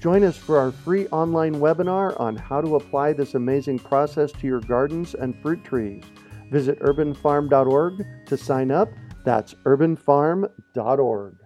Join 0.00 0.22
us 0.22 0.36
for 0.36 0.58
our 0.58 0.70
free 0.70 1.08
online 1.08 1.56
webinar 1.56 2.18
on 2.20 2.36
how 2.36 2.60
to 2.60 2.76
apply 2.76 3.12
this 3.12 3.34
amazing 3.34 3.80
process 3.80 4.30
to 4.32 4.46
your 4.46 4.60
gardens 4.60 5.14
and 5.14 5.36
fruit 5.42 5.64
trees. 5.64 6.04
Visit 6.50 6.78
urbanfarm.org 6.80 8.06
to 8.26 8.36
sign 8.36 8.70
up. 8.70 8.88
That's 9.24 9.54
urbanfarm.org. 9.64 11.36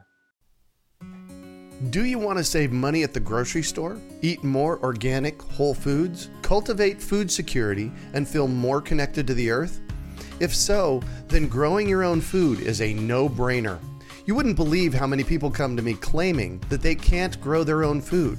Do 1.90 2.04
you 2.04 2.18
want 2.18 2.38
to 2.38 2.44
save 2.44 2.70
money 2.70 3.02
at 3.02 3.12
the 3.12 3.20
grocery 3.20 3.62
store? 3.62 3.98
Eat 4.20 4.44
more 4.44 4.78
organic, 4.84 5.42
whole 5.42 5.74
foods? 5.74 6.28
Cultivate 6.42 7.02
food 7.02 7.30
security 7.30 7.90
and 8.12 8.28
feel 8.28 8.46
more 8.46 8.80
connected 8.80 9.26
to 9.26 9.34
the 9.34 9.50
earth? 9.50 9.80
If 10.38 10.54
so, 10.54 11.02
then 11.26 11.48
growing 11.48 11.88
your 11.88 12.04
own 12.04 12.20
food 12.20 12.60
is 12.60 12.80
a 12.82 12.94
no 12.94 13.28
brainer. 13.28 13.80
You 14.26 14.36
wouldn't 14.36 14.54
believe 14.54 14.94
how 14.94 15.08
many 15.08 15.24
people 15.24 15.50
come 15.50 15.76
to 15.76 15.82
me 15.82 15.94
claiming 15.94 16.60
that 16.68 16.82
they 16.82 16.94
can't 16.94 17.40
grow 17.40 17.64
their 17.64 17.82
own 17.82 18.00
food. 18.00 18.38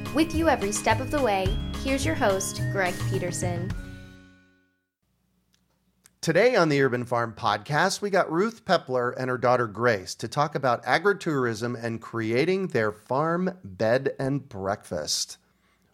With 0.13 0.35
you 0.35 0.49
every 0.49 0.73
step 0.73 0.99
of 0.99 1.09
the 1.09 1.21
way, 1.21 1.47
here's 1.85 2.05
your 2.05 2.15
host, 2.15 2.61
Greg 2.73 2.93
Peterson. 3.09 3.71
Today 6.19 6.53
on 6.57 6.67
the 6.67 6.81
Urban 6.81 7.05
Farm 7.05 7.33
Podcast, 7.33 8.01
we 8.01 8.09
got 8.09 8.29
Ruth 8.29 8.65
Pepler 8.65 9.13
and 9.17 9.29
her 9.29 9.37
daughter 9.37 9.67
Grace 9.67 10.13
to 10.15 10.27
talk 10.27 10.53
about 10.53 10.83
agritourism 10.83 11.81
and 11.81 12.01
creating 12.01 12.67
their 12.67 12.91
farm 12.91 13.57
bed 13.63 14.13
and 14.19 14.49
breakfast. 14.49 15.37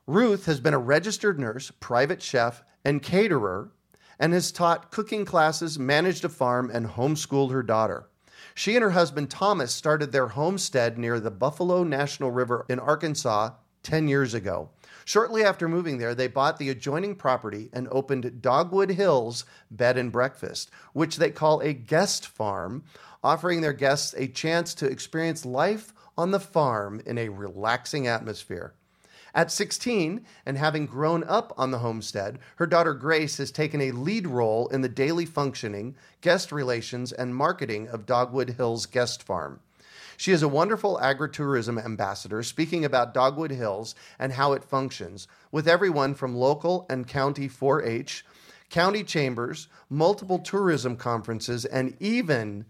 Ruth 0.08 0.48
has 0.48 0.60
been 0.60 0.74
a 0.74 0.80
registered 0.80 1.40
nurse, 1.40 1.72
private 1.80 2.24
chef, 2.24 2.64
and 2.84 3.04
caterer, 3.04 3.72
and 4.18 4.34
has 4.34 4.52
taught 4.52 4.90
cooking 4.90 5.26
classes, 5.26 5.78
managed 5.78 6.26
a 6.26 6.30
farm, 6.30 6.72
and 6.74 6.88
homeschooled 6.88 7.52
her 7.52 7.62
daughter. 7.62 8.10
She 8.56 8.76
and 8.76 8.82
her 8.82 8.90
husband 8.90 9.30
Thomas 9.30 9.76
started 9.76 10.12
their 10.12 10.30
homestead 10.30 10.98
near 10.98 11.20
the 11.20 11.30
Buffalo 11.30 11.84
National 11.84 12.32
River 12.32 12.66
in 12.68 12.80
Arkansas 12.80 13.52
10 13.88 14.10
years 14.10 14.34
ago. 14.34 14.70
Shortly 15.06 15.46
after 15.46 15.70
moving 15.70 15.98
there, 15.98 16.14
they 16.14 16.28
bought 16.28 16.58
the 16.58 16.70
adjoining 16.70 17.16
property 17.16 17.70
and 17.72 17.88
opened 17.90 18.42
Dogwood 18.42 18.90
Hills 18.90 19.46
Bed 19.72 19.98
and 19.98 20.12
Breakfast, 20.12 20.70
which 20.92 21.16
they 21.16 21.32
call 21.32 21.62
a 21.62 21.72
guest 21.72 22.28
farm, 22.28 22.84
offering 23.24 23.62
their 23.62 23.72
guests 23.72 24.14
a 24.18 24.28
chance 24.28 24.74
to 24.74 24.88
experience 24.88 25.46
life 25.46 25.94
on 26.18 26.32
the 26.32 26.40
farm 26.42 27.02
in 27.06 27.18
a 27.18 27.30
relaxing 27.30 28.08
atmosphere. 28.08 28.74
At 29.34 29.54
16, 29.54 30.26
and 30.46 30.58
having 30.58 30.86
grown 30.86 31.24
up 31.24 31.54
on 31.58 31.72
the 31.72 31.80
homestead, 31.80 32.40
her 32.58 32.68
daughter 32.68 32.94
Grace 32.94 33.38
has 33.38 33.52
taken 33.52 33.80
a 33.80 33.92
lead 33.92 34.28
role 34.28 34.68
in 34.68 34.82
the 34.82 34.90
daily 34.90 35.26
functioning, 35.26 35.96
guest 36.20 36.52
relations, 36.52 37.14
and 37.14 37.34
marketing 37.34 37.88
of 37.88 38.06
Dogwood 38.06 38.50
Hills 38.50 38.86
Guest 38.86 39.24
Farm. 39.24 39.62
She 40.20 40.32
is 40.32 40.42
a 40.42 40.48
wonderful 40.48 41.00
agritourism 41.00 41.84
ambassador 41.84 42.42
speaking 42.42 42.84
about 42.84 43.14
Dogwood 43.14 43.52
Hills 43.52 43.94
and 44.18 44.34
how 44.34 44.54
it 44.54 44.64
functions, 44.64 45.28
with 45.52 45.68
everyone 45.68 46.16
from 46.16 46.36
local 46.36 46.88
and 46.90 47.08
county 47.08 47.48
4 47.48 47.84
H, 47.84 48.26
county 48.72 49.04
chambers, 49.04 49.68
multiple 49.92 50.40
tourism 50.40 50.98
conferences, 50.98 51.66
and 51.66 51.96
even 52.00 52.66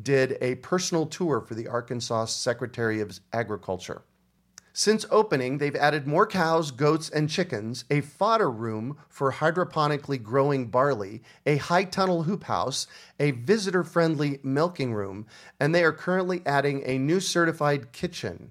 did 0.00 0.38
a 0.40 0.54
personal 0.56 1.06
tour 1.06 1.40
for 1.40 1.56
the 1.56 1.66
Arkansas 1.66 2.26
Secretary 2.26 3.00
of 3.00 3.18
Agriculture. 3.32 4.02
Since 4.74 5.04
opening, 5.10 5.58
they've 5.58 5.76
added 5.76 6.06
more 6.06 6.26
cows, 6.26 6.70
goats, 6.70 7.10
and 7.10 7.28
chickens, 7.28 7.84
a 7.90 8.00
fodder 8.00 8.50
room 8.50 8.96
for 9.10 9.32
hydroponically 9.32 10.22
growing 10.22 10.68
barley, 10.68 11.22
a 11.44 11.58
high 11.58 11.84
tunnel 11.84 12.22
hoop 12.22 12.44
house, 12.44 12.86
a 13.20 13.32
visitor 13.32 13.84
friendly 13.84 14.40
milking 14.42 14.94
room, 14.94 15.26
and 15.60 15.74
they 15.74 15.84
are 15.84 15.92
currently 15.92 16.40
adding 16.46 16.82
a 16.86 16.96
new 16.96 17.20
certified 17.20 17.92
kitchen. 17.92 18.50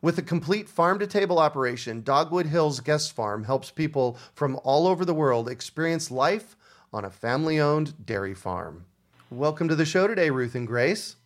With 0.00 0.18
a 0.18 0.22
complete 0.22 0.68
farm 0.68 1.00
to 1.00 1.06
table 1.08 1.40
operation, 1.40 2.02
Dogwood 2.02 2.46
Hills 2.46 2.78
Guest 2.78 3.12
Farm 3.12 3.42
helps 3.42 3.72
people 3.72 4.16
from 4.32 4.58
all 4.62 4.86
over 4.86 5.04
the 5.04 5.14
world 5.14 5.48
experience 5.48 6.12
life 6.12 6.56
on 6.92 7.04
a 7.04 7.10
family 7.10 7.58
owned 7.58 8.06
dairy 8.06 8.34
farm. 8.34 8.86
Welcome 9.30 9.68
to 9.68 9.74
the 9.74 9.84
show 9.84 10.06
today, 10.06 10.30
Ruth 10.30 10.54
and 10.54 10.66
Grace. 10.66 11.16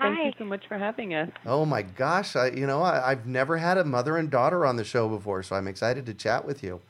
Thank 0.00 0.24
you 0.24 0.32
so 0.38 0.44
much 0.44 0.66
for 0.66 0.78
having 0.78 1.14
us. 1.14 1.30
Oh 1.46 1.64
my 1.64 1.82
gosh, 1.82 2.34
I, 2.36 2.48
you 2.48 2.66
know, 2.66 2.82
I, 2.82 3.10
I've 3.10 3.26
never 3.26 3.58
had 3.58 3.78
a 3.78 3.84
mother 3.84 4.16
and 4.16 4.30
daughter 4.30 4.64
on 4.64 4.76
the 4.76 4.84
show 4.84 5.08
before, 5.08 5.42
so 5.42 5.56
I'm 5.56 5.68
excited 5.68 6.06
to 6.06 6.14
chat 6.14 6.44
with 6.44 6.62
you. 6.62 6.80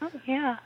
Oh, 0.00 0.10
yeah. 0.26 0.56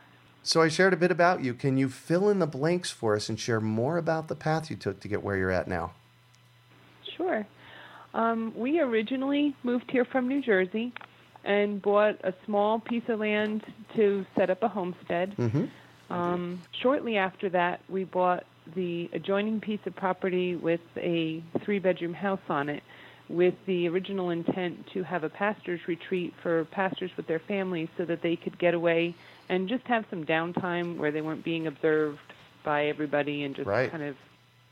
So 0.43 0.61
I 0.61 0.69
shared 0.69 0.93
a 0.93 0.97
bit 0.97 1.11
about 1.11 1.43
you. 1.43 1.55
Can 1.55 1.77
you 1.77 1.89
fill 1.89 2.29
in 2.29 2.39
the 2.39 2.47
blanks 2.47 2.91
for 2.91 3.15
us 3.15 3.29
and 3.29 3.39
share 3.39 3.61
more 3.61 3.97
about 3.97 4.29
the 4.29 4.35
path 4.35 4.71
you 4.71 4.77
took 4.77 5.01
to 5.01 5.09
get 5.09 5.23
where 5.23 5.37
you're 5.37 5.51
at 5.51 5.69
now? 5.69 5.93
Sure. 7.17 7.47
Um, 8.15 8.53
we 8.57 8.81
originally 8.81 9.55
moved 9.63 9.91
here 9.91 10.05
from 10.05 10.29
New 10.29 10.43
Jersey 10.43 10.93
and 11.45 11.81
bought 11.81 12.21
a 12.25 12.35
small 12.45 12.81
piece 12.81 13.03
of 13.09 13.21
land 13.21 13.65
to 13.97 14.27
set 14.37 14.51
up 14.51 14.63
a 14.63 14.69
homestead. 14.69 15.35
Mm-hmm. 15.37 15.65
Um, 16.13 16.63
shortly 16.73 17.17
after 17.17 17.49
that, 17.51 17.81
we 17.89 18.05
bought 18.05 18.45
the 18.75 19.11
adjoining 19.13 19.61
piece 19.61 19.81
of 19.87 19.95
property 19.95 20.57
with 20.57 20.81
a 20.97 21.43
three 21.65 21.79
bedroom 21.79 22.15
house 22.15 22.41
on 22.49 22.69
it 22.69 22.83
with 23.29 23.55
the 23.67 23.89
original 23.89 24.31
intent 24.31 24.87
to 24.93 25.03
have 25.03 25.25
a 25.25 25.29
pastor's 25.29 25.81
retreat 25.89 26.35
for 26.43 26.65
pastors 26.67 27.11
with 27.17 27.27
their 27.27 27.39
families 27.39 27.89
so 27.97 28.05
that 28.05 28.21
they 28.23 28.37
could 28.37 28.59
get 28.59 28.75
away 28.75 29.15
and 29.49 29.69
just 29.69 29.85
have 29.87 30.05
some 30.11 30.25
downtime 30.25 30.97
where 30.99 31.11
they 31.11 31.23
weren't 31.23 31.45
being 31.45 31.67
observed 31.67 32.19
by 32.65 32.87
everybody 32.87 33.45
and 33.45 33.57
just 33.57 33.67
Right. 33.67 33.91
kind 33.91 34.03
of 34.03 34.17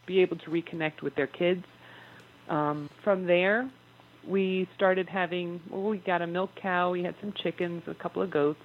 be 0.07 0.21
able 0.21 0.37
to 0.37 0.51
reconnect 0.51 1.03
with 1.03 1.15
their 1.15 1.27
kids. 1.27 1.65
Um, 2.49 2.91
from 3.03 3.27
there, 3.27 3.69
we 4.27 4.69
started 4.75 5.09
having, 5.09 5.61
well, 5.71 5.83
we 5.85 5.99
got 5.99 6.21
a 6.21 6.27
milk 6.27 6.55
cow, 6.57 6.91
we 6.91 7.03
had 7.03 7.15
some 7.21 7.33
chickens, 7.33 7.83
a 7.87 7.95
couple 7.95 8.21
of 8.23 8.31
goats, 8.31 8.61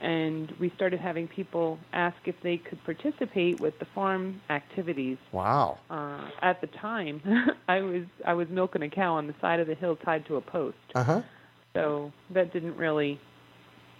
and 0.00 0.52
we 0.60 0.70
started 0.76 1.00
having 1.00 1.26
people 1.28 1.78
ask 1.92 2.16
if 2.24 2.36
they 2.42 2.56
could 2.56 2.82
participate 2.84 3.60
with 3.60 3.78
the 3.78 3.86
farm 3.94 4.40
activities. 4.50 5.18
Wow. 5.32 5.78
Uh, 5.90 6.28
at 6.42 6.60
the 6.60 6.68
time, 6.68 7.20
I 7.68 7.80
was 7.80 8.04
I 8.26 8.34
was 8.34 8.48
milking 8.48 8.82
a 8.82 8.90
cow 8.90 9.14
on 9.14 9.26
the 9.26 9.34
side 9.40 9.60
of 9.60 9.66
the 9.66 9.74
hill 9.74 9.96
tied 9.96 10.26
to 10.26 10.36
a 10.36 10.40
post, 10.40 10.76
Uh 10.94 11.02
huh. 11.04 11.22
so 11.74 12.12
that 12.30 12.52
didn't 12.52 12.76
really, 12.76 13.20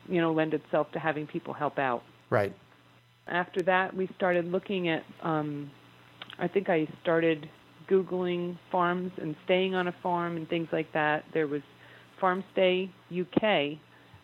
you 0.09 0.21
know, 0.21 0.33
lend 0.33 0.55
itself 0.55 0.91
to 0.93 0.99
having 0.99 1.27
people 1.27 1.53
help 1.55 1.79
out. 1.79 2.03
Right. 2.31 2.55
After 3.27 3.63
that, 3.63 3.95
we 3.95 4.09
started 4.17 4.47
looking 4.51 4.89
at. 4.89 5.03
Um, 5.23 5.71
I 6.39 6.47
think 6.47 6.69
I 6.69 6.87
started 7.03 7.49
googling 7.91 8.57
farms 8.71 9.11
and 9.21 9.35
staying 9.45 9.75
on 9.75 9.89
a 9.89 9.95
farm 10.03 10.37
and 10.37 10.49
things 10.49 10.69
like 10.73 10.93
that. 10.93 11.25
There 11.35 11.47
was 11.49 11.63
Farmstay 12.21 12.91
UK, 13.11 13.79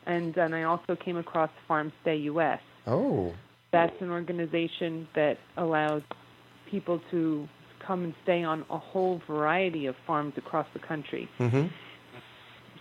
and 0.07 0.35
then 0.35 0.53
I 0.55 0.65
also 0.65 0.97
came 0.97 1.17
across 1.17 1.51
Farmstay 1.69 2.25
US. 2.25 2.61
Oh. 2.87 3.33
That's 3.73 3.95
an 4.01 4.11
organization 4.11 5.09
that 5.15 5.39
allows 5.57 6.03
people 6.71 7.01
to 7.11 7.49
come 7.85 8.05
and 8.05 8.15
stay 8.23 8.43
on 8.43 8.65
a 8.71 8.79
whole 8.79 9.21
variety 9.27 9.87
of 9.87 9.95
farms 10.07 10.35
across 10.37 10.67
the 10.73 10.81
country. 10.81 11.29
Mm-hmm. 11.39 11.67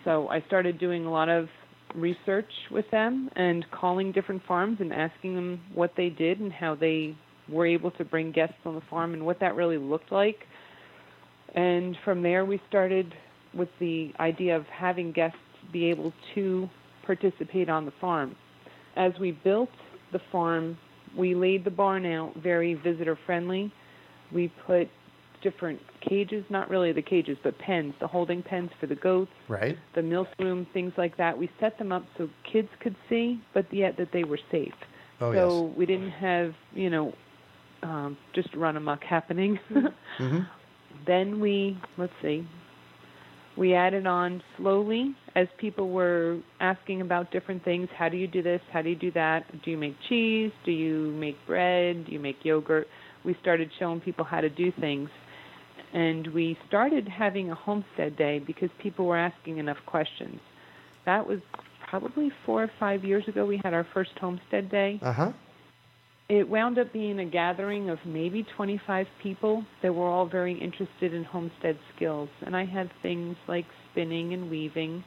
So 0.03 0.27
I 0.27 0.41
started 0.47 0.79
doing 0.79 1.05
a 1.05 1.11
lot 1.11 1.29
of 1.29 1.47
research 1.95 2.49
with 2.71 2.89
them 2.91 3.29
and 3.35 3.65
calling 3.71 4.11
different 4.11 4.43
farms 4.47 4.77
and 4.79 4.93
asking 4.93 5.35
them 5.35 5.61
what 5.73 5.93
they 5.95 6.09
did 6.09 6.39
and 6.39 6.51
how 6.51 6.75
they 6.75 7.15
were 7.49 7.65
able 7.65 7.91
to 7.91 8.05
bring 8.05 8.31
guests 8.31 8.55
on 8.65 8.75
the 8.75 8.81
farm 8.89 9.13
and 9.13 9.25
what 9.25 9.39
that 9.39 9.55
really 9.55 9.77
looked 9.77 10.11
like. 10.11 10.39
And 11.55 11.95
from 12.03 12.23
there, 12.23 12.45
we 12.45 12.61
started 12.67 13.13
with 13.53 13.69
the 13.79 14.11
idea 14.19 14.55
of 14.55 14.65
having 14.65 15.11
guests 15.11 15.37
be 15.71 15.85
able 15.85 16.13
to 16.35 16.69
participate 17.05 17.69
on 17.69 17.85
the 17.85 17.93
farm. 18.01 18.35
As 18.95 19.11
we 19.19 19.31
built 19.31 19.69
the 20.11 20.19
farm, 20.31 20.77
we 21.17 21.35
laid 21.35 21.63
the 21.63 21.71
barn 21.71 22.05
out 22.05 22.33
very 22.37 22.73
visitor 22.75 23.17
friendly. 23.25 23.71
We 24.31 24.51
put 24.65 24.87
different 25.43 25.79
cages, 26.07 26.43
not 26.49 26.69
really 26.69 26.91
the 26.93 27.01
cages, 27.01 27.37
but 27.43 27.57
pens, 27.59 27.93
the 27.99 28.07
holding 28.07 28.41
pens 28.41 28.69
for 28.79 28.87
the 28.87 28.95
goats, 28.95 29.31
Right. 29.47 29.77
the 29.93 30.01
milk 30.01 30.27
room, 30.39 30.65
things 30.73 30.93
like 30.97 31.17
that. 31.17 31.37
We 31.37 31.49
set 31.59 31.77
them 31.77 31.91
up 31.91 32.03
so 32.17 32.29
kids 32.51 32.69
could 32.79 32.95
see, 33.09 33.41
but 33.53 33.71
yet 33.71 33.97
that 33.97 34.11
they 34.13 34.23
were 34.23 34.39
safe. 34.51 34.73
Oh 35.21 35.33
so 35.33 35.73
we 35.77 35.85
didn't 35.85 36.11
have, 36.11 36.53
you 36.73 36.89
know, 36.89 37.13
um, 37.83 38.17
just 38.33 38.53
run 38.55 38.77
amok 38.77 39.03
happening. 39.03 39.59
Mm-hmm. 40.19 40.41
then 41.07 41.39
we, 41.39 41.75
let's 41.97 42.13
see, 42.21 42.47
we 43.57 43.73
added 43.73 44.05
on 44.05 44.43
slowly 44.57 45.15
as 45.35 45.47
people 45.57 45.89
were 45.89 46.39
asking 46.59 47.01
about 47.01 47.31
different 47.31 47.63
things. 47.63 47.89
How 47.97 48.07
do 48.09 48.17
you 48.17 48.27
do 48.27 48.41
this? 48.41 48.61
How 48.71 48.81
do 48.81 48.89
you 48.89 48.95
do 48.95 49.11
that? 49.11 49.45
Do 49.63 49.71
you 49.71 49.77
make 49.77 49.95
cheese? 50.07 50.51
Do 50.65 50.71
you 50.71 51.11
make 51.11 51.37
bread? 51.47 52.05
Do 52.05 52.11
you 52.11 52.19
make 52.19 52.43
yogurt? 52.43 52.87
We 53.25 53.35
started 53.41 53.69
showing 53.79 53.99
people 54.01 54.25
how 54.25 54.41
to 54.41 54.49
do 54.49 54.71
things. 54.79 55.09
And 55.93 56.27
we 56.27 56.57
started 56.67 57.07
having 57.07 57.51
a 57.51 57.55
homestead 57.55 58.15
day 58.17 58.39
because 58.39 58.69
people 58.79 59.05
were 59.05 59.17
asking 59.17 59.57
enough 59.59 59.77
questions. 59.85 60.39
That 61.05 61.27
was 61.27 61.39
probably 61.89 62.31
four 62.45 62.63
or 62.63 62.71
five 62.79 63.03
years 63.03 63.27
ago. 63.27 63.45
We 63.45 63.59
had 63.63 63.73
our 63.73 63.85
first 63.93 64.11
homestead 64.19 64.69
day 64.69 64.99
Uh 65.01 65.13
huh. 65.13 65.31
it 66.29 66.47
wound 66.49 66.79
up 66.79 66.91
being 66.93 67.19
a 67.19 67.25
gathering 67.25 67.89
of 67.89 67.99
maybe 68.05 68.43
25 68.55 69.07
people 69.21 69.63
that 69.81 69.93
were 69.93 70.07
all 70.07 70.25
very 70.25 70.53
interested 70.57 71.13
in 71.13 71.23
homestead 71.23 71.77
skills. 71.95 72.29
And 72.45 72.55
I 72.55 72.65
had 72.65 72.89
things 73.01 73.35
like 73.47 73.65
spinning 73.91 74.33
and 74.33 74.49
weaving, 74.49 75.03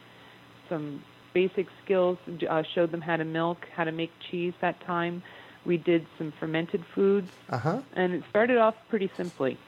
some 0.69 1.03
basic 1.35 1.67
skills, 1.85 2.19
uh, 2.49 2.63
showed 2.75 2.91
them 2.93 3.01
how 3.01 3.17
to 3.17 3.25
milk, 3.25 3.67
how 3.75 3.85
to 3.85 3.93
make 3.93 4.11
cheese 4.31 4.55
that 4.61 4.81
time. 4.81 5.23
We 5.65 5.77
did 5.77 6.07
some 6.17 6.33
fermented 6.39 6.85
foods, 6.95 7.31
Uh 7.51 7.59
huh. 7.59 7.81
and 7.95 8.13
it 8.15 8.23
started 8.31 8.57
off 8.59 8.75
pretty 8.89 9.11
simply. 9.17 9.59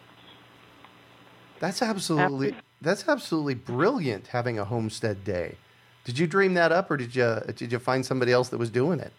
That's 1.60 1.82
absolutely 1.82 2.48
After- 2.52 2.62
that's 2.80 3.08
absolutely 3.08 3.54
brilliant 3.54 4.28
having 4.28 4.58
a 4.58 4.64
homestead 4.64 5.24
day. 5.24 5.56
Did 6.04 6.18
you 6.18 6.26
dream 6.28 6.54
that 6.54 6.70
up, 6.70 6.90
or 6.90 6.96
did 6.96 7.14
you 7.16 7.40
did 7.56 7.72
you 7.72 7.78
find 7.80 8.06
somebody 8.06 8.32
else 8.32 8.48
that 8.50 8.58
was 8.58 8.70
doing 8.70 9.00
it? 9.00 9.12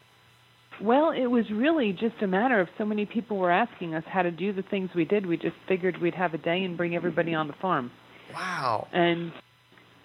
Well, 0.81 1.11
it 1.11 1.25
was 1.27 1.51
really 1.51 1.91
just 1.91 2.21
a 2.21 2.27
matter 2.27 2.61
of 2.61 2.69
so 2.77 2.85
many 2.85 3.05
people 3.05 3.37
were 3.37 3.51
asking 3.51 3.93
us 3.95 4.05
how 4.07 4.21
to 4.21 4.31
do 4.31 4.53
the 4.53 4.61
things 4.61 4.89
we 4.95 5.03
did. 5.03 5.25
We 5.25 5.35
just 5.35 5.57
figured 5.67 5.97
we'd 6.01 6.15
have 6.15 6.33
a 6.33 6.37
day 6.37 6.63
and 6.63 6.77
bring 6.77 6.95
everybody 6.95 7.33
on 7.35 7.47
the 7.47 7.53
farm. 7.53 7.91
Wow. 8.33 8.87
and 8.93 9.33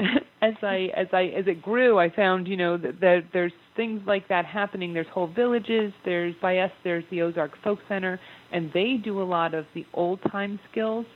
as 0.45 0.55
I 0.63 0.91
as 0.97 1.09
I 1.13 1.25
as 1.37 1.47
it 1.47 1.63
grew, 1.63 1.99
I 1.99 2.11
found 2.11 2.47
you 2.47 2.57
know 2.57 2.77
that, 2.77 3.01
that 3.01 3.25
there's 3.33 3.53
things 3.77 4.03
like 4.07 4.29
that 4.29 4.45
happening. 4.45 4.93
There's 4.93 5.07
whole 5.09 5.27
villages. 5.27 5.93
There's 6.05 6.35
by 6.41 6.59
us. 6.59 6.71
There's 6.83 7.05
the 7.11 7.23
Ozark 7.23 7.53
Folk 7.63 7.79
Center, 7.89 8.21
and 8.53 8.71
they 8.73 8.97
do 9.03 9.23
a 9.23 9.25
lot 9.25 9.55
of 9.55 9.67
the 9.75 9.87
old 9.95 10.21
time 10.31 10.59
skills. 10.71 11.07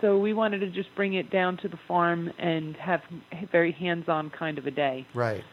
So 0.00 0.18
we 0.18 0.32
wanted 0.32 0.58
to 0.60 0.70
just 0.70 0.94
bring 0.96 1.14
it 1.14 1.30
down 1.30 1.56
to 1.58 1.68
the 1.68 1.78
farm 1.86 2.32
and 2.38 2.76
have 2.76 3.02
a 3.30 3.46
very 3.46 3.70
hands-on 3.70 4.30
kind 4.30 4.58
of 4.58 4.66
a 4.66 4.70
day. 4.72 5.06
Right. 5.14 5.44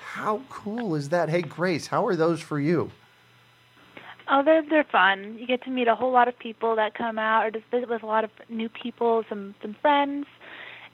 How 0.00 0.42
cool 0.50 0.96
is 0.96 1.10
that? 1.10 1.28
Hey, 1.28 1.42
Grace, 1.42 1.86
how 1.86 2.04
are 2.06 2.16
those 2.16 2.40
for 2.40 2.58
you? 2.58 2.90
Oh, 4.30 4.42
they're 4.44 4.62
they're 4.68 4.86
fun. 4.90 5.36
You 5.38 5.46
get 5.46 5.62
to 5.64 5.70
meet 5.70 5.88
a 5.88 5.94
whole 5.94 6.12
lot 6.12 6.28
of 6.28 6.38
people 6.38 6.76
that 6.76 6.94
come 6.94 7.18
out, 7.18 7.46
or 7.46 7.50
just 7.50 7.64
visit 7.70 7.88
with 7.88 8.02
a 8.02 8.06
lot 8.06 8.24
of 8.24 8.30
new 8.48 8.68
people, 8.68 9.24
some 9.28 9.54
some 9.62 9.74
friends. 9.80 10.26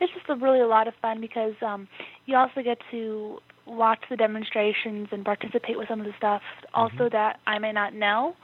It's 0.01 0.13
just 0.13 0.29
a 0.29 0.35
really 0.35 0.61
a 0.61 0.67
lot 0.67 0.89
of 0.89 0.95
fun 1.01 1.21
because 1.21 1.55
um, 1.63 1.89
you 2.27 2.37
also 2.37 2.63
get 2.63 2.79
to 2.91 3.41
watch 3.67 4.01
the 4.11 4.17
demonstrations 4.17 5.09
and 5.13 5.25
participate 5.25 5.79
with 5.79 5.89
some 5.89 6.01
of 6.01 6.07
the 6.07 6.13
stuff 6.17 6.43
also 6.75 7.09
that 7.11 7.41
I 7.47 7.59
may 7.59 7.73
not 7.73 7.95
know. 7.95 8.37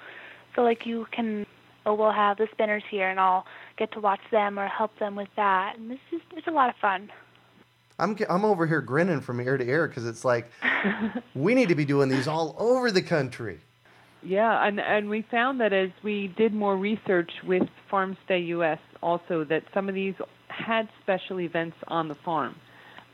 So 0.55 0.63
like 0.63 0.87
you 0.87 1.07
can, 1.13 1.47
oh, 1.87 1.95
we'll 1.95 2.13
have 2.13 2.39
the 2.39 2.49
spinners 2.53 2.83
here, 2.91 3.09
and 3.09 3.21
I'll 3.21 3.45
get 3.77 3.93
to 3.93 4.01
watch 4.01 4.21
them 4.31 4.59
or 4.59 4.67
help 4.67 4.99
them 4.99 5.17
with 5.17 5.29
that. 5.37 5.75
And 5.77 5.93
it's 5.93 6.01
just 6.11 6.25
it's 6.37 6.47
a 6.47 6.53
lot 6.53 6.69
of 6.69 6.77
fun. 6.77 7.11
I'm 7.99 8.17
I'm 8.29 8.45
over 8.45 8.67
here 8.67 8.81
grinning 8.81 9.21
from 9.21 9.41
ear 9.41 9.59
to 9.59 9.65
ear 9.65 9.87
because 9.87 10.07
it's 10.07 10.25
like 10.25 10.51
we 11.35 11.55
need 11.55 11.69
to 11.69 11.75
be 11.75 11.85
doing 11.85 12.09
these 12.09 12.27
all 12.27 12.57
over 12.59 12.91
the 12.91 13.03
country. 13.03 13.61
Yeah, 14.23 14.67
and 14.67 14.81
and 14.81 15.09
we 15.09 15.23
found 15.31 15.61
that 15.61 15.73
as 15.73 15.91
we 16.03 16.29
did 16.37 16.53
more 16.53 16.77
research 16.77 17.31
with 17.47 17.63
Farmstay 17.91 18.47
US, 18.49 18.79
also 19.03 19.45
that 19.45 19.65
some 19.73 19.89
of 19.89 19.95
these 19.95 20.15
had 20.51 20.89
special 21.03 21.41
events 21.41 21.77
on 21.89 22.09
the 22.09 22.17
farm, 22.25 22.55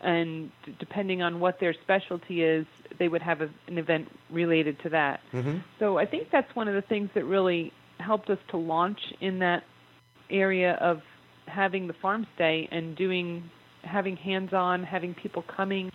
and 0.02 0.50
depending 0.78 1.22
on 1.22 1.40
what 1.40 1.58
their 1.60 1.74
specialty 1.82 2.42
is, 2.42 2.66
they 2.98 3.08
would 3.08 3.22
have 3.22 3.40
a, 3.40 3.48
an 3.68 3.78
event 3.78 4.08
related 4.30 4.78
to 4.82 4.88
that. 4.90 5.20
Mm-hmm. 5.32 5.58
So 5.78 5.98
I 5.98 6.06
think 6.06 6.28
that's 6.32 6.54
one 6.54 6.68
of 6.68 6.74
the 6.74 6.82
things 6.82 7.10
that 7.14 7.24
really 7.24 7.72
helped 7.98 8.30
us 8.30 8.38
to 8.50 8.56
launch 8.56 8.98
in 9.20 9.38
that 9.40 9.62
area 10.30 10.74
of 10.80 11.00
having 11.46 11.86
the 11.86 11.94
farm 12.02 12.26
stay 12.34 12.68
and 12.70 12.96
doing 12.96 13.48
having 13.82 14.16
hands-on, 14.16 14.82
having 14.82 15.14
people 15.14 15.44
coming 15.56 15.90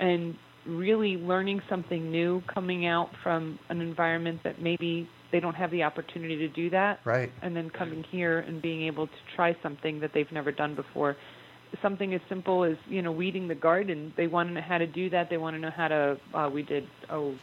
and 0.00 0.34
really 0.66 1.16
learning 1.16 1.60
something 1.68 2.10
new 2.10 2.42
coming 2.52 2.86
out 2.86 3.10
from 3.22 3.58
an 3.68 3.80
environment 3.80 4.40
that 4.44 4.60
maybe 4.60 5.08
they 5.32 5.40
don't 5.40 5.54
have 5.54 5.70
the 5.70 5.82
opportunity 5.82 6.36
to 6.36 6.48
do 6.48 6.70
that. 6.70 7.00
Right. 7.04 7.30
and 7.42 7.54
then 7.54 7.70
coming 7.70 8.02
here 8.10 8.38
and 8.40 8.62
being 8.62 8.82
able 8.82 9.06
to 9.06 9.12
try 9.36 9.56
something 9.62 10.00
that 10.00 10.12
they've 10.14 10.30
never 10.32 10.50
done 10.52 10.74
before. 10.74 11.16
Something 11.82 12.14
as 12.14 12.20
simple 12.30 12.64
as 12.64 12.76
you 12.88 13.02
know 13.02 13.12
weeding 13.12 13.46
the 13.48 13.54
garden. 13.54 14.12
They 14.16 14.26
want 14.26 14.48
to 14.48 14.54
know 14.54 14.62
how 14.62 14.78
to 14.78 14.86
do 14.86 15.10
that. 15.10 15.28
They 15.28 15.36
want 15.36 15.54
to 15.56 15.60
know 15.60 15.70
how 15.70 15.88
to 15.88 16.16
uh, 16.34 16.48
we 16.52 16.62
did 16.62 16.84
oh 17.10 17.34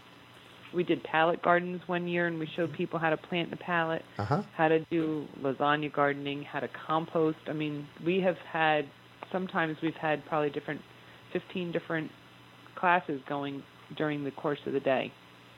we 0.74 0.84
did 0.84 1.04
pallet 1.04 1.42
gardens 1.44 1.82
one 1.86 2.08
year 2.08 2.25
and 2.27 2.39
we 2.39 2.48
showed 2.56 2.74
people 2.74 2.98
how 3.00 3.12
to 3.12 3.18
plant 3.18 3.50
the 3.51 3.56
pallet 3.58 4.01
Uh 4.18 4.25
huh. 4.25 4.44
how 4.58 4.68
to 4.68 4.80
do 4.92 5.25
lasagna 5.42 5.94
gardening 5.94 6.42
how 6.44 6.60
to 6.60 6.68
compost. 6.88 7.38
I 7.48 7.54
mean 7.54 7.88
we 8.04 8.20
have 8.22 8.38
had 8.51 8.86
sometimes 9.32 9.77
we've 9.84 9.94
had 9.96 10.25
probably 10.25 10.50
different 10.50 10.82
15 11.32 11.72
different 11.72 12.10
classes 12.75 13.22
going 13.30 13.62
during 13.96 14.24
the 14.24 14.32
course 14.32 14.60
of 14.65 14.74
the 14.74 14.80
day. 14.80 15.12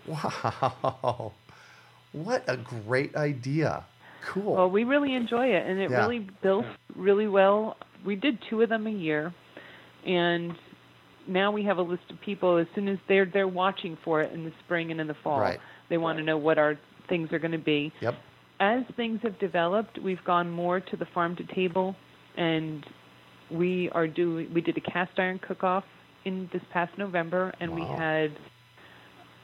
Wow. 0.07 1.31
What 2.23 2.43
a 2.47 2.57
great 2.57 3.15
idea. 3.15 3.83
Cool. 4.25 4.55
Well, 4.55 4.69
we 4.69 4.83
really 4.83 5.13
enjoy 5.13 5.47
it, 5.47 5.65
and 5.65 5.79
it 5.79 5.89
Yeah. 5.89 5.97
really 5.99 6.19
built 6.41 6.65
really 6.95 7.27
well. 7.27 7.77
We 8.05 8.15
did 8.15 8.39
two 8.49 8.61
of 8.61 8.69
them 8.69 8.87
a 8.87 8.91
year, 8.91 9.33
and 10.05 10.55
now 11.27 11.51
we 11.51 11.63
have 11.63 11.77
a 11.77 11.81
list 11.81 12.03
of 12.09 12.19
people. 12.21 12.57
As 12.57 12.67
soon 12.75 12.87
as 12.87 12.97
they're 13.07 13.25
they're 13.25 13.47
watching 13.47 13.97
for 14.03 14.21
it 14.21 14.31
in 14.33 14.43
the 14.43 14.51
spring 14.65 14.91
and 14.91 14.99
in 14.99 15.07
the 15.07 15.13
fall, 15.13 15.39
Right. 15.39 15.59
they 15.89 15.97
want 15.97 16.17
to 16.17 16.23
know 16.23 16.37
what 16.37 16.57
our 16.57 16.77
things 17.07 17.31
are 17.31 17.39
going 17.39 17.51
to 17.53 17.57
be. 17.57 17.91
yep. 18.01 18.15
As 18.59 18.83
things 18.95 19.21
have 19.21 19.37
developed, 19.39 19.99
we've 19.99 20.23
gone 20.23 20.49
more 20.49 20.79
to 20.79 20.97
the 20.97 21.05
farm 21.05 21.35
to 21.35 21.43
table, 21.43 21.95
and 22.35 22.85
we 23.51 23.89
are 23.91 24.07
doing. 24.07 24.51
We 24.53 24.61
did 24.61 24.75
a 24.77 24.81
cast 24.81 25.17
iron 25.19 25.39
cook 25.39 25.63
off 25.63 25.85
in 26.25 26.49
this 26.51 26.63
past 26.73 26.97
November, 26.97 27.53
and 27.59 27.73
we 27.73 27.81
had 27.83 28.31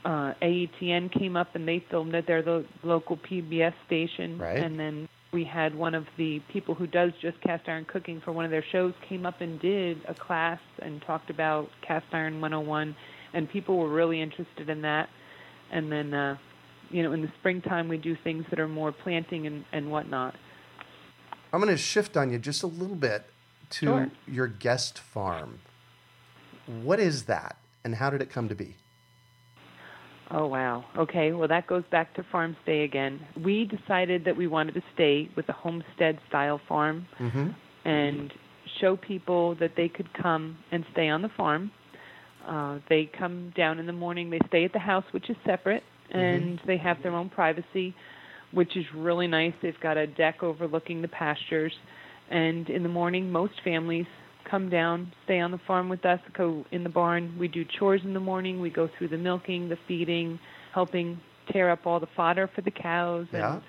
uh, 0.06 0.34
AETN 0.42 1.12
came 1.18 1.36
up 1.38 1.56
and 1.56 1.68
they 1.68 1.84
filmed 1.90 2.14
it. 2.16 2.26
They're 2.28 2.42
the 2.42 2.66
local 2.84 3.18
PBS 3.18 3.74
station, 3.86 4.38
Right. 4.38 4.58
and 4.58 4.80
then 4.80 5.08
we 5.32 5.44
had 5.44 5.74
one 5.74 5.96
of 5.96 6.06
the 6.18 6.42
people 6.52 6.76
who 6.76 6.86
does 6.86 7.12
just 7.22 7.40
cast 7.42 7.68
iron 7.68 7.86
cooking 7.86 8.22
for 8.24 8.32
one 8.32 8.46
of 8.46 8.52
their 8.52 8.64
shows 8.72 8.94
came 9.10 9.26
up 9.26 9.42
and 9.42 9.60
did 9.60 9.98
a 10.08 10.14
class 10.14 10.60
and 10.80 11.02
talked 11.02 11.30
about 11.30 11.70
cast 11.82 12.06
iron 12.14 12.40
101, 12.42 12.96
and 13.34 13.50
people 13.50 13.78
were 13.78 13.90
really 13.90 14.22
interested 14.22 14.70
in 14.70 14.82
that. 14.84 15.10
and 15.72 15.92
then 15.92 16.14
uh, 16.14 16.38
you 16.92 17.02
know 17.02 17.14
in 17.14 17.22
the 17.24 17.32
springtime 17.40 17.88
we 17.88 17.98
do 17.98 18.16
things 18.24 18.46
that 18.52 18.60
are 18.60 18.68
more 18.68 18.92
planting 18.92 19.48
and, 19.48 19.66
and 19.72 19.90
whatnot. 19.90 20.36
I'm 21.52 21.60
going 21.62 21.72
to 21.72 21.78
shift 21.82 22.16
on 22.18 22.32
you 22.32 22.38
just 22.38 22.62
a 22.62 22.68
little 22.68 22.96
bit 22.96 23.26
to 23.72 23.86
Sure. 23.86 24.12
your 24.28 24.48
guest 24.48 25.00
farm. 25.00 25.60
What 26.68 27.00
is 27.00 27.24
that, 27.24 27.58
and 27.84 27.96
how 27.96 28.10
did 28.12 28.22
it 28.22 28.30
come 28.30 28.50
to 28.50 28.56
be? 28.56 28.76
Oh 30.34 30.48
wow. 30.48 30.84
Okay, 30.98 31.32
well 31.32 31.48
that 31.48 31.68
goes 31.68 31.84
back 31.92 32.14
to 32.16 32.24
farm 32.32 32.56
stay 32.64 32.84
again. 32.84 33.20
We 33.44 33.66
decided 33.66 34.26
that 34.26 34.36
we 34.36 34.48
wanted 34.48 34.74
to 34.74 34.82
stay 34.94 35.30
with 35.36 35.48
a 35.50 35.54
homestead 35.54 36.20
style 36.28 36.60
farm 36.68 37.06
Mm-hmm. 37.20 37.50
and 37.88 38.34
show 38.82 38.96
people 38.98 39.56
that 39.60 39.72
they 39.78 39.90
could 39.90 40.08
come 40.14 40.58
and 40.72 40.84
stay 40.94 41.10
on 41.10 41.22
the 41.22 41.30
farm. 41.38 41.70
Uh, 42.48 42.80
they 42.90 43.10
come 43.18 43.54
down 43.56 43.80
in 43.80 43.86
the 43.86 43.94
morning. 43.94 44.30
They 44.30 44.40
stay 44.48 44.66
at 44.66 44.74
the 44.74 44.80
house, 44.80 45.04
which 45.12 45.30
is 45.30 45.36
separate, 45.46 45.84
and 46.12 46.60
they 46.66 46.78
have 46.78 46.98
their 47.04 47.14
own 47.14 47.30
privacy, 47.30 47.94
which 48.52 48.76
is 48.76 48.86
really 48.96 49.28
nice. 49.28 49.54
They've 49.62 49.80
got 49.82 49.98
a 49.98 50.08
deck 50.08 50.44
overlooking 50.44 51.02
the 51.02 51.08
pastures, 51.08 51.74
and 52.30 52.70
in 52.70 52.84
the 52.84 52.90
morning, 52.90 53.32
most 53.32 53.54
families 53.64 54.08
come 54.50 54.70
down, 54.70 55.12
stay 55.26 55.40
on 55.40 55.52
the 55.52 55.60
farm 55.68 55.90
with 55.90 56.06
us, 56.06 56.20
go 56.38 56.66
in 56.72 56.84
the 56.84 56.90
barn. 56.90 57.36
We 57.40 57.48
do 57.48 57.66
chores 57.80 58.02
in 58.04 58.14
the 58.14 58.20
morning. 58.20 58.60
We 58.60 58.70
go 58.70 58.90
through 58.98 59.10
the 59.10 59.18
milking, 59.18 59.70
the 59.70 59.78
feeding, 59.88 60.40
helping 60.74 61.20
tear 61.52 61.70
up 61.70 61.86
all 61.86 62.00
the 62.00 62.08
fodder 62.16 62.50
for 62.56 62.62
the 62.62 62.72
cows, 62.72 63.28
Yeah. 63.34 63.56
and 63.56 63.64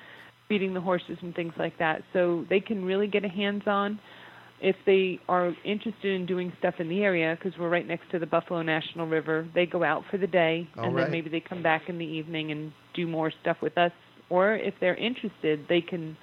feeding 0.48 0.74
the 0.74 0.80
horses 0.80 1.18
and 1.22 1.34
things 1.34 1.52
like 1.58 1.76
that. 1.78 2.02
So 2.12 2.44
they 2.48 2.60
can 2.60 2.84
really 2.84 3.06
get 3.06 3.24
a 3.24 3.28
hands 3.28 3.66
on 3.66 3.98
if 4.60 4.76
they 4.86 5.20
are 5.28 5.54
interested 5.64 6.14
in 6.14 6.26
doing 6.26 6.52
stuff 6.58 6.74
in 6.78 6.88
the 6.88 7.02
area 7.02 7.36
because 7.38 7.58
we're 7.58 7.68
right 7.68 7.86
next 7.86 8.10
to 8.10 8.18
the 8.18 8.26
Buffalo 8.26 8.62
National 8.62 9.06
River, 9.06 9.46
they 9.54 9.66
go 9.66 9.82
out 9.84 10.02
for 10.10 10.16
the 10.16 10.26
day 10.26 10.66
All 10.78 10.86
and 10.86 10.94
right. 10.94 11.02
then 11.02 11.10
maybe 11.10 11.28
they 11.28 11.40
come 11.40 11.62
back 11.62 11.88
in 11.88 11.98
the 11.98 12.04
evening 12.04 12.50
and 12.52 12.72
do 12.94 13.06
more 13.06 13.32
stuff 13.42 13.58
with 13.60 13.76
us. 13.76 13.92
Or 14.30 14.54
if 14.54 14.74
they're 14.80 14.96
interested, 14.96 15.66
they 15.68 15.80
can 15.80 16.16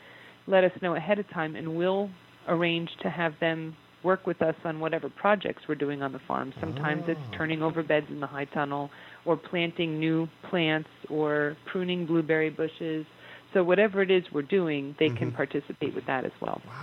let 0.47 0.63
us 0.63 0.71
know 0.81 0.95
ahead 0.95 1.19
of 1.19 1.29
time 1.29 1.55
and 1.55 1.75
we'll 1.75 2.09
arrange 2.47 2.89
to 3.03 3.09
have 3.09 3.33
them 3.39 3.75
work 4.03 4.25
with 4.25 4.41
us 4.41 4.55
on 4.65 4.79
whatever 4.79 5.09
projects 5.09 5.63
we're 5.67 5.75
doing 5.75 6.01
on 6.01 6.11
the 6.11 6.19
farm. 6.19 6.53
Sometimes 6.59 7.03
Oh. 7.07 7.11
it's 7.11 7.21
turning 7.31 7.61
over 7.61 7.83
beds 7.83 8.09
in 8.09 8.19
the 8.19 8.27
high 8.27 8.45
tunnel 8.45 8.89
or 9.25 9.37
planting 9.37 9.99
new 9.99 10.27
plants 10.43 10.89
or 11.09 11.55
pruning 11.65 12.05
blueberry 12.05 12.49
bushes. 12.49 13.05
So 13.53 13.63
whatever 13.63 14.01
it 14.01 14.09
is 14.11 14.31
we're 14.31 14.41
doing, 14.43 14.95
they 14.97 15.09
can 15.09 15.31
Mhm. 15.31 15.35
participate 15.35 15.93
with 15.93 16.05
that 16.05 16.25
as 16.25 16.31
well. 16.39 16.61
Wow. 16.65 16.73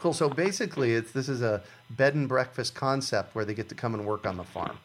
Cool. 0.00 0.12
So 0.12 0.28
basically, 0.28 0.92
it's 0.94 1.12
this 1.12 1.28
is 1.28 1.42
a 1.42 1.62
bed 1.90 2.14
and 2.14 2.28
breakfast 2.28 2.74
concept 2.74 3.34
where 3.34 3.44
they 3.44 3.54
get 3.54 3.68
to 3.70 3.74
come 3.74 3.94
and 3.94 4.04
work 4.06 4.26
on 4.26 4.36
the 4.36 4.44
farm. 4.44 4.78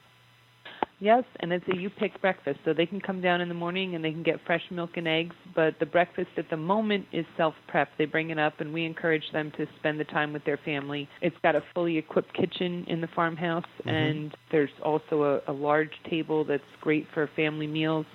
Yes, 1.01 1.23
and 1.39 1.53
it's 1.53 1.65
a 1.69 1.77
you 1.77 1.89
pick 1.89 2.19
breakfast, 2.19 2.59
so 2.65 2.73
they 2.73 2.85
can 2.85 2.99
come 2.99 3.21
down 3.21 3.39
in 3.39 3.47
the 3.47 3.53
morning 3.53 3.95
and 3.95 4.03
they 4.03 4.11
can 4.11 4.23
get 4.23 4.35
fresh 4.45 4.63
milk 4.69 4.91
and 4.97 5.07
eggs. 5.07 5.35
But 5.55 5.79
the 5.79 5.85
breakfast 5.85 6.31
at 6.37 6.49
the 6.49 6.57
moment 6.57 7.05
is 7.13 7.25
self 7.37 7.53
prep. 7.67 7.89
They 7.97 8.05
bring 8.05 8.31
it 8.31 8.39
up, 8.39 8.59
and 8.59 8.73
we 8.73 8.85
encourage 8.85 9.23
them 9.31 9.51
to 9.57 9.65
spend 9.79 9.97
the 9.99 10.03
time 10.03 10.33
with 10.33 10.43
their 10.43 10.57
family. 10.57 11.07
It's 11.21 11.37
got 11.41 11.55
a 11.55 11.63
fully 11.73 11.97
equipped 11.97 12.33
kitchen 12.33 12.83
in 12.87 12.99
the 12.99 13.07
farmhouse, 13.07 13.63
Mhm. 13.85 13.91
and 13.91 14.37
there's 14.51 14.69
also 14.83 15.41
a, 15.47 15.51
a 15.51 15.53
large 15.53 15.93
table 16.09 16.43
that's 16.43 16.63
great 16.81 17.07
for 17.13 17.27
family 17.27 17.67
meals. 17.67 18.05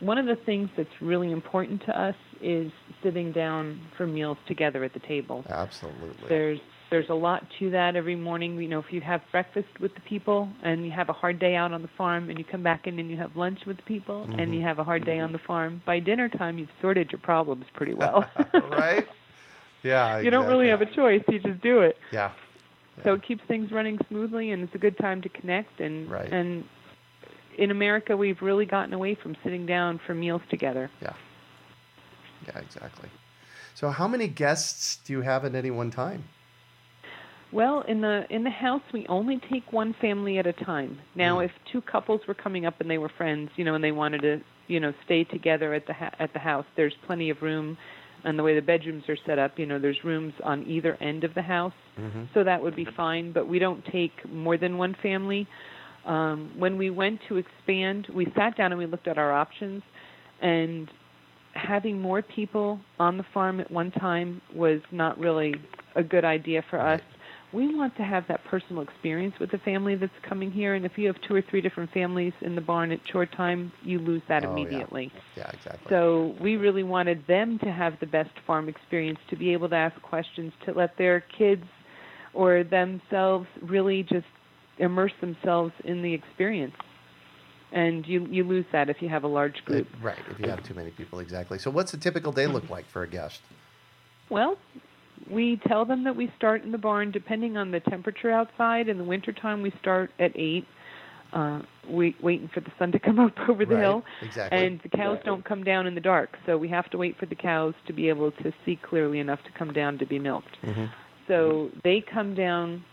One 0.00 0.16
of 0.18 0.26
the 0.26 0.36
things 0.36 0.70
that's 0.76 1.00
really 1.00 1.30
important 1.30 1.82
to 1.82 2.00
us 2.00 2.16
is 2.40 2.72
sitting 3.02 3.32
down 3.32 3.80
for 3.96 4.06
meals 4.06 4.38
together 4.46 4.82
at 4.82 4.92
the 4.92 4.98
table 5.00 5.44
Absolutely. 5.48 6.28
there's 6.28 6.60
there's 6.92 7.08
a 7.08 7.14
lot 7.14 7.42
to 7.58 7.70
that 7.70 7.96
every 7.96 8.14
morning 8.14 8.56
you 8.60 8.68
know 8.68 8.78
if 8.78 8.92
you 8.92 9.00
have 9.00 9.22
breakfast 9.32 9.66
with 9.80 9.92
the 9.94 10.00
people 10.02 10.46
and 10.62 10.84
you 10.84 10.92
have 10.92 11.08
a 11.08 11.12
hard 11.12 11.38
day 11.38 11.56
out 11.56 11.72
on 11.72 11.80
the 11.80 11.88
farm 11.96 12.28
and 12.28 12.38
you 12.38 12.44
come 12.44 12.62
back 12.62 12.86
in 12.86 12.98
and 12.98 13.10
you 13.10 13.16
have 13.16 13.34
lunch 13.34 13.60
with 13.66 13.78
the 13.78 13.82
people 13.84 14.26
Mhm. 14.28 14.38
and 14.40 14.54
you 14.54 14.60
have 14.60 14.78
a 14.78 14.84
hard 14.84 15.04
day 15.06 15.18
on 15.18 15.32
the 15.32 15.38
farm 15.38 15.80
by 15.86 15.98
dinner 15.98 16.28
time 16.28 16.58
you've 16.58 16.68
sorted 16.82 17.10
your 17.10 17.18
problems 17.20 17.64
pretty 17.72 17.94
well 17.94 18.26
right? 18.70 19.08
Yeah. 19.82 20.18
you 20.24 20.30
don't 20.30 20.46
really 20.46 20.68
have 20.68 20.82
a 20.82 20.86
choice 20.86 21.22
you 21.28 21.38
just 21.38 21.62
do 21.62 21.80
it 21.80 21.96
Yeah. 22.12 22.30
so 23.02 23.14
it 23.14 23.22
keeps 23.22 23.42
things 23.48 23.72
running 23.72 23.98
smoothly 24.08 24.50
and 24.50 24.62
it's 24.62 24.74
a 24.74 24.78
good 24.86 24.98
time 24.98 25.22
to 25.22 25.30
connect 25.30 25.80
and 25.80 26.10
Right. 26.10 26.30
and 26.30 26.64
in 27.56 27.70
America 27.70 28.14
we've 28.16 28.42
really 28.42 28.66
gotten 28.66 28.92
away 28.92 29.14
from 29.14 29.34
sitting 29.42 29.64
down 29.64 29.98
for 30.06 30.14
meals 30.14 30.42
together 30.50 30.90
Yeah. 31.00 31.14
Yeah. 32.46 32.58
Exactly. 32.58 33.08
So, 33.74 33.88
how 33.88 34.06
many 34.06 34.28
guests 34.28 34.96
do 34.96 35.14
you 35.14 35.22
have 35.22 35.46
at 35.46 35.54
any 35.54 35.70
one 35.70 35.90
time? 35.90 36.24
Well, 37.52 37.82
in 37.86 38.00
the 38.00 38.24
in 38.30 38.44
the 38.44 38.50
house, 38.50 38.82
we 38.92 39.06
only 39.08 39.38
take 39.50 39.72
one 39.72 39.94
family 40.00 40.38
at 40.38 40.46
a 40.46 40.52
time. 40.54 40.98
Now, 41.14 41.38
Mm. 41.38 41.44
if 41.46 41.50
two 41.70 41.82
couples 41.82 42.20
were 42.26 42.34
coming 42.34 42.64
up 42.64 42.80
and 42.80 42.90
they 42.90 42.98
were 42.98 43.10
friends, 43.10 43.50
you 43.56 43.64
know, 43.64 43.74
and 43.74 43.84
they 43.84 43.92
wanted 43.92 44.22
to, 44.22 44.40
you 44.68 44.80
know, 44.80 44.92
stay 45.04 45.24
together 45.24 45.74
at 45.74 45.86
the 45.86 45.92
ha- 45.92 46.14
at 46.18 46.32
the 46.32 46.38
house, 46.38 46.64
there's 46.76 46.94
plenty 47.06 47.28
of 47.28 47.42
room, 47.42 47.76
and 48.24 48.38
the 48.38 48.42
way 48.42 48.54
the 48.54 48.62
bedrooms 48.62 49.06
are 49.08 49.16
set 49.26 49.38
up, 49.38 49.58
you 49.58 49.66
know, 49.66 49.78
there's 49.78 50.02
rooms 50.02 50.32
on 50.42 50.64
either 50.66 50.96
end 51.00 51.24
of 51.24 51.34
the 51.34 51.42
house, 51.42 51.74
Mm-hmm. 52.00 52.22
so 52.32 52.42
that 52.42 52.62
would 52.62 52.74
be 52.74 52.86
fine. 52.86 53.32
But 53.32 53.46
we 53.46 53.58
don't 53.58 53.84
take 53.86 54.12
more 54.30 54.56
than 54.56 54.78
one 54.78 54.94
family. 55.02 55.46
Um, 56.06 56.52
when 56.56 56.78
we 56.78 56.88
went 56.90 57.20
to 57.28 57.36
expand, 57.36 58.08
we 58.14 58.24
sat 58.34 58.56
down 58.56 58.72
and 58.72 58.78
we 58.78 58.86
looked 58.86 59.08
at 59.08 59.18
our 59.18 59.32
options, 59.32 59.82
and 60.40 60.90
having 61.54 62.00
more 62.00 62.22
people 62.22 62.80
on 62.98 63.18
the 63.18 63.24
farm 63.34 63.60
at 63.60 63.70
one 63.70 63.90
time 63.90 64.40
was 64.54 64.80
not 64.90 65.18
really 65.18 65.54
a 65.96 66.02
good 66.02 66.24
idea 66.24 66.62
for 66.70 66.80
us. 66.80 67.00
We 67.52 67.74
want 67.74 67.96
to 67.96 68.02
have 68.02 68.26
that 68.28 68.44
personal 68.44 68.82
experience 68.82 69.34
with 69.38 69.50
the 69.50 69.58
family 69.58 69.94
that's 69.94 70.12
coming 70.22 70.50
here, 70.50 70.74
and 70.74 70.86
if 70.86 70.96
you 70.96 71.06
have 71.08 71.16
two 71.28 71.34
or 71.34 71.42
three 71.42 71.60
different 71.60 71.92
families 71.92 72.32
in 72.40 72.54
the 72.54 72.62
barn 72.62 72.92
at 72.92 73.04
chore 73.04 73.26
time, 73.26 73.72
you 73.82 73.98
lose 73.98 74.22
that 74.28 74.44
Oh, 74.44 74.48
yeah. 74.48 74.52
immediately. 74.52 75.12
Yeah. 75.36 75.50
Exactly. 75.52 75.90
So 75.90 76.34
we 76.40 76.56
really 76.56 76.82
wanted 76.82 77.26
them 77.26 77.58
to 77.58 77.70
have 77.70 78.00
the 78.00 78.06
best 78.06 78.30
farm 78.46 78.68
experience, 78.68 79.18
to 79.28 79.36
be 79.36 79.52
able 79.52 79.68
to 79.68 79.76
ask 79.76 80.00
questions, 80.00 80.52
to 80.64 80.72
let 80.72 80.96
their 80.96 81.20
kids 81.20 81.64
or 82.32 82.64
themselves 82.64 83.46
really 83.60 84.02
just 84.02 84.26
immerse 84.78 85.12
themselves 85.20 85.72
in 85.84 86.02
the 86.02 86.14
experience. 86.14 86.74
And 87.72 88.06
you 88.06 88.26
you 88.26 88.44
lose 88.44 88.66
that 88.72 88.90
if 88.90 89.00
you 89.00 89.08
have 89.08 89.24
a 89.24 89.28
large 89.28 89.64
group. 89.64 89.88
right. 90.02 90.18
If 90.30 90.38
you 90.40 90.48
have 90.50 90.62
too 90.62 90.74
many 90.74 90.90
people, 90.90 91.20
exactly. 91.20 91.58
So, 91.58 91.70
what's 91.70 91.94
a 91.94 91.98
typical 91.98 92.32
day 92.32 92.46
look 92.46 92.68
like 92.68 92.86
for 92.86 93.02
a 93.02 93.08
guest? 93.08 93.40
Well, 94.28 94.56
we 95.30 95.60
tell 95.66 95.84
them 95.84 96.04
that 96.04 96.16
we 96.16 96.30
start 96.36 96.62
in 96.64 96.72
the 96.72 96.78
barn 96.78 97.10
depending 97.10 97.56
on 97.56 97.70
the 97.70 97.80
temperature 97.80 98.30
outside. 98.30 98.88
In 98.88 98.98
the 98.98 99.04
wintertime, 99.04 99.62
we 99.62 99.72
start 99.80 100.10
at 100.18 100.32
8, 100.34 100.64
uh, 101.32 101.60
we, 101.88 102.16
waiting 102.22 102.48
for 102.52 102.60
the 102.60 102.72
sun 102.78 102.92
to 102.92 102.98
come 102.98 103.18
up 103.26 103.32
over 103.48 103.64
the 103.64 103.74
Right, 103.74 103.82
hill. 103.82 104.02
exactly. 104.22 104.58
And 104.66 104.80
the 104.82 104.88
cows 104.88 105.18
don't 105.24 105.44
come 105.44 105.64
down 105.64 105.86
in 105.86 105.94
the 105.94 106.00
dark, 106.00 106.30
so 106.46 106.56
we 106.56 106.68
have 106.68 106.90
to 106.90 106.98
wait 106.98 107.16
for 107.18 107.26
the 107.26 107.34
cows 107.34 107.74
to 107.86 107.92
be 107.92 108.08
able 108.08 108.30
to 108.32 108.52
see 108.64 108.78
clearly 108.88 109.18
enough 109.18 109.40
to 109.44 109.58
come 109.58 109.72
down 109.72 109.98
to 109.98 110.06
be 110.06 110.18
milked. 110.18 110.56
Mm-hmm. 110.62 110.84
So 111.28 111.70
they 111.84 112.04
come 112.12 112.34
down, 112.34 112.84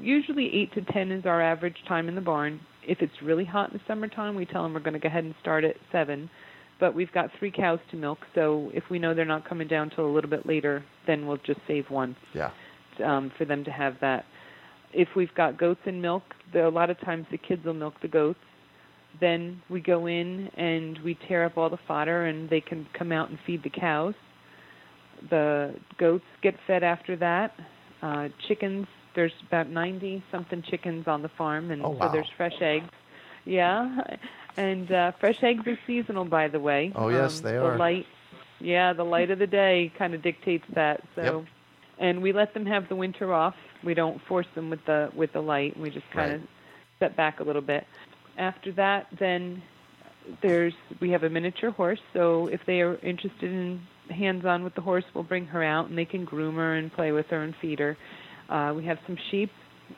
usually 0.00 0.52
8 0.54 0.74
to 0.74 0.92
10 0.92 1.12
is 1.12 1.26
our 1.26 1.40
average 1.42 1.76
time 1.88 2.08
in 2.08 2.14
the 2.14 2.20
barn. 2.20 2.60
If 2.86 2.98
it's 3.00 3.12
really 3.22 3.44
hot 3.44 3.70
in 3.72 3.78
the 3.78 3.82
summertime, 3.88 4.34
we 4.34 4.44
tell 4.46 4.62
them 4.62 4.74
we're 4.74 4.80
going 4.80 4.94
to 4.94 4.98
go 5.00 5.08
ahead 5.08 5.24
and 5.24 5.34
start 5.40 5.64
at 5.64 5.76
7. 5.90 6.30
But 6.80 6.94
we've 6.94 7.10
got 7.12 7.30
three 7.38 7.50
cows 7.50 7.80
to 7.90 7.96
milk, 7.96 8.18
so 8.34 8.70
if 8.72 8.84
we 8.90 8.98
know 9.00 9.12
they're 9.14 9.24
not 9.24 9.48
coming 9.48 9.66
down 9.66 9.90
till 9.90 10.06
a 10.06 10.12
little 10.12 10.30
bit 10.30 10.46
later, 10.46 10.84
then 11.06 11.26
we'll 11.26 11.38
just 11.38 11.60
save 11.66 11.90
one 11.90 12.14
Yeah. 12.34 12.50
um, 13.04 13.32
for 13.36 13.44
them 13.44 13.64
to 13.64 13.70
have 13.70 13.94
that. 14.00 14.24
If 14.92 15.08
we've 15.16 15.34
got 15.34 15.58
goats 15.58 15.80
in 15.86 16.00
milk, 16.00 16.22
the, 16.52 16.66
a 16.66 16.70
lot 16.70 16.88
of 16.88 16.98
times 17.00 17.26
the 17.30 17.38
kids 17.38 17.64
will 17.64 17.74
milk 17.74 17.94
the 18.00 18.08
goats. 18.08 18.38
Then 19.20 19.60
we 19.68 19.80
go 19.80 20.06
in 20.06 20.48
and 20.56 20.98
we 21.04 21.18
tear 21.26 21.44
up 21.44 21.56
all 21.58 21.68
the 21.68 21.78
fodder, 21.88 22.26
and 22.26 22.48
they 22.48 22.60
can 22.60 22.86
come 22.96 23.10
out 23.10 23.28
and 23.28 23.38
feed 23.44 23.64
the 23.64 23.70
cows. 23.70 24.14
The 25.30 25.74
goats 25.98 26.24
get 26.42 26.54
fed 26.66 26.84
after 26.84 27.16
that. 27.16 27.52
Uh, 28.02 28.28
chickens, 28.46 28.86
there's 29.16 29.32
about 29.48 29.68
90 29.68 30.22
something 30.30 30.62
chickens 30.70 31.08
on 31.08 31.22
the 31.22 31.30
farm, 31.36 31.72
and 31.72 31.84
Oh, 31.84 31.90
wow. 31.90 32.06
so 32.06 32.12
there's 32.12 32.28
fresh 32.36 32.52
eggs. 32.60 32.88
Yeah, 33.44 33.96
and 34.58 34.90
uh, 34.92 35.12
fresh 35.20 35.42
eggs 35.42 35.66
are 35.66 35.78
seasonal, 35.86 36.24
by 36.24 36.48
the 36.48 36.60
way. 36.60 36.92
Oh, 36.94 37.08
yes, 37.08 37.38
Um, 37.38 37.42
they 37.44 37.52
the. 37.52 37.76
Light, 37.78 38.06
yeah, 38.60 38.92
the 38.92 39.04
light 39.04 39.30
of 39.30 39.38
the 39.38 39.46
day 39.46 39.92
kind 39.96 40.14
of 40.14 40.22
dictates 40.22 40.64
that. 40.74 41.02
So, 41.14 41.22
Yep. 41.22 41.44
and 41.98 42.22
we 42.22 42.32
let 42.32 42.52
them 42.54 42.66
have 42.66 42.88
the 42.88 42.96
winter 42.96 43.32
off. 43.32 43.54
We 43.84 43.94
don't 43.94 44.20
force 44.22 44.46
them 44.54 44.68
with 44.70 44.84
the 44.84 45.10
with 45.14 45.32
the 45.32 45.40
light. 45.40 45.78
We 45.78 45.90
just 45.90 46.10
kind 46.10 46.32
Right. 46.32 46.40
of 46.42 46.48
step 46.96 47.16
back 47.16 47.40
a 47.40 47.44
little 47.44 47.62
bit. 47.62 47.86
After 48.36 48.72
that, 48.72 49.06
then 49.18 49.62
there's 50.42 50.74
we 51.00 51.10
have 51.10 51.22
a 51.22 51.30
miniature 51.30 51.70
horse. 51.70 52.00
So 52.12 52.48
if 52.48 52.60
they 52.66 52.80
are 52.80 52.96
interested 53.02 53.50
in 53.50 53.80
hands-on 54.10 54.64
with 54.64 54.74
the 54.74 54.80
horse, 54.80 55.04
we'll 55.14 55.24
bring 55.24 55.46
her 55.46 55.62
out 55.62 55.88
and 55.88 55.96
they 55.96 56.04
can 56.04 56.24
groom 56.24 56.56
her 56.56 56.74
and 56.74 56.92
play 56.92 57.12
with 57.12 57.26
her 57.26 57.42
and 57.42 57.54
feed 57.60 57.78
her. 57.78 57.96
Uh, 58.48 58.72
we 58.74 58.84
have 58.84 58.98
some 59.06 59.16
sheep, 59.30 59.50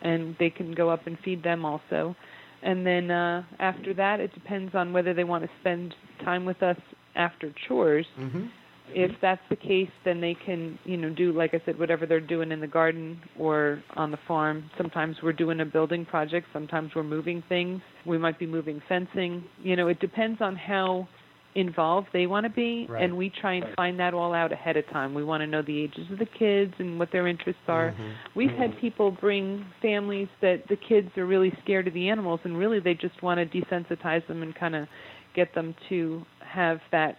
and 0.03 0.37
they 0.39 0.51
can 0.51 0.73
go 0.73 0.91
up 0.91 1.07
and 1.07 1.19
feed 1.21 1.43
them 1.43 1.65
also. 1.65 2.15
And 2.63 2.87
then 2.87 3.11
uh, 3.11 3.43
after 3.59 3.95
that, 3.95 4.21
it 4.21 4.33
depends 4.35 4.75
on 4.75 4.93
whether 4.93 5.15
they 5.15 5.25
want 5.25 5.45
to 5.45 5.51
spend 5.61 5.95
time 6.25 6.45
with 6.45 6.63
us 6.63 6.77
after 7.17 7.53
chores. 7.67 8.07
Mm-hmm. 8.19 8.47
if 8.93 9.11
that's 9.23 9.41
the 9.49 9.57
case, 9.57 9.91
then 10.05 10.21
they 10.21 10.37
can, 10.47 10.79
you 10.85 10.97
know, 10.97 11.11
do 11.11 11.33
like 11.33 11.55
I 11.55 11.63
said, 11.65 11.79
whatever 11.79 12.07
they're 12.07 12.21
doing 12.21 12.51
in 12.53 12.61
the 12.61 12.67
garden 12.67 13.21
or 13.39 13.83
on 13.97 14.11
the 14.11 14.19
farm. 14.27 14.69
Sometimes 14.77 15.17
we're 15.23 15.33
doing 15.33 15.61
a 15.61 15.65
building 15.65 16.05
project. 16.05 16.47
Sometimes 16.53 16.91
we're 16.95 17.03
moving 17.03 17.43
things. 17.49 17.81
We 18.05 18.19
might 18.19 18.39
be 18.39 18.47
moving 18.47 18.83
fencing. 18.89 19.45
You 19.63 19.77
know, 19.77 19.89
it 19.89 20.01
depends 20.01 20.41
on 20.41 20.57
how 20.57 21.09
involved 21.55 22.07
they 22.13 22.27
want 22.27 22.45
to 22.45 22.51
be, 22.51 22.87
Right. 22.89 23.03
and 23.03 23.17
we 23.17 23.29
try 23.29 23.55
and 23.55 23.67
find 23.77 23.99
that 23.99 24.15
all 24.15 24.33
out 24.33 24.53
ahead 24.53 24.77
of 24.77 24.89
time. 24.91 25.15
We 25.15 25.25
want 25.25 25.41
to 25.43 25.47
know 25.47 25.63
the 25.63 25.79
ages 25.83 26.11
of 26.11 26.19
the 26.19 26.27
kids 26.27 26.73
and 26.79 26.99
what 26.99 27.11
their 27.11 27.27
interests 27.27 27.63
are. 27.67 27.91
Mhm. 27.91 28.13
We've 28.35 28.53
had 28.53 28.77
people 28.79 29.11
bring 29.11 29.65
families 29.83 30.29
that 30.41 30.69
the 30.69 30.77
kids 30.77 31.17
are 31.19 31.27
really 31.27 31.51
scared 31.63 31.89
of 31.89 31.95
the 31.95 32.09
animals, 32.09 32.41
and 32.45 32.57
really 32.57 32.79
they 32.79 32.95
just 32.95 33.21
want 33.23 33.39
to 33.41 33.47
desensitize 33.47 34.25
them 34.27 34.43
and 34.43 34.55
kind 34.55 34.77
of 34.77 34.87
get 35.35 35.53
them 35.55 35.75
to 35.89 36.25
have 36.41 36.81
that 36.93 37.17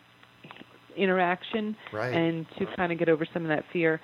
interaction 0.95 1.75
Right. 1.91 2.13
and 2.13 2.45
to 2.57 2.65
kind 2.77 2.91
of 2.91 2.97
get 2.97 3.09
over 3.09 3.25
some 3.25 3.43
of 3.43 3.49
that 3.49 3.65
fear. 3.71 3.99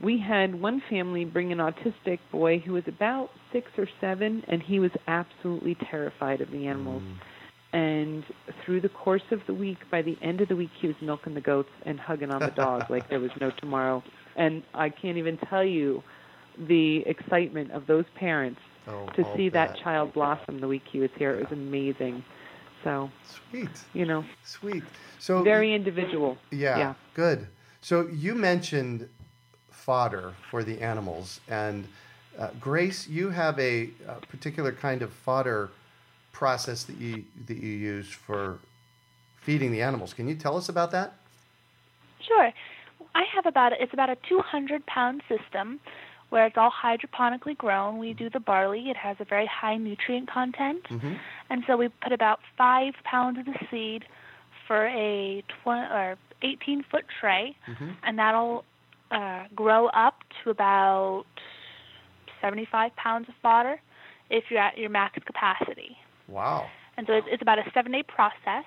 We 0.00 0.16
had 0.18 0.54
one 0.54 0.80
family 0.88 1.24
bring 1.24 1.50
an 1.52 1.58
autistic 1.58 2.20
boy 2.30 2.58
who 2.60 2.74
was 2.74 2.86
about 2.86 3.30
six 3.52 3.66
or 3.76 3.88
seven, 4.00 4.44
and 4.46 4.62
he 4.62 4.78
was 4.78 4.92
absolutely 5.08 5.74
terrified 5.90 6.40
of 6.40 6.50
the 6.52 6.66
animals. 6.66 7.02
Mm. 7.02 7.16
And 7.72 8.24
through 8.64 8.80
the 8.80 8.88
course 8.88 9.22
of 9.30 9.40
the 9.46 9.52
week, 9.54 9.78
by 9.90 10.00
the 10.02 10.16
end 10.22 10.40
of 10.40 10.48
the 10.48 10.56
week, 10.56 10.70
he 10.80 10.86
was 10.86 10.96
milking 11.02 11.34
the 11.34 11.40
goats 11.40 11.68
and 11.84 12.00
hugging 12.00 12.30
on 12.30 12.40
the 12.40 12.50
dog 12.52 12.84
like 12.90 13.08
there 13.10 13.20
was 13.20 13.30
no 13.40 13.50
tomorrow. 13.58 14.02
And 14.36 14.62
I 14.74 14.88
can't 14.88 15.18
even 15.18 15.36
tell 15.50 15.64
you 15.64 16.02
the 16.66 16.98
excitement 17.06 17.70
of 17.72 17.86
those 17.86 18.04
parents 18.14 18.60
Oh, 18.90 19.06
to 19.16 19.24
see 19.36 19.50
that 19.50 19.74
bet. 19.74 19.82
child 19.82 20.14
blossom 20.14 20.60
the 20.60 20.66
week 20.68 20.82
he 20.90 20.98
was 21.00 21.10
here. 21.18 21.34
It 21.34 21.40
was 21.50 21.52
amazing. 21.52 22.24
So, 22.84 23.10
Sweet, 23.50 23.68
you 23.92 24.06
know, 24.06 24.24
sweet. 24.44 24.84
So 25.18 25.42
very 25.42 25.74
individual. 25.74 26.38
Yeah, 26.50 26.78
Yeah. 26.78 26.94
good. 27.12 27.48
So 27.82 28.08
you 28.08 28.34
mentioned 28.34 29.08
fodder 29.70 30.32
for 30.50 30.64
the 30.64 30.80
animals, 30.80 31.40
and 31.48 31.86
uh, 32.38 32.48
Grace, 32.58 33.08
you 33.08 33.30
have 33.30 33.58
a, 33.58 33.90
a 34.06 34.14
particular 34.26 34.72
kind 34.72 35.02
of 35.02 35.12
fodder 35.12 35.70
process 36.42 36.84
that 36.84 36.96
you 36.98 37.24
that 37.48 37.56
you 37.56 37.72
use 37.94 38.08
for 38.26 38.58
feeding 39.40 39.72
the 39.72 39.82
animals. 39.82 40.14
Can 40.14 40.28
you 40.28 40.36
tell 40.36 40.56
us 40.56 40.68
about 40.68 40.90
that? 40.92 41.14
Sure. 42.20 42.50
I 43.14 43.24
have 43.34 43.44
about 43.46 43.72
it's 43.72 43.92
about 43.92 44.08
a 44.08 44.16
200 44.28 44.86
pound 44.86 45.22
system 45.28 45.80
where 46.30 46.46
it's 46.46 46.56
all 46.56 46.70
hydroponically 46.70 47.56
grown. 47.56 47.98
We 47.98 48.12
do 48.12 48.28
the 48.30 48.38
barley. 48.38 48.90
It 48.90 48.96
has 48.96 49.16
a 49.18 49.24
very 49.24 49.46
high 49.46 49.76
nutrient 49.78 50.30
content, 50.30 50.84
Mm-hmm. 50.90 51.14
and 51.50 51.64
so 51.66 51.76
we 51.76 51.88
put 52.04 52.12
about 52.12 52.38
five 52.56 52.92
pounds 53.04 53.38
of 53.40 53.46
the 53.46 53.58
seed 53.70 54.04
for 54.66 54.86
a 54.86 55.42
20 55.64 55.80
or 55.92 56.16
18 56.42 56.84
foot 56.90 57.04
tray, 57.20 57.56
Mhm. 57.66 57.96
and 58.04 58.18
that'll 58.18 58.64
uh, 59.10 59.44
grow 59.54 59.86
up 59.88 60.16
to 60.44 60.50
about 60.50 61.24
75 62.42 62.94
pounds 62.96 63.26
of 63.28 63.34
fodder 63.42 63.80
if 64.30 64.44
you're 64.50 64.60
at 64.60 64.76
your 64.76 64.90
max 64.90 65.18
capacity. 65.24 65.96
Wow. 66.28 66.66
And 66.96 67.06
so 67.06 67.14
it's, 67.14 67.26
it's 67.30 67.42
about 67.42 67.58
a 67.58 67.70
seven 67.72 67.92
day 67.92 68.02
process, 68.02 68.64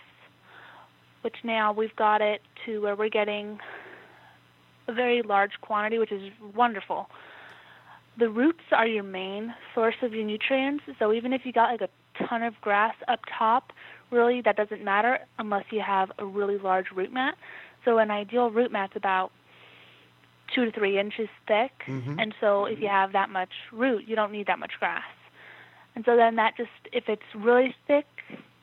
which 1.22 1.36
now 1.44 1.72
we've 1.72 1.96
got 1.96 2.22
it 2.22 2.42
to 2.66 2.82
where 2.82 2.96
we're 2.96 3.10
getting 3.10 3.60
a 4.88 4.94
very 4.94 5.22
large 5.22 5.52
quantity, 5.62 5.98
which 6.00 6.12
is 6.12 6.32
wonderful. 6.56 7.10
The 8.18 8.30
roots 8.30 8.64
are 8.72 8.88
your 8.88 9.04
main 9.04 9.54
source 9.74 9.96
of 10.02 10.14
your 10.14 10.26
nutrients, 10.26 10.84
so 11.00 11.14
even 11.14 11.34
if 11.34 11.46
you 11.46 11.54
got 11.54 11.72
like 11.72 11.82
a 11.82 11.90
ton 12.28 12.44
of 12.44 12.60
grass 12.62 12.96
up 13.08 13.22
top, 13.38 13.72
really 14.10 14.42
that 14.42 14.58
doesn't 14.58 14.84
matter 14.84 15.20
unless 15.40 15.66
you 15.72 15.82
have 15.82 16.12
a 16.20 16.26
really 16.26 16.58
large 16.58 16.92
root 16.92 17.12
mat. 17.14 17.36
So 17.86 17.98
an 18.00 18.12
ideal 18.12 18.50
root 18.50 18.72
mat's 18.72 18.96
about 18.96 19.32
two 20.54 20.66
to 20.66 20.72
three 20.72 21.00
inches 21.00 21.30
thick, 21.48 21.72
Mhm. 21.88 22.20
and 22.20 22.36
so 22.42 22.66
if 22.66 22.82
you 22.82 22.90
have 22.90 23.14
that 23.14 23.30
much 23.30 23.54
root, 23.72 24.06
you 24.08 24.16
don't 24.18 24.32
need 24.32 24.48
that 24.48 24.60
much 24.60 24.78
grass. 24.80 25.04
And 25.96 26.06
so 26.06 26.16
then 26.16 26.36
that 26.36 26.56
just, 26.58 26.70
if 26.92 27.10
it's 27.10 27.24
really 27.36 27.76
thick, 27.88 28.06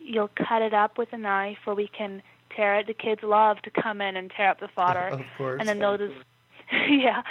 you'll 0.00 0.30
cut 0.37 0.62
it 0.62 0.73
up 0.75 0.99
with 0.99 1.12
a 1.12 1.18
knife 1.18 1.58
or 1.66 1.75
we 1.75 1.88
can 1.88 2.23
tear 2.54 2.76
it. 2.76 2.87
The 2.87 2.94
kids 2.94 3.23
love 3.23 3.58
to 3.62 3.70
come 3.70 4.00
in 4.00 4.16
and 4.16 4.30
tear 4.30 4.50
up 4.50 4.61
the 4.61 4.68
fodder. 4.68 5.08
Of 5.12 5.20
course. 5.37 5.58
And 5.61 5.68
then 5.68 5.78
they'll 5.78 5.99
just, 5.99 6.14
yeah. 6.88 7.23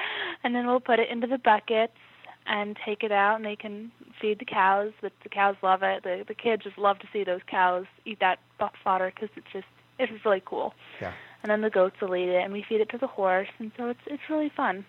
And 0.44 0.56
then 0.56 0.68
we'll 0.68 0.80
put 0.80 1.00
it 1.00 1.10
into 1.10 1.28
the 1.28 1.38
buckets 1.38 1.98
and 2.46 2.78
take 2.86 3.04
it 3.04 3.12
out 3.12 3.36
and 3.36 3.46
they 3.46 3.56
can 3.56 3.92
feed 4.22 4.40
the 4.40 4.46
cows. 4.46 4.94
But 5.02 5.14
the 5.24 5.30
cows 5.30 5.56
love 5.62 5.84
it. 5.84 6.04
The, 6.04 6.24
the 6.28 6.36
kids 6.36 6.64
just 6.64 6.78
love 6.78 7.00
to 7.00 7.08
see 7.12 7.24
those 7.24 7.42
cows 7.48 7.86
eat 8.06 8.20
that 8.20 8.40
fodder 8.84 9.12
because 9.14 9.30
it's 9.36 9.48
just, 9.52 9.66
it's 10.00 10.26
really 10.26 10.44
cool. 10.46 10.74
Yeah. 11.02 11.14
And 11.44 11.52
then 11.52 11.62
the 11.62 11.70
goats 11.70 12.00
will 12.02 12.16
eat 12.16 12.30
it 12.30 12.44
and 12.44 12.54
we 12.54 12.64
feed 12.68 12.82
it 12.82 12.90
to 12.90 12.98
the 12.98 13.08
horse. 13.08 13.50
And 13.60 13.72
so 13.78 13.90
it's, 13.90 14.00
it's 14.06 14.24
really 14.30 14.50
fun. 14.56 14.86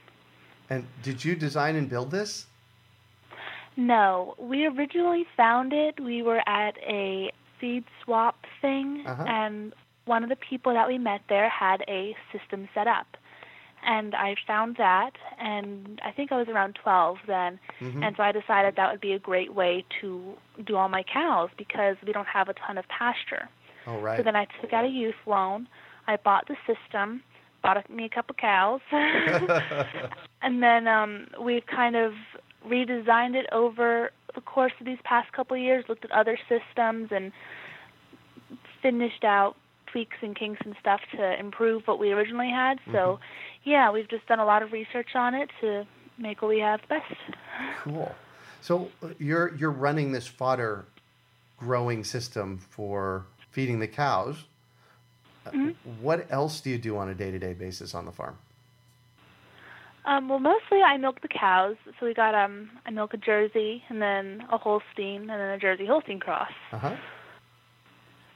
And 0.71 0.87
did 1.03 1.25
you 1.25 1.35
design 1.35 1.77
and 1.77 1.89
build 1.89 2.11
this? 2.11 2.47
No, 3.79 4.35
we 4.39 4.67
originally 4.67 5.25
found 5.37 5.73
it. 5.73 6.01
We 6.01 6.21
were 6.21 6.43
at 6.49 6.77
a 6.83 7.31
seed 7.61 7.85
swap 8.03 8.37
thing, 8.61 9.05
Uh-huh. 9.07 9.25
and 9.27 9.73
one 10.05 10.25
of 10.25 10.29
the 10.31 10.37
people 10.51 10.73
that 10.75 10.89
we 10.89 10.99
met 10.99 11.21
there 11.29 11.49
had 11.49 11.85
a 11.87 12.17
system 12.33 12.69
set 12.75 12.89
up. 12.89 13.07
And 13.85 14.17
I 14.17 14.35
found 14.49 14.77
that, 14.79 15.13
and 15.39 16.01
I 16.05 16.11
think 16.11 16.33
I 16.33 16.37
was 16.37 16.49
around 16.49 16.75
12 16.75 17.19
then, 17.29 17.61
Mhm. 17.81 18.03
and 18.05 18.17
so 18.17 18.25
I 18.25 18.33
decided 18.33 18.75
that 18.75 18.91
would 18.91 19.01
be 19.01 19.13
a 19.13 19.19
great 19.21 19.55
way 19.55 19.85
to 20.01 20.37
do 20.65 20.77
all 20.77 20.89
my 20.89 21.05
cows 21.05 21.51
because 21.57 21.97
we 22.05 22.13
don't 22.13 22.27
have 22.27 22.49
a 22.49 22.55
ton 22.55 22.79
of 22.79 22.89
pasture. 22.89 23.49
Oh, 23.87 23.99
right. 24.01 24.17
So 24.17 24.25
then 24.25 24.35
I 24.35 24.47
took 24.61 24.73
out 24.73 24.85
a 24.85 24.89
youth 24.89 25.15
loan. 25.25 25.69
I 26.09 26.17
bought 26.17 26.49
the 26.49 26.57
system, 26.67 27.23
bought 27.63 27.89
me 27.89 28.05
a 28.07 28.09
couple 28.09 28.35
cows, 28.35 28.81
and 30.43 30.61
then 30.61 30.89
um, 30.89 31.29
we've 31.41 31.67
kind 31.67 31.95
of 31.95 32.15
redesigned 32.67 33.35
it 33.35 33.47
over 33.53 34.11
the 34.35 34.41
course 34.41 34.73
of 34.81 34.87
these 34.87 34.99
past 35.05 35.33
couple 35.33 35.57
of 35.57 35.63
years. 35.63 35.85
Looked 35.89 36.05
at 36.05 36.11
other 36.13 36.39
systems 36.49 37.11
and 37.11 37.33
finished 38.83 39.25
out 39.25 39.57
tweaks 39.87 40.17
and 40.21 40.37
kinks 40.37 40.61
and 40.65 40.75
stuff 40.81 41.01
to 41.17 41.39
improve 41.39 41.87
what 41.87 41.99
we 41.99 42.13
originally 42.13 42.51
had. 42.51 42.79
So, 42.93 43.21
yeah, 43.65 43.91
we've 43.91 44.09
just 44.09 44.27
done 44.27 44.39
a 44.39 44.45
lot 44.45 44.63
of 44.63 44.73
research 44.73 45.15
on 45.15 45.35
it 45.35 45.51
to 45.61 45.87
make 46.19 46.43
what 46.43 46.49
we 46.49 46.61
have 46.61 46.81
the 46.83 46.89
best. 46.89 47.37
Cool. 47.79 48.15
So 48.61 48.91
uh, 49.03 49.09
you're 49.19 49.55
you're 49.55 49.71
running 49.71 50.13
this 50.13 50.27
fodder 50.27 50.85
growing 51.59 52.05
system 52.05 52.59
for 52.59 53.25
feeding 53.51 53.79
the 53.81 53.89
cows. 53.89 54.45
Uh, 55.47 55.51
What 56.01 56.27
else 56.31 56.61
do 56.61 56.71
you 56.71 56.79
do 56.79 56.99
on 56.99 57.09
a 57.09 57.15
day-to-day 57.15 57.55
basis 57.55 57.95
on 57.95 58.05
the 58.05 58.13
farm? 58.13 58.37
Um, 60.09 60.27
well, 60.29 60.39
mostly 60.39 60.81
I 60.81 60.97
milk 60.97 61.21
the 61.21 61.29
cows. 61.29 61.77
So 62.01 62.07
we 62.07 62.15
got 62.15 62.35
um, 62.35 62.71
I 62.87 62.91
milk 62.91 63.13
a 63.13 63.19
Jersey 63.19 63.83
and 63.91 64.01
then 64.01 64.43
a 64.51 64.57
Holstein 64.57 65.21
and 65.21 65.29
then 65.29 65.51
a 65.51 65.59
Jersey 65.59 65.85
Holstein 65.87 66.19
cross. 66.19 66.51
Uh-huh. 66.73 66.97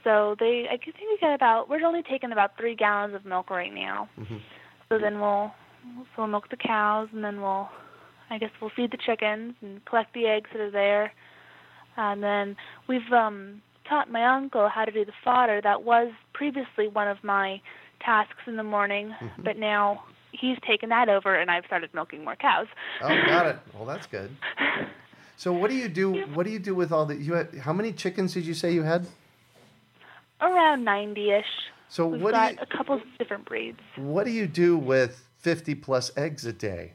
So 0.05 0.37
they, 0.39 0.67
I 0.71 0.77
think 0.77 0.97
we 0.99 1.17
get 1.19 1.35
about. 1.35 1.71
We're 1.71 1.85
only 1.87 2.03
taking 2.03 2.31
about 2.31 2.59
three 2.59 2.75
gallons 2.75 3.15
of 3.15 3.25
milk 3.25 3.49
right 3.49 3.73
now. 3.73 4.09
Mhm. 4.19 4.41
So 4.91 4.99
then 4.99 5.19
we'll, 5.21 5.51
so 5.97 6.05
we'll 6.19 6.27
milk 6.27 6.51
the 6.51 6.57
cows 6.57 7.09
and 7.13 7.25
then 7.25 7.41
we'll, 7.41 7.71
I 8.29 8.37
guess 8.37 8.51
we'll 8.61 8.71
feed 8.77 8.91
the 8.91 8.99
chickens 8.99 9.55
and 9.63 9.83
collect 9.87 10.13
the 10.13 10.27
eggs 10.27 10.51
that 10.53 10.61
are 10.61 10.71
there. 10.71 11.13
And 11.97 12.23
then 12.23 12.57
we've 12.87 13.11
um, 13.13 13.63
taught 13.89 14.11
my 14.11 14.27
uncle 14.27 14.69
how 14.69 14.85
to 14.85 14.93
do 14.93 15.07
the 15.07 15.13
fodder. 15.25 15.61
That 15.63 15.85
was 15.85 16.13
previously 16.35 16.89
one 16.89 17.09
of 17.09 17.17
my 17.23 17.63
tasks 18.05 18.43
in 18.47 18.57
the 18.57 18.63
morning, 18.63 19.15
but 19.43 19.57
now 19.57 20.03
he's 20.33 20.57
taken 20.67 20.89
that 20.91 21.09
over 21.09 21.35
and 21.39 21.51
I've 21.51 21.65
started 21.67 21.91
milking 21.95 22.25
more 22.25 22.37
cows. 22.37 22.67
Oh, 23.03 23.09
got 23.27 23.47
it. 23.47 23.59
Well, 23.75 23.85
that's 23.87 24.07
good. 24.07 24.31
So 25.37 25.53
what 25.53 25.71
do 25.71 25.77
you 25.77 25.89
do? 25.89 26.25
What 26.35 26.47
do 26.47 26.53
you 26.53 26.59
do 26.59 26.75
with 26.75 26.93
all 26.93 27.07
the 27.07 27.17
you 27.17 27.35
had? 27.35 27.55
How 27.59 27.73
many 27.73 27.93
chickens 27.93 28.35
did 28.35 28.45
you 28.45 28.55
say 28.55 28.73
you 28.73 28.83
had? 28.83 29.07
Around 30.41 30.85
90-ish. 30.87 31.45
So 31.89 32.07
We've 32.07 32.21
what 32.23 32.31
do 32.31 32.37
got 32.37 32.53
you 32.53 32.59
a 32.63 32.77
couple 32.77 32.95
of 32.97 33.03
different 33.19 33.45
breeds. 33.45 33.79
what 33.97 34.25
do 34.25 34.31
you 34.33 34.47
do 34.47 34.77
with 34.79 35.23
fifty 35.39 35.75
plus 35.75 36.11
eggs 36.17 36.47
a 36.47 36.53
day? 36.53 36.95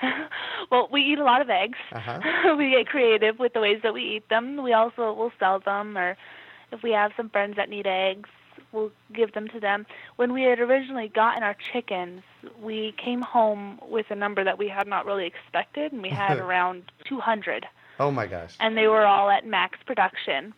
well, 0.70 0.88
we 0.90 1.02
eat 1.02 1.18
a 1.18 1.24
lot 1.24 1.40
of 1.42 1.50
eggs. 1.50 1.78
Uh-huh. 1.92 2.54
we 2.56 2.70
get 2.70 2.86
creative 2.86 3.38
with 3.38 3.52
the 3.52 3.60
ways 3.60 3.80
that 3.82 3.92
we 3.94 4.02
eat 4.02 4.28
them. 4.30 4.62
We 4.62 4.72
also 4.72 5.12
will 5.12 5.32
sell 5.38 5.60
them, 5.60 5.98
or 5.98 6.16
if 6.72 6.82
we 6.82 6.92
have 6.92 7.12
some 7.16 7.28
friends 7.28 7.56
that 7.56 7.68
need 7.68 7.86
eggs, 7.86 8.28
we'll 8.72 8.90
give 9.12 9.32
them 9.32 9.48
to 9.48 9.60
them. 9.60 9.86
When 10.16 10.32
we 10.32 10.42
had 10.42 10.58
originally 10.60 11.08
gotten 11.08 11.42
our 11.42 11.56
chickens, 11.72 12.22
we 12.60 12.94
came 13.02 13.22
home 13.22 13.78
with 13.88 14.06
a 14.10 14.14
number 14.16 14.42
that 14.44 14.58
we 14.58 14.68
had 14.68 14.86
not 14.86 15.06
really 15.06 15.26
expected, 15.26 15.92
and 15.92 16.02
we 16.02 16.08
had 16.10 16.38
around 16.46 16.90
200, 17.06 17.66
Oh 18.00 18.10
my 18.10 18.26
gosh. 18.26 18.54
and 18.60 18.76
they 18.76 18.86
were 18.88 19.04
all 19.06 19.30
at 19.30 19.46
max 19.46 19.78
production. 19.86 20.54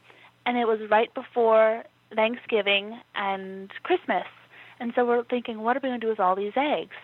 And 0.46 0.56
it 0.58 0.66
was 0.66 0.78
right 0.90 1.12
before 1.14 1.84
Thanksgiving 2.14 2.98
and 3.14 3.70
Christmas. 3.82 4.26
And 4.80 4.92
so 4.94 5.04
we're 5.04 5.24
thinking, 5.24 5.60
what 5.60 5.76
are 5.76 5.80
we 5.82 5.88
going 5.88 6.00
to 6.00 6.04
do 6.06 6.10
with 6.10 6.20
all 6.20 6.36
these 6.36 6.52
eggs? 6.56 6.96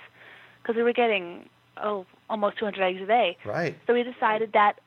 Because 0.63 0.77
we 0.77 0.83
were 0.83 0.93
getting, 0.93 1.49
oh, 1.83 2.05
almost 2.29 2.59
200 2.59 2.83
eggs 2.83 3.01
a 3.03 3.07
day. 3.07 3.37
Right. 3.45 3.77
So 3.87 3.95
we 3.95 4.03
decided 4.03 4.53
that 4.53 4.81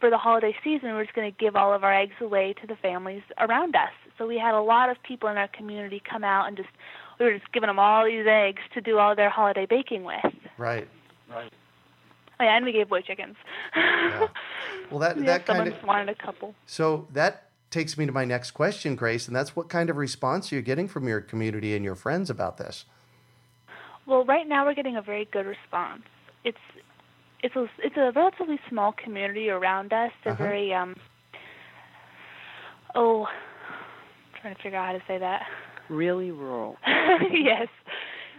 for 0.00 0.10
the 0.10 0.18
holiday 0.18 0.54
season, 0.62 0.94
we're 0.94 1.04
just 1.04 1.14
going 1.16 1.30
to 1.30 1.36
give 1.36 1.56
all 1.56 1.74
of 1.74 1.82
our 1.82 1.92
eggs 1.92 2.14
away 2.20 2.54
to 2.60 2.66
the 2.66 2.76
families 2.76 3.22
around 3.38 3.74
us. 3.74 3.90
So 4.18 4.26
we 4.26 4.38
had 4.38 4.54
a 4.54 4.60
lot 4.60 4.90
of 4.90 5.00
people 5.02 5.28
in 5.28 5.36
our 5.36 5.48
community 5.48 6.02
come 6.08 6.24
out 6.24 6.48
and 6.48 6.56
just 6.56 6.68
we 7.18 7.24
were 7.26 7.38
just 7.38 7.50
giving 7.52 7.68
them 7.68 7.78
all 7.78 8.04
these 8.04 8.26
eggs 8.28 8.60
to 8.74 8.80
do 8.80 8.98
all 8.98 9.14
their 9.16 9.30
holiday 9.30 9.66
baking 9.66 10.04
with. 10.04 10.24
Right. 10.56 10.88
Right. 11.30 11.52
Oh, 12.40 12.44
yeah, 12.44 12.56
and 12.56 12.64
we 12.64 12.72
gave 12.72 12.90
away 12.90 13.02
chickens. 13.02 13.36
Yeah. 13.74 14.28
Well, 14.90 15.00
that 15.00 15.16
Yeah, 15.16 15.24
that 15.26 15.46
kind 15.46 15.68
of 15.68 15.82
wanted 15.82 16.08
a 16.08 16.14
couple. 16.14 16.54
so 16.66 17.06
that 17.12 17.44
takes 17.70 17.98
me 17.98 18.06
to 18.06 18.12
my 18.12 18.24
next 18.24 18.52
question, 18.52 18.94
Grace, 18.96 19.26
and 19.26 19.36
that's 19.36 19.54
what 19.54 19.68
kind 19.68 19.90
of 19.90 19.96
response 19.96 20.50
you're 20.50 20.60
you 20.60 20.64
getting 20.64 20.88
from 20.88 21.06
your 21.06 21.20
community 21.20 21.74
and 21.76 21.84
your 21.84 21.94
friends 21.96 22.30
about 22.30 22.56
this? 22.56 22.84
Well, 24.06 24.24
right 24.24 24.46
now 24.48 24.64
we're 24.64 24.74
getting 24.74 24.96
a 24.96 25.02
very 25.02 25.26
good 25.26 25.44
response. 25.46 26.02
It's 26.44 26.56
it's 27.42 27.54
a 27.56 27.68
it's 27.78 27.96
a 27.96 28.10
relatively 28.16 28.58
small 28.68 28.92
community 28.92 29.50
around 29.50 29.92
us. 29.92 30.12
They're 30.24 30.32
Uh-huh. 30.32 30.44
very 30.44 30.72
um 30.72 30.96
oh, 32.94 33.26
I'm 33.26 33.34
trying 34.40 34.54
to 34.54 34.62
figure 34.62 34.78
out 34.78 34.86
how 34.86 34.92
to 34.92 35.02
say 35.06 35.18
that. 35.18 35.46
Really 35.88 36.30
rural. 36.30 36.76
yes, 36.86 37.68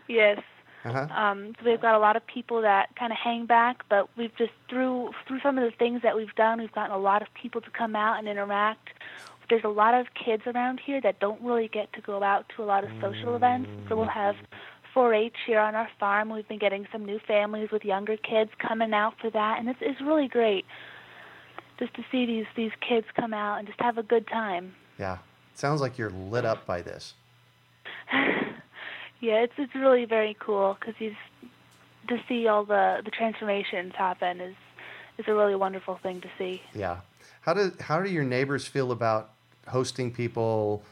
yes. 0.08 0.40
Uh-huh. 0.86 1.08
Um, 1.14 1.54
so 1.60 1.70
we've 1.70 1.82
got 1.82 1.96
a 1.96 2.00
lot 2.00 2.16
of 2.16 2.26
people 2.26 2.62
that 2.62 2.96
kind 2.96 3.12
of 3.12 3.18
hang 3.22 3.46
back, 3.46 3.84
but 3.90 4.10
we've 4.18 4.36
just 4.38 4.52
through 4.70 5.12
through 5.28 5.42
some 5.42 5.58
of 5.58 5.70
the 5.70 5.76
things 5.78 6.02
that 6.04 6.16
we've 6.16 6.34
done, 6.36 6.60
we've 6.60 6.72
gotten 6.72 6.96
a 6.96 7.00
lot 7.00 7.22
of 7.22 7.28
people 7.34 7.60
to 7.62 7.70
come 7.72 7.96
out 7.96 8.18
and 8.18 8.28
interact. 8.28 8.90
There's 9.50 9.64
a 9.64 9.70
lot 9.70 9.94
of 9.94 10.08
kids 10.14 10.44
around 10.46 10.80
here 10.86 11.02
that 11.02 11.20
don't 11.20 11.42
really 11.42 11.68
get 11.68 11.92
to 11.94 12.02
go 12.02 12.22
out 12.24 12.46
to 12.56 12.64
a 12.64 12.66
lot 12.66 12.84
of 12.84 12.92
social 13.02 13.36
events, 13.36 13.68
so 13.90 13.96
we'll 13.96 14.06
have 14.06 14.36
4-H 14.96 15.34
here 15.48 15.60
on 15.60 15.74
our 15.74 15.90
farm. 16.00 16.30
We've 16.30 16.48
been 16.48 16.60
getting 16.60 16.88
some 16.92 17.04
new 17.04 17.20
families 17.28 17.70
with 17.72 17.84
younger 17.84 18.16
kids 18.16 18.52
coming 18.60 18.94
out 18.94 19.16
for 19.20 19.32
that, 19.32 19.58
and 19.60 19.68
it's 19.68 19.80
it's 19.82 20.00
really 20.02 20.28
great 20.28 20.66
just 21.80 21.94
to 21.96 22.04
see 22.12 22.26
these 22.26 22.46
these 22.56 22.72
kids 22.88 23.08
come 23.16 23.34
out 23.34 23.58
and 23.58 23.68
just 23.68 23.80
have 23.82 23.98
a 23.98 24.04
good 24.04 24.28
time. 24.28 24.74
Yeah. 25.00 25.18
Sounds 25.60 25.82
like 25.82 25.98
you're 25.98 26.10
lit 26.10 26.46
up 26.46 26.66
by 26.66 26.82
this. 26.82 27.14
Yeah, 29.22 29.44
it's 29.44 29.54
it's 29.58 29.76
really 29.76 30.06
very 30.06 30.38
cool 30.40 30.78
because 30.80 30.96
he's 30.98 31.12
to 32.08 32.24
see 32.30 32.48
all 32.48 32.64
the 32.64 33.02
the 33.04 33.12
transformations 33.12 33.94
happen 33.94 34.40
is 34.40 34.56
is 35.18 35.26
a 35.28 35.34
really 35.34 35.56
wonderful 35.56 36.00
thing 36.02 36.22
to 36.22 36.30
see. 36.38 36.62
Yeah. 36.74 37.00
How 37.42 37.54
do 37.54 37.74
how 37.82 38.02
do 38.02 38.10
your 38.10 38.24
neighbors 38.24 38.66
feel 38.66 38.94
about 38.94 39.32
hosting 39.68 40.14
people 40.14 40.84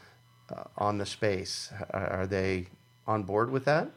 uh, 0.54 0.64
on 0.76 0.98
the 0.98 1.06
space? 1.06 1.72
Are 1.94 2.06
are 2.06 2.26
they 2.26 2.66
on 3.06 3.22
board 3.22 3.50
with 3.50 3.64
that? 3.64 3.88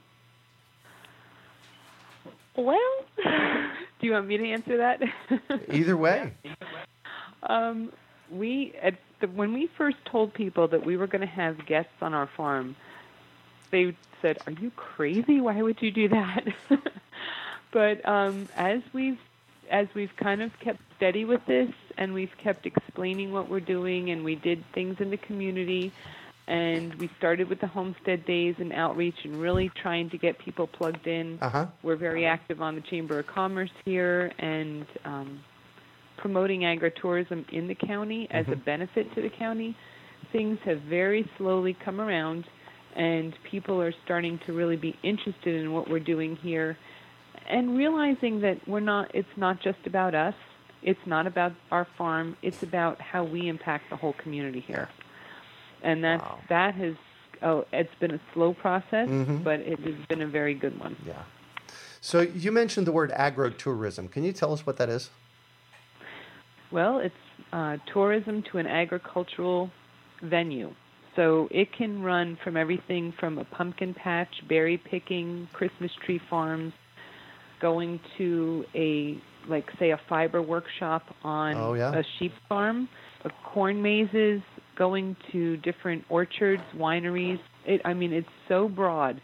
Well, 2.55 2.79
Do 4.01 4.07
you 4.07 4.13
want 4.13 4.27
me 4.27 4.37
to 4.37 4.49
answer 4.49 4.77
that? 4.77 5.01
Either 5.69 5.97
way. 5.97 6.33
Um, 7.43 7.91
we 8.29 8.75
at 8.83 8.93
the, 9.21 9.27
when 9.27 9.53
we 9.53 9.67
first 9.77 9.97
told 10.05 10.33
people 10.33 10.67
that 10.69 10.85
we 10.85 10.97
were 10.97 11.07
going 11.07 11.21
to 11.21 11.27
have 11.27 11.65
guests 11.65 11.93
on 12.01 12.13
our 12.13 12.27
farm, 12.35 12.75
they 13.71 13.95
said, 14.21 14.39
"Are 14.45 14.51
you 14.51 14.71
crazy? 14.71 15.39
Why 15.39 15.61
would 15.61 15.81
you 15.81 15.91
do 15.91 16.09
that?" 16.09 16.47
but 17.71 18.07
um, 18.07 18.49
as 18.55 18.81
we've 18.93 19.19
as 19.69 19.87
we've 19.95 20.15
kind 20.17 20.41
of 20.41 20.51
kept 20.59 20.81
steady 20.97 21.23
with 21.25 21.45
this, 21.45 21.69
and 21.97 22.13
we've 22.13 22.35
kept 22.37 22.65
explaining 22.65 23.31
what 23.31 23.49
we're 23.49 23.61
doing, 23.61 24.11
and 24.11 24.23
we 24.23 24.35
did 24.35 24.63
things 24.73 24.97
in 24.99 25.09
the 25.09 25.17
community, 25.17 25.91
and 26.47 26.93
we 26.95 27.09
started 27.17 27.47
with 27.47 27.61
the 27.61 27.67
homestead 27.67 28.25
days 28.25 28.55
and 28.59 28.73
outreach, 28.73 29.23
and 29.23 29.39
really 29.41 29.69
trying 29.69 30.09
to 30.09 30.17
get 30.17 30.37
people 30.37 30.67
plugged 30.67 31.07
in. 31.07 31.39
Uh-huh. 31.41 31.67
We're 31.81 31.95
very 31.95 32.25
active 32.25 32.61
on 32.61 32.75
the 32.75 32.81
Chamber 32.81 33.19
of 33.19 33.27
Commerce 33.27 33.71
here, 33.85 34.31
and 34.37 34.85
um, 35.05 35.39
promoting 36.25 36.61
agritourism 36.61 37.49
in 37.51 37.67
the 37.67 37.75
county 37.75 38.27
as 38.31 38.45
a 38.47 38.55
benefit 38.55 39.13
to 39.15 39.21
the 39.21 39.29
county. 39.29 39.75
Things 40.31 40.59
have 40.63 40.79
very 40.81 41.29
slowly 41.37 41.73
come 41.83 41.99
around, 41.99 42.45
and 42.95 43.33
people 43.49 43.81
are 43.81 43.93
starting 44.05 44.39
to 44.45 44.53
really 44.53 44.77
be 44.77 44.95
interested 45.03 45.55
in 45.59 45.73
what 45.73 45.89
we're 45.89 45.99
doing 45.99 46.35
here, 46.37 46.77
and 47.49 47.75
realizing 47.75 48.39
that 48.41 48.65
we're 48.67 48.79
not. 48.79 49.13
It's 49.15 49.35
not 49.35 49.59
just 49.61 49.79
about 49.85 50.13
us. 50.13 50.35
It's 50.83 50.99
not 51.05 51.25
about 51.27 51.53
our 51.71 51.87
farm. 51.97 52.37
It's 52.41 52.63
about 52.63 53.01
how 53.01 53.23
we 53.23 53.47
impact 53.49 53.89
the 53.89 53.95
whole 53.95 54.13
community 54.13 54.61
here, 54.61 54.87
and 55.81 56.03
that's 56.03 56.23
Wow. 56.23 56.39
that 56.49 56.75
has. 56.75 56.95
Oh, 57.43 57.65
it's 57.73 57.93
been 57.95 58.11
a 58.11 58.19
slow 58.35 58.53
process, 58.53 59.09
Mhm. 59.09 59.43
but 59.43 59.61
it 59.61 59.79
has 59.79 59.95
been 60.07 60.21
a 60.21 60.27
very 60.27 60.53
good 60.53 60.79
one. 60.79 60.95
Yeah. 61.07 61.23
So 61.99 62.21
you 62.21 62.51
mentioned 62.51 62.85
the 62.85 62.91
word 62.91 63.09
agrotourism. 63.11 64.11
Can 64.11 64.23
you 64.23 64.31
tell 64.31 64.53
us 64.53 64.63
what 64.67 64.77
that 64.77 64.89
is? 64.89 65.09
Well, 66.71 66.99
it's 66.99 67.15
uh, 67.51 67.77
tourism 67.93 68.43
to 68.51 68.57
an 68.57 68.67
agricultural 68.67 69.69
venue. 70.23 70.73
So 71.15 71.49
it 71.51 71.67
can 71.77 72.01
run 72.01 72.37
from 72.43 72.55
everything 72.55 73.13
from 73.19 73.37
a 73.37 73.43
pumpkin 73.43 73.93
patch, 73.93 74.33
berry 74.47 74.77
picking, 74.77 75.49
Christmas 75.51 75.91
tree 76.05 76.21
farms, 76.29 76.73
going 77.61 77.99
to 78.17 78.65
a 78.73 79.17
like 79.49 79.65
say 79.79 79.91
a 79.91 79.99
fiber 80.07 80.41
workshop 80.41 81.03
on 81.23 81.57
Oh, 81.57 81.73
yeah. 81.73 81.97
a 81.97 82.03
sheep 82.19 82.31
farm, 82.47 82.87
a 83.25 83.29
corn 83.53 83.81
mazes, 83.81 84.41
going 84.77 85.17
to 85.31 85.57
different 85.57 86.03
orchards, 86.09 86.61
wineries. 86.77 87.39
It, 87.65 87.81
I 87.83 87.93
mean, 87.93 88.13
it's 88.13 88.27
so 88.47 88.69
broad. 88.69 89.19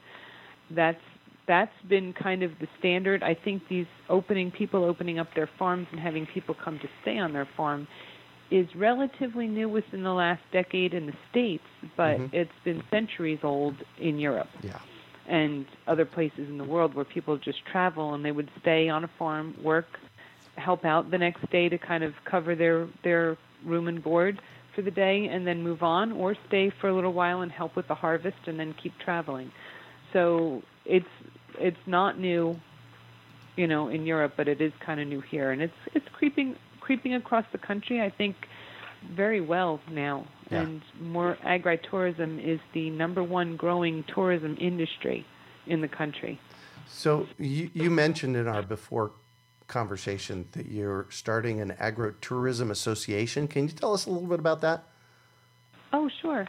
That's 0.72 1.00
that's 1.48 1.72
been 1.90 2.14
kind 2.14 2.44
of 2.44 2.52
the 2.60 2.68
standard. 2.80 3.24
I 3.24 3.34
think 3.34 3.64
these 3.70 3.86
opening 4.10 4.52
people 4.52 4.84
opening 4.84 5.20
up 5.20 5.28
their 5.36 5.50
farms 5.58 5.88
and 5.92 6.00
having 6.00 6.28
people 6.34 6.56
come 6.64 6.78
to 6.80 6.88
stay 7.02 7.18
on 7.18 7.34
their 7.34 7.48
farm 7.56 7.88
is 8.52 8.68
relatively 8.76 9.48
new 9.48 9.68
within 9.68 10.04
the 10.04 10.12
last 10.14 10.42
decade 10.52 10.94
in 10.94 11.06
the 11.06 11.14
states, 11.30 11.64
but 11.98 12.18
Mhm. 12.18 12.30
it's 12.34 12.52
been 12.64 12.84
centuries 12.90 13.40
old 13.44 13.76
in 14.00 14.20
Europe 14.20 14.50
Yeah. 14.62 14.80
and 15.28 15.66
other 15.88 16.06
places 16.06 16.48
in 16.48 16.58
the 16.58 16.64
world 16.64 16.94
where 16.96 17.06
people 17.06 17.38
just 17.38 17.66
travel 17.66 18.14
and 18.14 18.24
they 18.24 18.32
would 18.32 18.50
stay 18.62 18.88
on 18.88 19.04
a 19.04 19.08
farm, 19.20 19.54
work, 19.62 19.88
help 20.56 20.86
out 20.86 21.12
the 21.12 21.18
next 21.18 21.50
day 21.50 21.70
to 21.70 21.78
kind 21.78 22.04
of 22.04 22.14
cover 22.26 22.56
their 22.56 22.88
their 23.04 23.38
room 23.66 23.88
and 23.88 24.02
board 24.04 24.40
for 24.74 24.82
the 24.82 24.92
day 24.92 25.28
and 25.28 25.46
then 25.46 25.62
move 25.62 25.84
on 25.84 26.12
or 26.14 26.36
stay 26.48 26.70
for 26.80 26.88
a 26.90 26.94
little 26.94 27.14
while 27.14 27.42
and 27.42 27.52
help 27.52 27.76
with 27.76 27.88
the 27.88 27.96
harvest 27.96 28.38
and 28.48 28.60
then 28.60 28.74
keep 28.82 28.94
traveling. 29.00 29.52
So 30.14 30.62
it's 30.86 31.06
it's 31.60 31.78
not 31.86 32.20
new 32.20 32.56
you 33.56 33.68
know 33.68 33.88
in 33.88 34.06
Europe 34.06 34.34
but 34.38 34.48
it 34.48 34.62
is 34.62 34.72
kind 34.86 35.00
of 35.00 35.08
new 35.08 35.22
here 35.22 35.52
and 35.52 35.62
it's 35.62 35.74
it's 35.94 36.08
creeping 36.14 36.56
creeping 36.80 37.14
across 37.14 37.46
the 37.52 37.58
country 37.58 38.02
I 38.02 38.10
think 38.10 38.36
very 39.16 39.42
well 39.42 39.80
now 39.92 40.26
Yeah. 40.50 40.62
and 40.62 40.82
more 41.00 41.38
agritourism 41.46 42.44
is 42.44 42.60
the 42.74 42.90
number 42.90 43.24
one 43.24 43.56
growing 43.56 44.04
tourism 44.14 44.58
industry 44.60 45.26
in 45.66 45.82
the 45.82 45.88
country. 45.88 46.40
So 46.88 47.28
you, 47.38 47.70
you 47.74 47.90
mentioned 47.92 48.36
in 48.38 48.48
our 48.48 48.64
before 48.64 49.12
conversation 49.68 50.48
that 50.54 50.68
you're 50.68 51.06
starting 51.10 51.60
an 51.60 51.72
agrotourism 51.80 52.72
association. 52.72 53.48
Can 53.48 53.64
you 53.64 53.74
tell 53.74 53.94
us 53.94 54.06
a 54.06 54.10
little 54.10 54.28
bit 54.28 54.40
about 54.40 54.62
that? 54.62 54.86
Oh, 55.94 56.10
sure. 56.22 56.48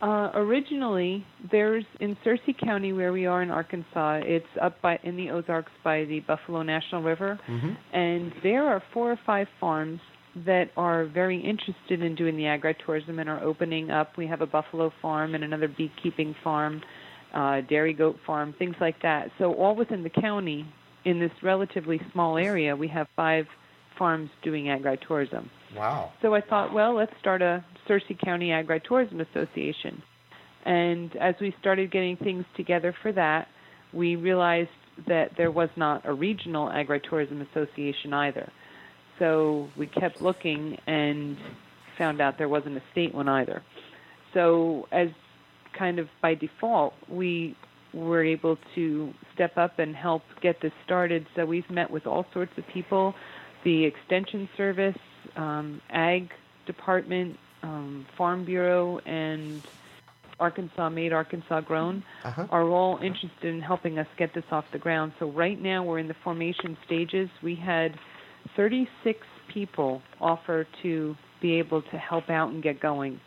Uh, 0.00 0.30
originally, 0.34 1.24
there's 1.50 1.84
in 1.98 2.16
Searcy 2.24 2.56
County, 2.64 2.92
where 2.92 3.12
we 3.12 3.26
are 3.26 3.42
in 3.42 3.50
Arkansas. 3.50 4.20
It's 4.24 4.46
up 4.62 4.80
by 4.80 4.98
in 5.02 5.16
the 5.16 5.30
Ozarks 5.30 5.72
by 5.82 6.04
the 6.04 6.20
Buffalo 6.20 6.62
National 6.62 7.02
River, 7.02 7.38
Mm-hmm. 7.48 7.70
and 7.96 8.32
there 8.42 8.64
are 8.66 8.82
four 8.94 9.10
or 9.10 9.18
five 9.26 9.48
farms 9.58 10.00
that 10.46 10.66
are 10.76 11.06
very 11.06 11.40
interested 11.40 12.00
in 12.00 12.14
doing 12.14 12.36
the 12.36 12.44
agritourism 12.44 13.18
and 13.18 13.28
are 13.28 13.42
opening 13.42 13.90
up. 13.90 14.16
We 14.16 14.26
have 14.28 14.40
a 14.40 14.46
buffalo 14.46 14.92
farm 15.02 15.34
and 15.34 15.42
another 15.42 15.66
beekeeping 15.66 16.36
farm, 16.44 16.80
uh, 17.34 17.62
dairy 17.62 17.92
goat 17.92 18.18
farm, 18.24 18.54
things 18.56 18.76
like 18.80 19.02
that. 19.02 19.30
So 19.38 19.52
all 19.54 19.74
within 19.74 20.04
the 20.04 20.10
county, 20.10 20.64
in 21.04 21.18
this 21.18 21.32
relatively 21.42 22.00
small 22.12 22.36
area, 22.38 22.76
we 22.76 22.86
have 22.88 23.08
five 23.16 23.46
farms 23.98 24.30
doing 24.44 24.66
agritourism. 24.66 25.48
Wow. 25.76 26.12
So 26.22 26.34
I 26.34 26.40
thought, 26.40 26.72
well, 26.72 26.94
let's 26.94 27.12
start 27.20 27.42
a 27.42 27.64
Searcy 27.88 28.18
County 28.22 28.48
Agritourism 28.48 29.20
Association. 29.30 30.02
And 30.64 31.14
as 31.16 31.34
we 31.40 31.54
started 31.60 31.90
getting 31.90 32.16
things 32.16 32.44
together 32.56 32.94
for 33.02 33.12
that, 33.12 33.48
we 33.92 34.16
realized 34.16 34.70
that 35.06 35.30
there 35.36 35.50
was 35.50 35.68
not 35.76 36.02
a 36.04 36.12
regional 36.12 36.68
agritourism 36.68 37.46
association 37.50 38.12
either. 38.12 38.50
So 39.18 39.68
we 39.76 39.86
kept 39.86 40.20
looking 40.20 40.78
and 40.86 41.36
found 41.96 42.20
out 42.20 42.38
there 42.38 42.48
wasn't 42.48 42.76
a 42.76 42.82
state 42.92 43.14
one 43.14 43.28
either. 43.28 43.62
So 44.34 44.86
as 44.92 45.08
kind 45.78 45.98
of 45.98 46.08
by 46.20 46.34
default, 46.34 46.94
we 47.08 47.56
were 47.92 48.24
able 48.24 48.58
to 48.74 49.12
step 49.34 49.56
up 49.56 49.78
and 49.78 49.94
help 49.94 50.22
get 50.42 50.60
this 50.60 50.72
started. 50.84 51.26
So 51.34 51.46
we've 51.46 51.68
met 51.70 51.90
with 51.90 52.06
all 52.06 52.26
sorts 52.32 52.52
of 52.58 52.64
people, 52.72 53.14
the 53.64 53.84
Extension 53.84 54.48
Service, 54.56 54.96
um, 55.38 55.80
Ag 55.90 56.30
Department, 56.66 57.38
um, 57.62 58.04
Farm 58.18 58.44
Bureau, 58.44 58.98
and 59.06 59.62
Arkansas 60.38 60.88
Made, 60.90 61.12
Arkansas 61.12 61.60
Grown 61.62 62.02
Uh-huh. 62.24 62.46
are 62.50 62.64
all 62.68 62.98
interested 62.98 63.44
in 63.54 63.60
helping 63.60 63.98
us 63.98 64.06
get 64.18 64.34
this 64.34 64.44
off 64.52 64.64
the 64.70 64.78
ground. 64.78 65.12
So 65.18 65.30
right 65.30 65.60
now 65.60 65.82
we're 65.82 65.98
in 65.98 66.08
the 66.08 66.14
formation 66.22 66.76
stages. 66.84 67.28
We 67.42 67.54
had 67.56 67.98
36 68.54 69.26
people 69.48 70.02
offer 70.20 70.66
to 70.82 71.16
be 71.40 71.54
able 71.58 71.82
to 71.82 71.96
help 71.98 72.28
out 72.30 72.50
and 72.50 72.62
get 72.62 72.80
going. 72.80 73.20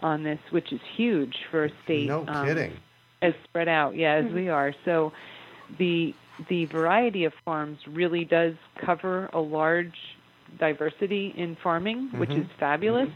on 0.00 0.22
this, 0.22 0.38
which 0.50 0.72
is 0.72 0.80
huge 0.96 1.34
for 1.50 1.64
a 1.64 1.70
state. 1.82 2.06
No 2.06 2.24
um, 2.28 2.46
kidding. 2.46 2.72
as 3.20 3.34
spread 3.42 3.66
out, 3.66 3.96
yeah, 3.96 4.12
as 4.14 4.32
we 4.32 4.48
are. 4.48 4.72
So 4.84 5.12
the 5.76 6.14
the 6.48 6.66
variety 6.66 7.24
of 7.24 7.32
farms 7.44 7.78
really 7.88 8.24
does 8.24 8.54
cover 8.76 9.28
a 9.32 9.40
large 9.40 9.98
diversity 10.58 11.34
in 11.36 11.56
farming, 11.62 12.10
which 12.14 12.30
mm-hmm. 12.30 12.42
is 12.42 12.48
fabulous. 12.58 13.08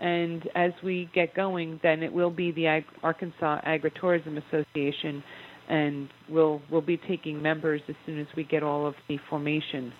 And 0.00 0.48
as 0.54 0.72
we 0.82 1.08
get 1.14 1.34
going, 1.34 1.78
then 1.82 2.02
it 2.02 2.12
will 2.12 2.30
be 2.30 2.50
the 2.50 2.66
Ag- 2.66 2.84
Arkansas 3.02 3.60
Agritourism 3.64 4.42
Association, 4.48 5.22
and 5.68 6.08
we'll 6.28 6.60
we'll 6.70 6.80
be 6.80 6.96
taking 6.96 7.40
members 7.40 7.80
as 7.88 7.94
soon 8.04 8.18
as 8.18 8.26
we 8.36 8.42
get 8.42 8.62
all 8.62 8.84
of 8.86 8.94
the 9.08 9.18
formation 9.30 9.92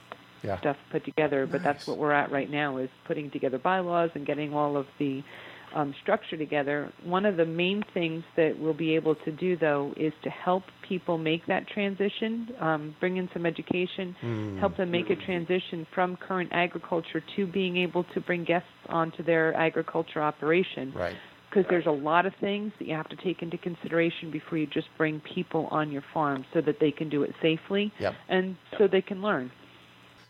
Yeah. 0.42 0.58
stuff 0.58 0.76
put 0.90 1.04
together. 1.04 1.46
But 1.46 1.62
that's 1.62 1.87
what 1.87 1.98
we're 1.98 2.12
at 2.12 2.32
right 2.32 2.50
now 2.50 2.78
is 2.78 2.90
putting 3.06 3.30
together 3.30 3.58
bylaws 3.58 4.11
and 4.14 4.26
getting 4.26 4.52
all 4.52 4.76
of 4.76 4.87
the 4.98 5.22
um, 5.74 5.94
structure 6.02 6.37
together. 6.37 6.92
One 7.04 7.24
of 7.24 7.37
the 7.37 7.44
main 7.46 7.82
things 7.94 8.24
that 8.37 8.58
we'll 8.58 8.74
be 8.74 8.94
able 8.94 9.14
to 9.16 9.32
do, 9.32 9.56
though, 9.56 9.92
is 9.96 10.12
to 10.22 10.30
help 10.30 10.64
people 10.87 11.18
make 11.18 11.46
that 11.46 11.66
transition, 11.68 12.48
um, 12.61 12.94
bring 13.00 13.16
in 13.16 13.28
some 13.32 13.46
education, 13.46 14.14
Hmm. 14.20 14.58
help 14.58 14.76
them 14.76 14.90
make 14.90 15.11
a 15.11 15.16
transition 15.16 15.87
from 15.94 16.16
current 16.16 16.50
agriculture 16.52 17.22
to 17.37 17.46
being 17.46 17.76
able 17.78 18.04
to 18.14 18.20
bring 18.20 18.44
guests 18.44 18.68
onto 18.88 19.22
their 19.22 19.54
agriculture 19.54 20.22
operation. 20.22 20.92
Right. 20.94 21.16
Because 21.48 21.66
there's 21.68 21.87
a 21.87 21.90
lot 21.90 22.24
of 22.24 22.35
things 22.40 22.72
that 22.78 22.88
you 22.88 22.94
have 22.94 23.08
to 23.11 23.16
take 23.16 23.42
into 23.42 23.58
consideration 23.58 24.30
before 24.30 24.56
you 24.56 24.66
just 24.66 24.88
bring 24.96 25.20
people 25.20 25.66
on 25.70 25.90
your 25.92 26.02
farm 26.14 26.46
so 26.54 26.61
that 26.62 26.80
they 26.80 26.90
can 26.90 27.08
do 27.11 27.22
it 27.22 27.35
safely 27.42 27.92
Yep. 27.98 28.14
and 28.28 28.56
so 28.78 28.87
they 28.87 29.02
can 29.02 29.20
learn. 29.20 29.50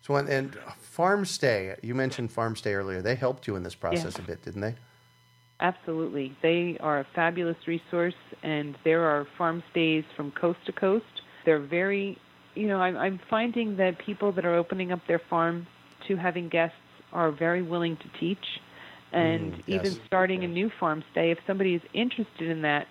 So 0.00 0.16
and, 0.16 0.28
and 0.28 0.56
farm 0.80 1.24
stay. 1.24 1.76
You 1.80 1.94
mentioned 1.94 2.32
farm 2.32 2.56
stay 2.56 2.74
earlier. 2.74 3.02
They 3.02 3.14
helped 3.14 3.46
you 3.46 3.54
in 3.54 3.62
this 3.62 3.76
process 3.76 4.18
a 4.18 4.22
bit, 4.22 4.42
didn't 4.42 4.60
they? 4.62 4.74
Absolutely. 5.62 6.36
They 6.42 6.76
are 6.80 7.00
a 7.00 7.06
fabulous 7.14 7.56
resource, 7.68 8.14
and 8.42 8.76
there 8.84 9.04
are 9.04 9.26
farm 9.38 9.62
stays 9.70 10.04
from 10.16 10.32
coast 10.32 10.58
to 10.66 10.72
coast. 10.72 11.04
They're 11.46 11.64
very, 11.64 12.18
you 12.56 12.66
know, 12.66 12.78
I'm, 12.78 12.96
I'm 12.96 13.20
finding 13.30 13.76
that 13.76 13.92
people 14.04 14.32
that 14.32 14.44
are 14.44 14.56
opening 14.56 14.90
up 14.90 14.98
their 15.06 15.20
farm 15.30 15.66
to 16.08 16.16
having 16.16 16.48
guests 16.48 16.76
are 17.12 17.30
very 17.30 17.62
willing 17.62 17.96
to 17.96 18.20
teach. 18.20 18.44
And 19.12 19.52
Mm, 19.52 19.58
even 19.68 19.92
yes. 19.92 20.02
starting 20.06 20.42
a 20.42 20.48
new 20.48 20.70
farm 20.80 21.04
stay, 21.12 21.30
if 21.30 21.38
somebody 21.46 21.74
is 21.74 21.82
interested 21.94 22.50
in 22.50 22.62
that 22.62 22.86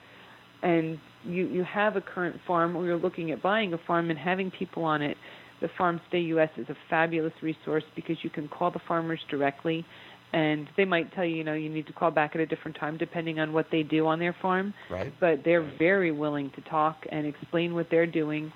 and 0.64 1.00
you, 1.26 1.48
you 1.48 1.64
have 1.64 1.96
a 1.98 2.02
current 2.02 2.40
farm 2.48 2.78
or 2.78 2.86
you're 2.86 2.98
looking 2.98 3.32
at 3.32 3.42
buying 3.42 3.74
a 3.74 3.78
farm 3.88 4.10
and 4.12 4.20
having 4.20 4.52
people 4.52 4.84
on 4.84 5.02
it, 5.02 5.18
the 5.62 5.70
Farm 5.78 6.02
Stay 6.10 6.20
US 6.20 6.50
is 6.58 6.68
a 6.70 6.76
fabulous 6.90 7.34
resource 7.42 7.84
because 7.96 8.18
you 8.24 8.30
can 8.30 8.48
call 8.48 8.72
the 8.72 8.80
farmers 8.88 9.20
directly 9.30 9.86
and 10.34 10.68
they 10.78 10.86
might 10.86 11.14
tell 11.14 11.26
you, 11.26 11.36
you 11.36 11.44
know, 11.44 11.54
you 11.54 11.70
need 11.70 11.88
to 11.88 11.94
call 11.94 12.12
back 12.12 12.32
at 12.36 12.42
a 12.42 12.46
different 12.46 12.78
time 12.78 12.98
depending 12.98 13.40
on 13.40 13.52
what 13.54 13.68
they 13.72 13.84
do 13.84 14.08
on 14.08 14.20
their 14.20 14.36
farm. 14.42 14.74
Right. 14.90 15.14
But 15.20 15.44
they're 15.44 15.70
very 15.78 16.12
willing 16.12 16.52
to 16.56 16.62
talk 16.70 16.98
and 17.12 17.26
explain 17.26 17.74
what 17.74 17.88
they're 17.92 18.08
doing. 18.08 18.52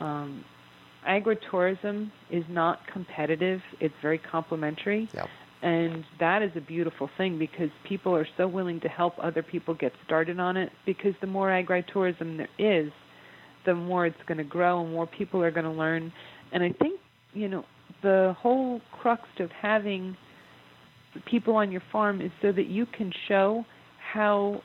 Um, 0.00 0.44
agritourism 1.08 2.10
is 2.30 2.44
not 2.48 2.80
competitive; 2.92 3.60
it's 3.80 3.94
very 4.02 4.18
complementary, 4.18 5.08
Yep. 5.14 5.28
and 5.62 6.04
that 6.20 6.42
is 6.42 6.50
a 6.56 6.60
beautiful 6.60 7.08
thing 7.16 7.38
because 7.38 7.70
people 7.88 8.14
are 8.14 8.26
so 8.36 8.46
willing 8.46 8.80
to 8.80 8.88
help 8.88 9.14
other 9.20 9.42
people 9.42 9.74
get 9.74 9.92
started 10.04 10.38
on 10.38 10.56
it. 10.56 10.70
Because 10.84 11.14
the 11.20 11.26
more 11.26 11.48
agritourism 11.48 12.36
there 12.36 12.48
is, 12.58 12.92
the 13.64 13.74
more 13.74 14.06
it's 14.06 14.22
going 14.26 14.38
to 14.38 14.44
grow, 14.44 14.82
and 14.82 14.92
more 14.92 15.06
people 15.06 15.42
are 15.42 15.50
going 15.50 15.64
to 15.64 15.70
learn. 15.72 16.12
And 16.52 16.62
I 16.62 16.72
think 16.72 17.00
you 17.32 17.48
know 17.48 17.64
the 18.02 18.36
whole 18.38 18.80
crux 19.00 19.22
of 19.40 19.50
having 19.50 20.16
people 21.24 21.56
on 21.56 21.72
your 21.72 21.82
farm 21.92 22.20
is 22.20 22.30
so 22.42 22.52
that 22.52 22.66
you 22.66 22.86
can 22.86 23.12
show 23.28 23.64
how 24.12 24.62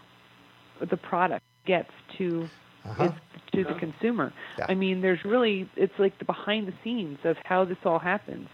the 0.90 0.98
product 0.98 1.44
gets 1.66 1.92
to 2.18 2.50
Uh-huh. 2.84 3.06
is 3.06 3.12
to 3.54 3.64
the 3.64 3.74
consumer. 3.80 4.34
Yeah. 4.58 4.66
I 4.70 4.76
mean, 4.76 5.02
there's 5.02 5.24
really 5.26 5.70
it's 5.76 5.94
like 6.00 6.18
the 6.20 6.26
behind 6.26 6.68
the 6.68 6.74
scenes 6.84 7.20
of 7.24 7.38
how 7.44 7.66
this 7.66 7.78
all 7.86 8.00
happens. 8.00 8.48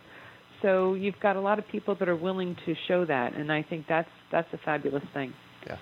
So 0.62 0.96
you've 0.96 1.20
got 1.20 1.36
a 1.36 1.40
lot 1.40 1.60
of 1.60 1.68
people 1.68 1.96
that 1.96 2.10
are 2.10 2.16
willing 2.16 2.56
to 2.66 2.76
show 2.88 3.06
that, 3.06 3.34
and 3.36 3.52
I 3.52 3.62
think 3.62 3.86
that's 3.88 4.10
that's 4.32 4.52
a 4.54 4.58
fabulous 4.58 5.04
thing. 5.14 5.34
Yeah. 5.66 5.78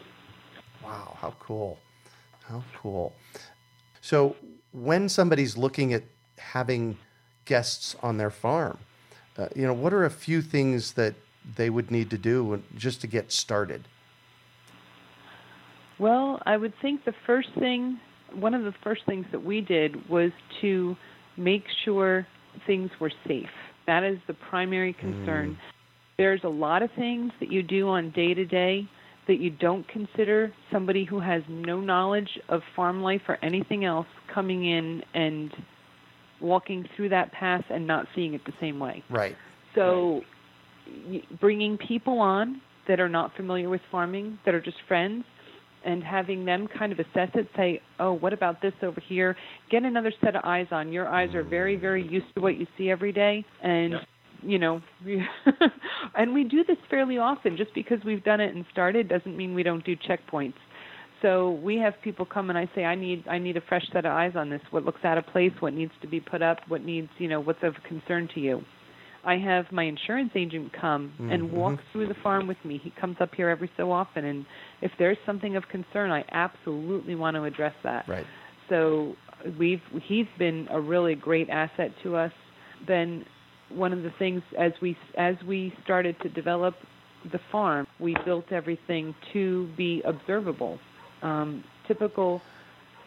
Wow, 0.84 1.18
how 1.20 1.34
cool. 1.40 1.80
How 2.44 2.64
cool. 2.82 3.14
So, 4.02 4.36
when 4.72 5.10
somebody's 5.10 5.58
looking 5.58 5.94
at 5.94 6.04
having 6.38 6.98
guests 7.46 7.96
on 8.04 8.18
their 8.18 8.30
farm, 8.30 8.78
uh, 9.38 9.48
you 9.56 9.66
know, 9.66 9.74
what 9.74 9.94
are 9.94 10.06
a 10.06 10.12
few 10.12 10.42
things 10.44 10.94
that 10.94 11.16
they 11.58 11.70
would 11.70 11.92
need 11.92 12.10
to 12.10 12.18
do 12.18 12.62
just 12.76 13.02
to 13.02 13.08
get 13.08 13.32
started? 13.32 13.88
Well, 16.00 16.42
I 16.46 16.58
would 16.58 16.74
think 16.82 17.06
the 17.06 17.14
first 17.26 17.50
thing, 17.58 18.00
one 18.34 18.54
of 18.54 18.64
the 18.64 18.74
first 18.84 19.02
things 19.06 19.26
that 19.32 19.44
we 19.44 19.62
did 19.62 20.10
was 20.10 20.32
to 20.62 20.96
make 21.38 21.64
sure 21.86 22.28
things 22.68 22.92
were 23.00 23.12
safe. 23.28 23.50
That 23.88 24.04
is 24.04 24.18
the 24.28 24.34
primary 24.34 24.94
mm. 24.94 25.00
concern. 25.00 25.58
There's 26.18 26.44
a 26.44 26.50
lot 26.50 26.82
of 26.82 26.90
things 26.96 27.32
that 27.40 27.52
you 27.52 27.62
do 27.64 27.88
on 27.90 28.12
day 28.12 28.34
to 28.34 28.46
day 28.46 28.90
that 29.28 29.40
you 29.40 29.50
don't 29.50 29.88
consider 29.88 30.54
somebody 30.72 31.04
who 31.04 31.20
has 31.20 31.42
no 31.50 31.80
knowledge 31.80 32.30
of 32.50 32.62
farm 32.76 33.02
life 33.02 33.22
or 33.28 33.38
anything 33.42 33.84
else 33.84 34.08
coming 34.34 34.66
in 34.66 35.04
and 35.14 35.52
walking 36.42 36.88
through 36.96 37.10
that 37.10 37.32
path 37.32 37.64
and 37.70 37.88
not 37.88 38.06
seeing 38.16 38.34
it 38.34 38.46
the 38.46 38.54
same 38.60 38.80
way. 38.80 39.04
Right. 39.10 39.36
So, 39.74 40.22
bringing 41.40 41.78
people 41.78 42.20
on 42.20 42.62
that 42.88 43.00
are 43.00 43.10
not 43.10 43.36
familiar 43.36 43.70
with 43.70 43.82
farming, 43.92 44.38
that 44.46 44.54
are 44.54 44.62
just 44.62 44.78
friends, 44.88 45.24
and 45.86 46.04
having 46.04 46.46
them 46.46 46.68
kind 46.78 46.92
of 46.92 47.00
assess 47.00 47.30
it, 47.36 47.48
say, 47.56 47.80
oh, 48.00 48.14
what 48.14 48.34
about 48.34 48.62
this 48.62 48.74
over 48.82 49.00
here? 49.08 49.36
Get 49.70 49.84
another 49.84 50.12
set 50.24 50.36
of 50.36 50.44
eyes 50.44 50.68
on. 50.72 50.92
Your 50.92 51.08
eyes 51.08 51.34
are 51.36 51.44
very, 51.44 51.76
very 51.76 52.06
used 52.08 52.26
to 52.36 52.42
what 52.42 52.58
you 52.58 52.66
see 52.78 52.90
every 52.90 53.12
day, 53.12 53.46
and 53.62 53.96
you 54.42 54.60
know, 54.60 54.82
and 56.16 56.34
we 56.34 56.44
do 56.44 56.64
this 56.64 56.78
fairly 56.90 57.18
often. 57.18 57.58
Just 57.58 57.74
because 57.74 58.00
we've 58.06 58.24
done 58.24 58.40
it 58.40 58.56
and 58.56 58.66
started 58.72 59.10
doesn't 59.10 59.36
mean 59.36 59.56
we 59.56 59.64
don't 59.64 59.84
do 59.86 59.96
checkpoints. 59.96 60.54
So 61.22 61.52
we 61.64 61.78
have 61.78 61.94
people 62.04 62.26
come 62.26 62.50
and 62.50 62.58
I 62.58 62.70
say, 62.76 62.86
I 62.86 62.96
need 62.96 63.28
I 63.28 63.40
need 63.40 63.58
a 63.58 63.62
fresh 63.62 63.86
set 63.92 64.06
of 64.06 64.12
eyes 64.12 64.34
on 64.36 64.50
this. 64.50 64.62
What 64.72 64.86
looks 64.86 65.04
out 65.04 65.18
of 65.18 65.26
place? 65.28 65.52
What 65.60 65.74
needs 65.74 65.94
to 66.02 66.08
be 66.08 66.20
put 66.20 66.42
up? 66.42 66.60
What 66.68 66.84
needs 66.84 67.10
you 67.18 67.28
know? 67.28 67.40
What's 67.40 67.64
of 67.64 67.74
concern 67.88 68.30
to 68.36 68.40
you? 68.40 68.62
I 69.26 69.38
have 69.38 69.66
my 69.72 69.84
insurance 69.84 70.32
agent 70.36 70.72
come 70.80 71.14
and 71.32 71.52
walk 71.52 71.80
through 71.92 72.08
the 72.08 72.16
farm 72.22 72.48
with 72.48 72.58
me. 72.64 72.80
He 72.84 72.92
comes 72.92 73.18
up 73.20 73.34
here 73.36 73.50
every 73.50 73.72
so 73.76 73.92
often, 73.92 74.24
and 74.26 74.46
if 74.82 74.92
there's 75.00 75.18
something 75.26 75.56
of 75.56 75.64
concern, 75.70 76.12
I 76.12 76.24
absolutely 76.32 77.16
want 77.16 77.36
to 77.36 77.44
address 77.44 77.74
that. 77.84 78.08
Right. 78.08 78.26
So 78.70 79.16
we've 79.58 79.82
he's 80.04 80.28
been 80.38 80.68
a 80.72 80.80
really 80.80 81.16
great 81.16 81.50
asset 81.50 81.92
to 82.04 82.16
us. 82.16 82.32
Then 82.88 83.26
one 83.70 83.94
of 83.94 84.04
the 84.04 84.12
things 84.20 84.42
as 84.60 84.72
we 84.82 84.96
as 85.18 85.36
we 85.48 85.74
started 85.84 86.16
to 86.22 86.30
develop 86.30 86.76
the 87.32 87.40
farm, 87.52 87.88
we 88.00 88.16
built 88.26 88.52
everything 88.52 89.16
to 89.34 89.68
be 89.76 90.04
observable. 90.06 90.80
Um, 91.24 91.64
typical 91.88 92.42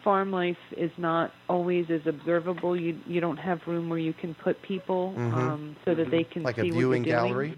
farm 0.03 0.31
life 0.31 0.57
is 0.77 0.91
not 0.97 1.31
always 1.47 1.85
as 1.89 2.01
observable. 2.05 2.75
You 2.79 2.97
you 3.07 3.19
don't 3.21 3.37
have 3.37 3.59
room 3.67 3.89
where 3.89 3.99
you 3.99 4.13
can 4.13 4.33
put 4.35 4.61
people 4.61 5.13
Mhm. 5.17 5.33
um, 5.33 5.75
so 5.85 5.93
that 5.95 6.09
they 6.11 6.23
can 6.23 6.43
Like 6.43 6.57
a 6.57 6.61
see 6.61 6.69
viewing 6.71 7.01
what 7.01 7.07
you're 7.07 7.19
doing. 7.19 7.31
gallery? 7.33 7.55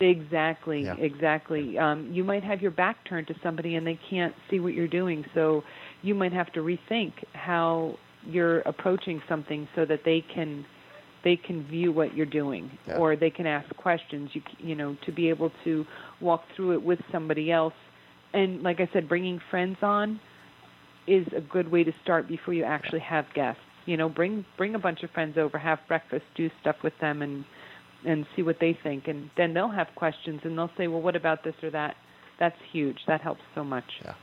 Exactly, 0.00 0.84
Yeah. 0.84 0.94
exactly. 0.98 1.78
Um, 1.78 2.12
you 2.12 2.22
might 2.22 2.44
have 2.44 2.60
your 2.60 2.70
back 2.70 3.02
turned 3.04 3.26
to 3.28 3.34
somebody 3.42 3.76
and 3.76 3.86
they 3.86 3.98
can't 4.10 4.34
see 4.50 4.60
what 4.60 4.74
you're 4.74 4.86
doing, 4.88 5.24
so 5.32 5.64
you 6.02 6.14
might 6.14 6.32
have 6.34 6.52
to 6.52 6.60
rethink 6.60 7.12
how 7.32 7.96
you're 8.26 8.58
approaching 8.60 9.22
something 9.28 9.66
so 9.74 9.84
that 9.86 10.04
they 10.04 10.20
can 10.20 10.64
they 11.22 11.34
can 11.36 11.64
view 11.64 11.90
what 11.90 12.14
you're 12.14 12.26
doing 12.26 12.70
Yeah. 12.86 12.98
or 12.98 13.16
they 13.16 13.30
can 13.30 13.46
ask 13.46 13.74
questions. 13.76 14.34
You 14.34 14.42
c- 14.42 14.68
you 14.68 14.74
know 14.74 14.96
to 15.06 15.12
be 15.12 15.28
able 15.30 15.50
to 15.64 15.86
walk 16.20 16.44
through 16.54 16.72
it 16.72 16.82
with 16.82 17.00
somebody 17.10 17.50
else, 17.50 17.74
and 18.34 18.62
like 18.62 18.80
I 18.80 18.86
said, 18.92 19.08
bringing 19.08 19.38
friends 19.50 19.78
on 19.82 20.20
is 21.06 21.26
a 21.36 21.40
good 21.40 21.70
way 21.70 21.84
to 21.84 21.92
start 22.02 22.28
before 22.28 22.54
you 22.54 22.64
actually 22.64 23.00
have 23.00 23.26
guests. 23.34 23.62
You 23.86 23.96
know, 23.96 24.08
bring 24.08 24.44
bring 24.56 24.74
a 24.74 24.78
bunch 24.78 25.02
of 25.02 25.10
friends 25.10 25.38
over, 25.38 25.58
have 25.58 25.78
breakfast, 25.86 26.24
do 26.34 26.50
stuff 26.60 26.76
with 26.82 26.94
them, 27.00 27.22
and 27.22 27.44
and 28.04 28.26
see 28.34 28.42
what 28.42 28.58
they 28.60 28.78
think, 28.82 29.08
and 29.08 29.30
then 29.36 29.54
they'll 29.54 29.70
have 29.70 29.88
questions, 29.94 30.40
and 30.44 30.56
they'll 30.56 30.70
say, 30.76 30.86
"Well, 30.88 31.02
what 31.02 31.16
about 31.16 31.44
this 31.44 31.54
or 31.62 31.70
that?" 31.70 31.96
That's 32.38 32.58
huge. 32.72 32.98
That 33.06 33.20
helps 33.20 33.42
so 33.54 33.64
much. 33.64 34.00
Yeah. 34.04 34.14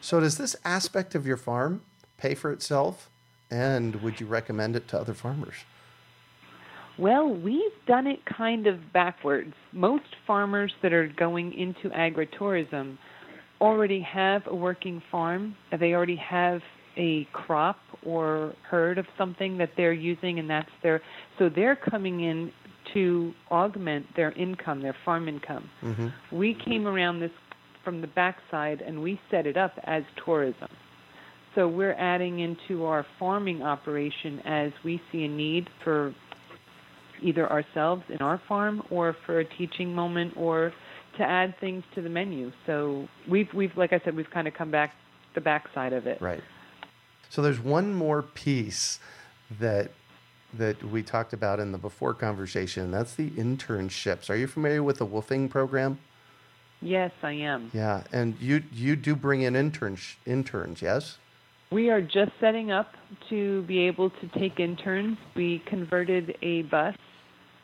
So, 0.00 0.20
does 0.20 0.38
this 0.38 0.56
aspect 0.64 1.14
of 1.14 1.26
your 1.26 1.36
farm 1.36 1.82
pay 2.16 2.34
for 2.34 2.52
itself? 2.52 3.08
And 3.50 3.96
would 4.02 4.20
you 4.20 4.26
recommend 4.26 4.76
it 4.76 4.86
to 4.88 5.00
other 5.00 5.14
farmers? 5.14 5.54
Well, 6.98 7.28
we've 7.28 7.72
done 7.86 8.06
it 8.06 8.24
kind 8.26 8.66
of 8.66 8.92
backwards. 8.92 9.54
Most 9.72 10.16
farmers 10.26 10.72
that 10.82 10.92
are 10.92 11.08
going 11.08 11.54
into 11.54 11.88
agritourism 11.88 12.98
already 13.60 14.00
have 14.00 14.42
a 14.46 14.54
working 14.54 15.02
farm. 15.10 15.54
They 15.78 15.92
already 15.92 16.16
have 16.16 16.60
a 16.96 17.26
crop 17.32 17.78
or 18.04 18.54
herd 18.68 18.98
of 18.98 19.06
something 19.16 19.58
that 19.58 19.70
they're 19.76 19.92
using, 19.92 20.38
and 20.38 20.48
that's 20.48 20.70
their. 20.82 21.00
So 21.38 21.48
they're 21.48 21.76
coming 21.76 22.20
in 22.20 22.52
to 22.94 23.32
augment 23.50 24.06
their 24.16 24.32
income, 24.32 24.82
their 24.82 24.96
farm 25.04 25.28
income. 25.28 25.68
Mm-hmm. 25.82 26.36
We 26.36 26.56
came 26.64 26.86
around 26.86 27.20
this 27.20 27.30
from 27.84 28.00
the 28.00 28.08
backside, 28.08 28.80
and 28.80 29.00
we 29.00 29.20
set 29.30 29.46
it 29.46 29.56
up 29.56 29.72
as 29.84 30.02
tourism. 30.24 30.68
So 31.54 31.66
we're 31.68 31.94
adding 31.94 32.40
into 32.40 32.84
our 32.84 33.04
farming 33.18 33.62
operation 33.62 34.40
as 34.40 34.72
we 34.84 35.00
see 35.10 35.24
a 35.24 35.28
need 35.28 35.68
for 35.82 36.14
either 37.22 37.50
ourselves 37.50 38.02
in 38.08 38.18
our 38.18 38.40
farm 38.48 38.82
or 38.90 39.16
for 39.26 39.40
a 39.40 39.44
teaching 39.56 39.94
moment 39.94 40.34
or 40.36 40.72
to 41.16 41.22
add 41.22 41.58
things 41.58 41.84
to 41.94 42.02
the 42.02 42.08
menu. 42.08 42.52
So 42.66 43.08
we've 43.28 43.52
we've 43.52 43.76
like 43.76 43.92
I 43.92 44.00
said, 44.04 44.16
we've 44.16 44.30
kind 44.30 44.48
of 44.48 44.54
come 44.54 44.70
back 44.70 44.94
the 45.34 45.40
backside 45.40 45.92
of 45.92 46.06
it. 46.06 46.20
Right. 46.20 46.42
So 47.28 47.42
there's 47.42 47.60
one 47.60 47.94
more 47.94 48.22
piece 48.22 48.98
that 49.58 49.92
that 50.54 50.82
we 50.82 51.02
talked 51.02 51.32
about 51.32 51.60
in 51.60 51.72
the 51.72 51.78
before 51.78 52.14
conversation. 52.14 52.90
That's 52.90 53.14
the 53.14 53.30
internships. 53.30 54.28
Are 54.28 54.34
you 54.34 54.46
familiar 54.46 54.82
with 54.82 54.98
the 54.98 55.06
WWOOFing 55.06 55.48
program? 55.48 55.98
Yes, 56.82 57.12
I 57.22 57.32
am. 57.32 57.70
Yeah, 57.72 58.02
and 58.12 58.36
you 58.40 58.62
you 58.72 58.96
do 58.96 59.14
bring 59.14 59.42
in 59.42 59.54
interns 59.54 60.16
interns, 60.26 60.82
yes? 60.82 61.18
We 61.70 61.90
are 61.90 62.00
just 62.00 62.32
setting 62.40 62.72
up 62.72 62.94
to 63.28 63.62
be 63.62 63.80
able 63.80 64.10
to 64.10 64.28
take 64.38 64.58
interns. 64.58 65.18
We 65.36 65.62
converted 65.66 66.36
a 66.42 66.62
bus, 66.62 66.96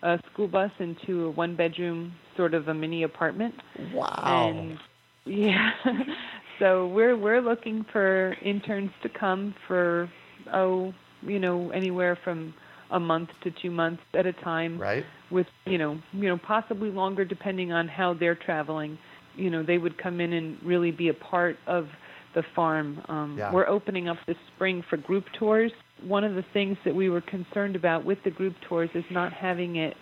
a 0.02 0.20
school 0.30 0.46
bus, 0.46 0.70
into 0.78 1.24
a 1.24 1.30
one 1.30 1.56
bedroom 1.56 2.12
sort 2.36 2.54
of 2.54 2.68
a 2.68 2.74
mini 2.74 3.02
apartment. 3.02 3.54
Wow. 3.92 4.50
And 4.50 4.78
yeah. 5.24 5.70
so 6.58 6.86
we're 6.88 7.16
we're 7.16 7.40
looking 7.40 7.84
for 7.92 8.34
interns 8.42 8.90
to 9.02 9.08
come 9.08 9.54
for 9.66 10.10
oh, 10.52 10.92
you 11.22 11.38
know, 11.38 11.70
anywhere 11.70 12.18
from 12.22 12.54
a 12.90 13.00
month 13.00 13.30
to 13.42 13.50
two 13.50 13.70
months 13.70 14.02
at 14.14 14.26
a 14.26 14.32
time. 14.32 14.78
Right. 14.78 15.04
With 15.30 15.46
you 15.66 15.78
know, 15.78 15.98
you 16.12 16.28
know, 16.28 16.38
possibly 16.38 16.90
longer 16.90 17.24
depending 17.24 17.72
on 17.72 17.88
how 17.88 18.14
they're 18.14 18.36
traveling. 18.36 18.98
You 19.34 19.50
know, 19.50 19.62
they 19.62 19.78
would 19.78 19.98
come 19.98 20.20
in 20.20 20.32
and 20.32 20.56
really 20.62 20.90
be 20.90 21.08
a 21.08 21.14
part 21.14 21.56
of 21.66 21.88
the 22.34 22.42
farm. 22.54 23.02
Um, 23.08 23.36
Yeah. 23.38 23.52
We're 23.52 23.66
opening 23.66 24.08
up 24.08 24.18
this 24.26 24.36
spring 24.54 24.82
for 24.88 24.96
group 24.96 25.24
tours. 25.38 25.72
One 26.06 26.24
of 26.24 26.34
the 26.34 26.44
things 26.52 26.76
that 26.84 26.94
we 26.94 27.10
were 27.10 27.22
concerned 27.22 27.76
about 27.76 28.04
with 28.04 28.18
the 28.24 28.30
group 28.30 28.54
tours 28.68 28.90
is 28.94 29.04
not 29.10 29.32
having 29.32 29.76
it 29.76 29.96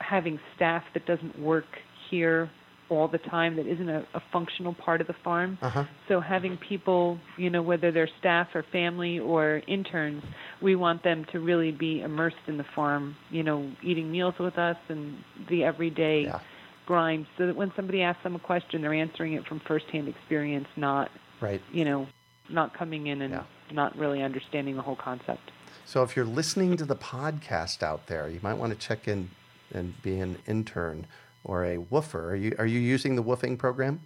having 0.00 0.38
staff 0.56 0.82
that 0.94 1.06
doesn't 1.06 1.38
work 1.38 1.66
here 2.10 2.50
all 2.90 3.06
the 3.06 3.18
time 3.18 3.56
that 3.56 3.66
isn't 3.66 3.88
a, 3.88 4.06
a 4.14 4.22
functional 4.32 4.72
part 4.74 5.00
of 5.00 5.06
the 5.06 5.14
farm. 5.24 5.58
Uh-huh. 5.60 5.84
So 6.08 6.20
having 6.20 6.56
people, 6.56 7.18
you 7.36 7.50
know, 7.50 7.60
whether 7.60 7.92
they're 7.92 8.08
staff 8.18 8.48
or 8.54 8.62
family 8.72 9.18
or 9.18 9.60
interns, 9.66 10.22
we 10.62 10.74
want 10.74 11.02
them 11.02 11.26
to 11.32 11.40
really 11.40 11.70
be 11.70 12.00
immersed 12.00 12.36
in 12.46 12.56
the 12.56 12.64
farm, 12.74 13.14
you 13.30 13.42
know, 13.42 13.70
eating 13.82 14.10
meals 14.10 14.34
with 14.40 14.56
us 14.58 14.76
and 14.88 15.22
the 15.50 15.64
everyday 15.64 16.22
Yeah. 16.22 16.40
grind 16.86 17.26
so 17.36 17.46
that 17.46 17.56
when 17.56 17.70
somebody 17.76 18.00
asks 18.00 18.22
them 18.22 18.34
a 18.34 18.38
question, 18.38 18.80
they're 18.80 18.94
answering 18.94 19.34
it 19.34 19.46
from 19.46 19.60
firsthand 19.60 20.08
experience, 20.08 20.68
not, 20.76 21.10
Right. 21.40 21.60
you 21.70 21.84
know, 21.84 22.06
not 22.48 22.72
coming 22.72 23.08
in 23.08 23.20
and 23.20 23.34
Yeah. 23.34 23.42
not 23.70 23.94
really 23.98 24.22
understanding 24.22 24.76
the 24.76 24.82
whole 24.82 24.96
concept. 24.96 25.50
So 25.84 26.02
if 26.02 26.16
you're 26.16 26.24
listening 26.24 26.78
to 26.78 26.86
the 26.86 26.96
podcast 26.96 27.82
out 27.82 28.06
there, 28.06 28.28
you 28.30 28.40
might 28.42 28.54
want 28.54 28.72
to 28.72 28.78
check 28.78 29.06
in 29.06 29.30
and 29.72 30.00
be 30.02 30.18
an 30.20 30.38
intern 30.46 31.06
or 31.44 31.64
a 31.64 31.78
woofer. 31.78 32.30
Are 32.30 32.36
you 32.36 32.54
are 32.58 32.66
you 32.66 32.80
using 32.80 33.16
the 33.16 33.22
woofing 33.22 33.58
program? 33.58 34.00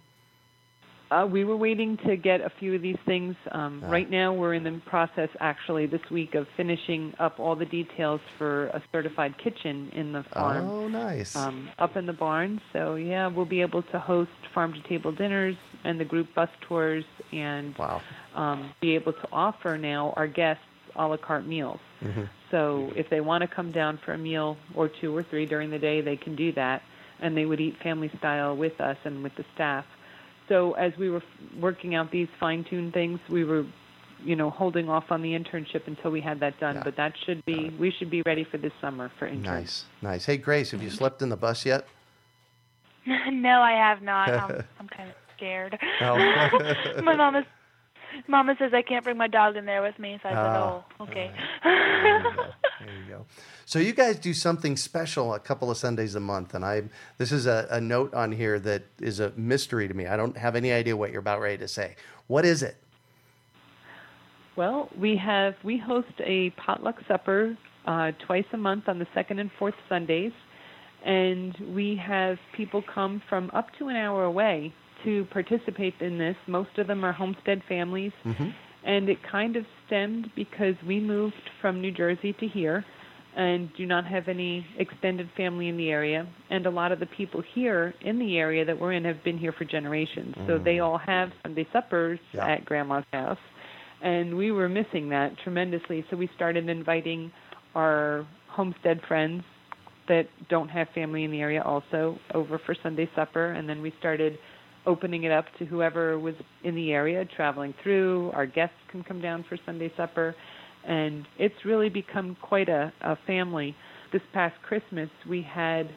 Uh, 1.11 1.27
we 1.27 1.43
were 1.43 1.57
waiting 1.57 1.95
to 1.97 2.15
get 2.15 2.41
a 2.41 2.49
few 2.49 2.73
of 2.73 2.81
these 2.81 2.97
things. 3.05 3.35
Um, 3.51 3.83
Ah. 3.85 3.91
Right 3.91 4.09
now, 4.09 4.33
we're 4.33 4.55
in 4.55 4.63
the 4.63 4.81
process, 4.85 5.29
actually, 5.39 5.85
this 5.85 6.01
week 6.09 6.33
of 6.33 6.47
finishing 6.57 7.13
up 7.19 7.39
all 7.39 7.55
the 7.55 7.65
details 7.67 8.19
for 8.39 8.67
a 8.67 8.81
certified 8.91 9.37
kitchen 9.37 9.91
in 9.93 10.11
the 10.11 10.23
farm. 10.23 10.67
Oh, 10.67 10.87
nice. 10.87 11.35
um, 11.35 11.69
up 11.77 11.95
in 11.97 12.07
the 12.07 12.13
barn. 12.13 12.59
So 12.71 12.95
yeah, 12.95 13.27
we'll 13.27 13.45
be 13.45 13.61
able 13.61 13.83
to 13.83 13.99
host 13.99 14.31
farm 14.55 14.73
to 14.73 14.81
table 14.89 15.11
dinners 15.11 15.55
and 15.83 15.99
the 15.99 16.05
group 16.05 16.33
bus 16.33 16.49
tours, 16.61 17.05
and 17.31 17.77
wow. 17.77 18.01
um, 18.33 18.73
be 18.81 18.95
able 18.95 19.13
to 19.13 19.27
offer 19.31 19.77
now 19.77 20.13
our 20.15 20.27
guests 20.27 20.63
a 20.95 21.07
la 21.07 21.17
carte 21.17 21.45
meals. 21.47 21.79
Mhm. 22.03 22.27
So 22.51 22.91
if 22.95 23.09
they 23.09 23.21
want 23.21 23.41
to 23.41 23.47
come 23.47 23.71
down 23.71 23.97
for 23.97 24.13
a 24.13 24.17
meal 24.17 24.57
or 24.75 24.87
two 24.87 25.15
or 25.15 25.23
three 25.23 25.45
during 25.45 25.69
the 25.71 25.79
day, 25.79 26.01
they 26.01 26.15
can 26.15 26.35
do 26.35 26.51
that, 26.53 26.81
and 27.19 27.35
they 27.35 27.45
would 27.45 27.59
eat 27.59 27.77
family 27.77 28.09
style 28.17 28.55
with 28.55 28.79
us 28.79 28.97
and 29.05 29.23
with 29.23 29.35
the 29.35 29.45
staff. 29.55 29.85
So 30.49 30.73
as 30.73 30.95
we 30.97 31.09
were 31.09 31.17
f- 31.17 31.57
working 31.59 31.95
out 31.95 32.11
these 32.11 32.27
fine-tuned 32.39 32.93
things, 32.93 33.19
we 33.29 33.43
were, 33.43 33.65
you 34.23 34.35
know, 34.35 34.49
holding 34.49 34.89
off 34.89 35.11
on 35.11 35.21
the 35.21 35.33
internship 35.33 35.87
until 35.87 36.11
we 36.11 36.21
had 36.21 36.39
that 36.41 36.59
done. 36.59 36.75
Yeah. 36.75 36.83
But 36.83 36.95
that 36.97 37.13
should 37.25 37.43
be, 37.45 37.69
we 37.79 37.91
should 37.91 38.09
be 38.09 38.21
ready 38.25 38.43
for 38.43 38.57
this 38.57 38.73
summer 38.81 39.09
for 39.17 39.25
interns. 39.25 39.45
Nice. 39.45 39.85
Nice. 40.01 40.25
Hey 40.25 40.37
Grace, 40.37 40.71
have 40.71 40.83
you 40.83 40.89
slept 40.89 41.21
in 41.21 41.29
the 41.29 41.37
bus 41.37 41.65
yet? 41.65 41.87
no, 43.31 43.61
I 43.61 43.71
have 43.71 44.01
not. 44.01 44.29
I'm, 44.29 44.63
I'm 44.79 44.87
kind 44.89 45.09
of 45.09 45.15
scared. 45.35 45.77
No. 45.99 46.15
my 47.03 47.15
mama, 47.15 47.45
mama 48.27 48.55
says 48.59 48.73
I 48.73 48.81
can't 48.81 49.03
bring 49.03 49.17
my 49.17 49.27
dog 49.27 49.55
in 49.55 49.65
there 49.65 49.81
with 49.81 49.97
me, 49.99 50.19
so 50.21 50.29
I 50.29 50.31
said, 50.31 50.37
Ah, 50.37 50.83
"Oh, 50.99 51.03
okay." 51.03 51.31
There 51.63 52.17
you 52.17 52.23
go. 52.23 52.45
There 52.79 52.95
you 52.95 53.09
go. 53.09 53.25
So 53.65 53.79
you 53.79 53.93
guys 53.93 54.17
do 54.17 54.33
something 54.33 54.75
special 54.77 55.33
a 55.33 55.39
couple 55.39 55.71
of 55.71 55.77
Sundays 55.77 56.15
a 56.15 56.19
month, 56.19 56.53
and 56.53 56.65
I 56.65 56.83
this 57.17 57.31
is 57.31 57.45
a, 57.45 57.67
a 57.71 57.81
note 57.81 58.13
on 58.13 58.31
here 58.31 58.59
that 58.59 58.83
is 58.99 59.19
a 59.19 59.31
mystery 59.35 59.87
to 59.87 59.93
me. 59.93 60.05
I 60.05 60.17
don't 60.17 60.37
have 60.37 60.55
any 60.55 60.71
idea 60.71 60.95
what 60.97 61.11
you're 61.11 61.21
about 61.21 61.39
ready 61.39 61.57
to 61.59 61.67
say. 61.67 61.95
What 62.27 62.45
is 62.45 62.63
it? 62.63 62.77
Well, 64.55 64.89
we 64.97 65.15
have 65.17 65.55
we 65.63 65.77
host 65.77 66.13
a 66.19 66.51
potluck 66.51 66.99
supper 67.07 67.57
uh, 67.85 68.11
twice 68.25 68.45
a 68.53 68.57
month 68.57 68.87
on 68.87 68.99
the 68.99 69.07
second 69.13 69.39
and 69.39 69.49
fourth 69.57 69.75
Sundays, 69.89 70.33
and 71.03 71.55
we 71.73 71.95
have 71.95 72.37
people 72.55 72.83
come 72.93 73.21
from 73.29 73.49
up 73.53 73.67
to 73.79 73.87
an 73.87 73.95
hour 73.95 74.23
away 74.23 74.73
to 75.03 75.25
participate 75.25 75.93
in 75.99 76.17
this. 76.17 76.35
Most 76.47 76.77
of 76.77 76.87
them 76.87 77.03
are 77.03 77.11
homestead 77.11 77.61
families, 77.67 78.11
mm-hmm. 78.25 78.49
and 78.85 79.09
it 79.09 79.17
kind 79.29 79.55
of 79.55 79.65
stemmed 79.85 80.29
because 80.35 80.75
we 80.87 80.99
moved 80.99 81.49
from 81.61 81.81
New 81.81 81.91
Jersey 81.91 82.33
to 82.39 82.47
here 82.47 82.85
and 83.35 83.69
do 83.75 83.85
not 83.85 84.05
have 84.05 84.27
any 84.27 84.65
extended 84.77 85.29
family 85.35 85.67
in 85.67 85.77
the 85.77 85.89
area. 85.89 86.27
And 86.49 86.65
a 86.65 86.69
lot 86.69 86.91
of 86.91 86.99
the 86.99 87.07
people 87.07 87.43
here 87.55 87.93
in 88.01 88.19
the 88.19 88.37
area 88.37 88.63
that 88.63 88.79
we're 88.79 88.93
in 88.93 89.05
have 89.05 89.23
been 89.23 89.37
here 89.37 89.53
for 89.53 89.65
generations. 89.65 90.35
So 90.47 90.59
they 90.59 90.75
mm. 90.75 90.85
all 90.85 90.99
have 90.99 91.29
Sunday 91.41 91.67
suppers 91.73 92.19
Yeah. 92.31 92.47
at 92.47 92.65
grandma's 92.65 93.05
house. 93.11 93.39
And 94.01 94.37
we 94.37 94.51
were 94.51 94.69
missing 94.69 95.09
that 95.09 95.31
tremendously. 95.43 96.05
So 96.11 96.17
we 96.17 96.29
started 96.35 96.69
inviting 96.69 97.31
our 97.73 98.27
homestead 98.49 99.01
friends 99.07 99.43
that 100.07 100.27
don't 100.49 100.69
have 100.69 100.87
family 100.93 101.23
in 101.23 101.31
the 101.31 101.41
area 101.41 101.63
also 101.63 102.19
over 102.33 102.59
for 102.65 102.75
Sunday 102.83 103.09
supper. 103.15 103.53
And 103.53 103.67
then 103.67 103.81
we 103.81 103.93
started 103.99 104.37
opening 104.85 105.23
it 105.23 105.31
up 105.31 105.45
to 105.59 105.65
whoever 105.65 106.19
was 106.19 106.35
in 106.63 106.75
the 106.75 106.91
area 106.91 107.25
traveling 107.35 107.73
through. 107.83 108.31
Our 108.33 108.45
guests 108.45 108.75
can 108.91 109.03
come 109.03 109.21
down 109.21 109.45
for 109.47 109.57
Sunday 109.65 109.91
supper 109.95 110.35
and 110.85 111.25
it's 111.37 111.55
really 111.65 111.89
become 111.89 112.35
quite 112.41 112.69
a, 112.69 112.91
a 113.01 113.17
family. 113.25 113.75
This 114.11 114.21
past 114.33 114.55
Christmas, 114.67 115.09
we 115.29 115.41
had 115.41 115.89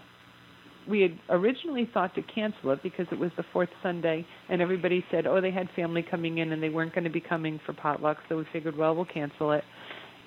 we 0.89 1.01
had 1.01 1.19
originally 1.31 1.91
thought 1.93 2.15
to 2.15 2.23
cancel 2.23 2.71
it 2.71 2.81
because 2.83 3.07
it 3.11 3.19
was 3.19 3.33
the 3.37 3.43
fourth 3.53 3.69
Sunday, 3.83 4.25
and 4.49 4.63
everybody 4.63 5.05
said, 5.11 5.27
"Oh, 5.27 5.41
they 5.41 5.51
had 5.51 5.69
family 5.75 6.05
coming 6.09 6.39
in 6.39 6.53
and 6.53 6.63
they 6.63 6.69
weren't 6.69 6.95
going 6.95 7.05
to 7.05 7.11
be 7.11 7.21
coming 7.21 7.61
for 7.67 7.73
potluck," 7.73 8.19
so 8.29 8.37
we 8.37 8.45
figured, 8.53 8.77
well, 8.77 8.95
we'll 8.95 9.05
cancel 9.05 9.53
it. 9.53 9.65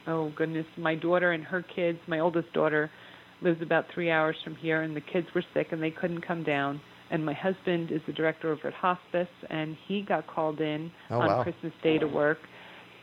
Oh 0.05 0.31
goodness, 0.35 0.65
my 0.77 0.95
daughter 0.95 1.31
and 1.31 1.43
her 1.45 1.63
kids, 1.75 1.99
my 2.07 2.19
oldest 2.19 2.51
daughter, 2.53 2.91
lives 3.41 3.61
about 3.61 3.85
three 3.93 4.11
hours 4.11 4.35
from 4.43 4.55
here, 4.55 4.81
and 4.81 4.95
the 4.95 5.01
kids 5.01 5.27
were 5.33 5.43
sick 5.53 5.67
and 5.71 5.81
they 5.81 5.91
couldn't 5.91 6.25
come 6.27 6.43
down. 6.43 6.81
And 7.11 7.25
my 7.25 7.33
husband 7.33 7.91
is 7.91 8.01
the 8.07 8.13
director 8.13 8.51
over 8.51 8.67
at 8.67 8.73
hospice, 8.73 9.27
and 9.49 9.75
he 9.87 10.01
got 10.01 10.27
called 10.27 10.61
in 10.61 10.91
Oh, 11.09 11.19
on 11.19 11.27
wow. 11.27 11.43
Christmas 11.43 11.73
Day 11.81 11.97
to 11.97 12.07
work. 12.07 12.37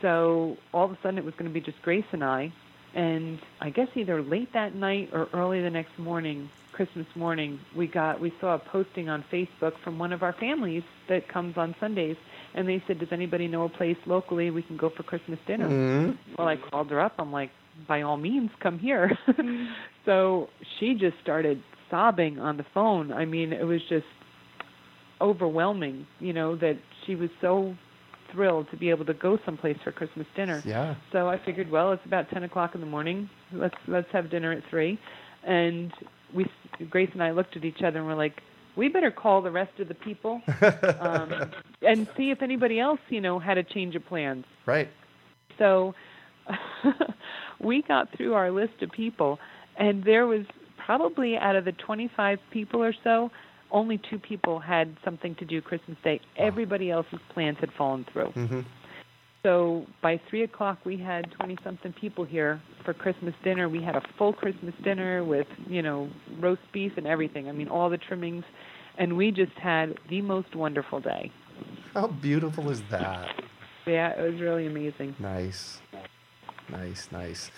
So 0.02 0.56
all 0.72 0.84
of 0.84 0.92
a 0.92 0.98
sudden, 1.02 1.18
it 1.18 1.24
was 1.24 1.34
going 1.34 1.50
to 1.50 1.52
be 1.52 1.60
just 1.60 1.80
Grace 1.82 2.04
and 2.12 2.22
I. 2.22 2.52
And 2.94 3.38
I 3.60 3.70
guess 3.70 3.88
either 3.94 4.22
late 4.22 4.48
that 4.54 4.74
night 4.74 5.10
or 5.12 5.28
early 5.34 5.60
the 5.60 5.70
next 5.70 5.98
morning, 5.98 6.48
Christmas 6.72 7.06
morning, 7.16 7.58
we 7.76 7.86
got 7.86 8.20
we 8.20 8.32
saw 8.40 8.54
a 8.54 8.58
posting 8.58 9.08
on 9.08 9.24
Facebook 9.32 9.72
from 9.82 9.98
one 9.98 10.12
of 10.12 10.22
our 10.22 10.34
families 10.38 10.82
that 11.08 11.26
comes 11.28 11.54
on 11.56 11.74
Sundays, 11.80 12.16
and 12.54 12.68
they 12.68 12.82
said, 12.86 12.98
"Does 12.98 13.08
anybody 13.12 13.48
know 13.48 13.64
a 13.64 13.68
place 13.68 13.96
locally 14.06 14.50
we 14.50 14.62
can 14.62 14.76
go 14.76 14.90
for 14.94 15.02
Christmas 15.02 15.38
dinner?" 15.46 15.68
Mhm. 15.68 16.16
Well, 16.38 16.48
I 16.48 16.56
called 16.56 16.90
her 16.90 17.00
up. 17.00 17.14
I'm 17.18 17.32
like, 17.32 17.50
by 17.88 18.02
all 18.02 18.16
means, 18.16 18.50
come 18.60 18.78
here. 18.78 19.10
so 20.04 20.48
she 20.78 20.94
just 20.94 21.18
started 21.22 21.62
sobbing 21.90 22.38
on 22.38 22.56
the 22.56 22.66
phone. 22.74 23.12
I 23.12 23.24
mean, 23.24 23.52
it 23.52 23.64
was 23.64 23.80
just 23.88 24.06
overwhelming, 25.20 26.06
you 26.20 26.32
know, 26.32 26.56
that 26.56 26.78
she 27.04 27.14
was 27.14 27.30
so 27.40 27.74
thrilled 28.32 28.70
to 28.70 28.76
be 28.76 28.90
able 28.90 29.04
to 29.04 29.14
go 29.14 29.38
someplace 29.44 29.78
for 29.82 29.92
Christmas 29.92 30.26
dinner. 30.34 30.62
Yeah. 30.64 30.96
So 31.12 31.28
I 31.28 31.38
figured, 31.44 31.70
well, 31.70 31.92
it's 31.92 32.04
about 32.04 32.28
ten 32.30 32.42
o'clock 32.42 32.74
in 32.74 32.80
the 32.80 32.86
morning. 32.86 33.30
Let's 33.52 33.76
let's 33.86 34.08
have 34.12 34.30
dinner 34.30 34.52
at 34.52 34.62
three. 34.68 34.98
And 35.44 35.92
we, 36.34 36.46
Grace 36.90 37.10
and 37.12 37.22
I, 37.22 37.30
looked 37.30 37.56
at 37.56 37.64
each 37.64 37.82
other 37.82 37.98
and 37.98 38.06
we're 38.06 38.16
like, 38.16 38.42
we 38.74 38.88
better 38.88 39.10
call 39.10 39.42
the 39.42 39.50
rest 39.50 39.78
of 39.78 39.88
the 39.88 39.94
people 39.94 40.42
um, 41.00 41.50
and 41.82 42.08
see 42.16 42.30
if 42.30 42.42
anybody 42.42 42.78
else, 42.80 43.00
you 43.08 43.20
know, 43.20 43.38
had 43.38 43.58
a 43.58 43.62
change 43.62 43.94
of 43.94 44.04
plans. 44.06 44.44
Right. 44.66 44.88
So 45.56 45.94
we 47.60 47.82
got 47.82 48.14
through 48.16 48.34
our 48.34 48.50
list 48.50 48.82
of 48.82 48.90
people, 48.90 49.38
and 49.76 50.04
there 50.04 50.26
was 50.26 50.44
probably 50.86 51.36
out 51.36 51.56
of 51.56 51.64
the 51.64 51.72
25 51.72 52.38
people 52.52 52.82
or 52.82 52.94
so, 53.04 53.30
only 53.72 54.00
two 54.08 54.18
people 54.18 54.60
had 54.60 54.96
something 55.04 55.34
to 55.34 55.44
do 55.44 55.60
Christmas 55.60 55.98
Day. 56.04 56.20
Everybody 56.36 56.90
else's 56.90 57.18
plans 57.34 57.58
had 57.60 57.70
fallen 57.76 58.06
through. 58.12 58.30
Mm-hmm. 58.30 58.60
So 59.42 59.86
by 60.02 60.20
three 60.28 60.42
o'clock, 60.42 60.78
we 60.84 60.96
had 60.96 61.30
twenty 61.32 61.56
something 61.62 61.92
people 61.92 62.24
here 62.24 62.60
for 62.84 62.92
Christmas 62.92 63.34
dinner. 63.44 63.68
We 63.68 63.80
had 63.80 63.94
a 63.94 64.02
full 64.18 64.32
Christmas 64.32 64.74
dinner 64.82 65.22
with 65.22 65.46
you 65.68 65.82
know 65.82 66.08
roast 66.40 66.62
beef 66.72 66.92
and 66.96 67.06
everything. 67.06 67.48
I 67.48 67.52
mean 67.52 67.68
all 67.68 67.88
the 67.88 67.98
trimmings, 67.98 68.44
and 68.98 69.16
we 69.16 69.30
just 69.30 69.52
had 69.52 69.98
the 70.08 70.20
most 70.22 70.56
wonderful 70.56 71.00
day. 71.00 71.30
How 71.94 72.08
beautiful 72.08 72.70
is 72.70 72.82
that? 72.90 73.40
Yeah, 73.86 74.18
it 74.18 74.32
was 74.32 74.40
really 74.40 74.66
amazing. 74.66 75.14
Nice. 75.20 75.80
Nice, 76.68 77.08
nice. 77.12 77.50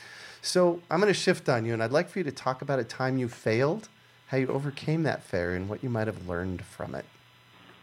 So 0.49 0.80
I'm 0.90 0.99
going 0.99 1.12
to 1.12 1.18
shift 1.18 1.51
on 1.51 1.66
you, 1.66 1.74
and 1.74 1.82
I'd 1.82 1.92
like 1.92 2.09
for 2.09 2.20
you 2.20 2.24
to 2.24 2.32
talk 2.32 2.62
about 2.62 2.78
a 2.78 2.84
time 2.84 3.18
you 3.18 3.28
failed, 3.28 3.88
how 4.28 4.38
you 4.38 4.49
overcame 4.49 5.03
that 5.03 5.22
failure, 5.22 5.55
and 5.55 5.68
what 5.68 5.84
you 5.84 5.90
might 5.90 6.07
have 6.07 6.26
learned 6.26 6.64
from 6.64 6.94
it. 6.94 7.05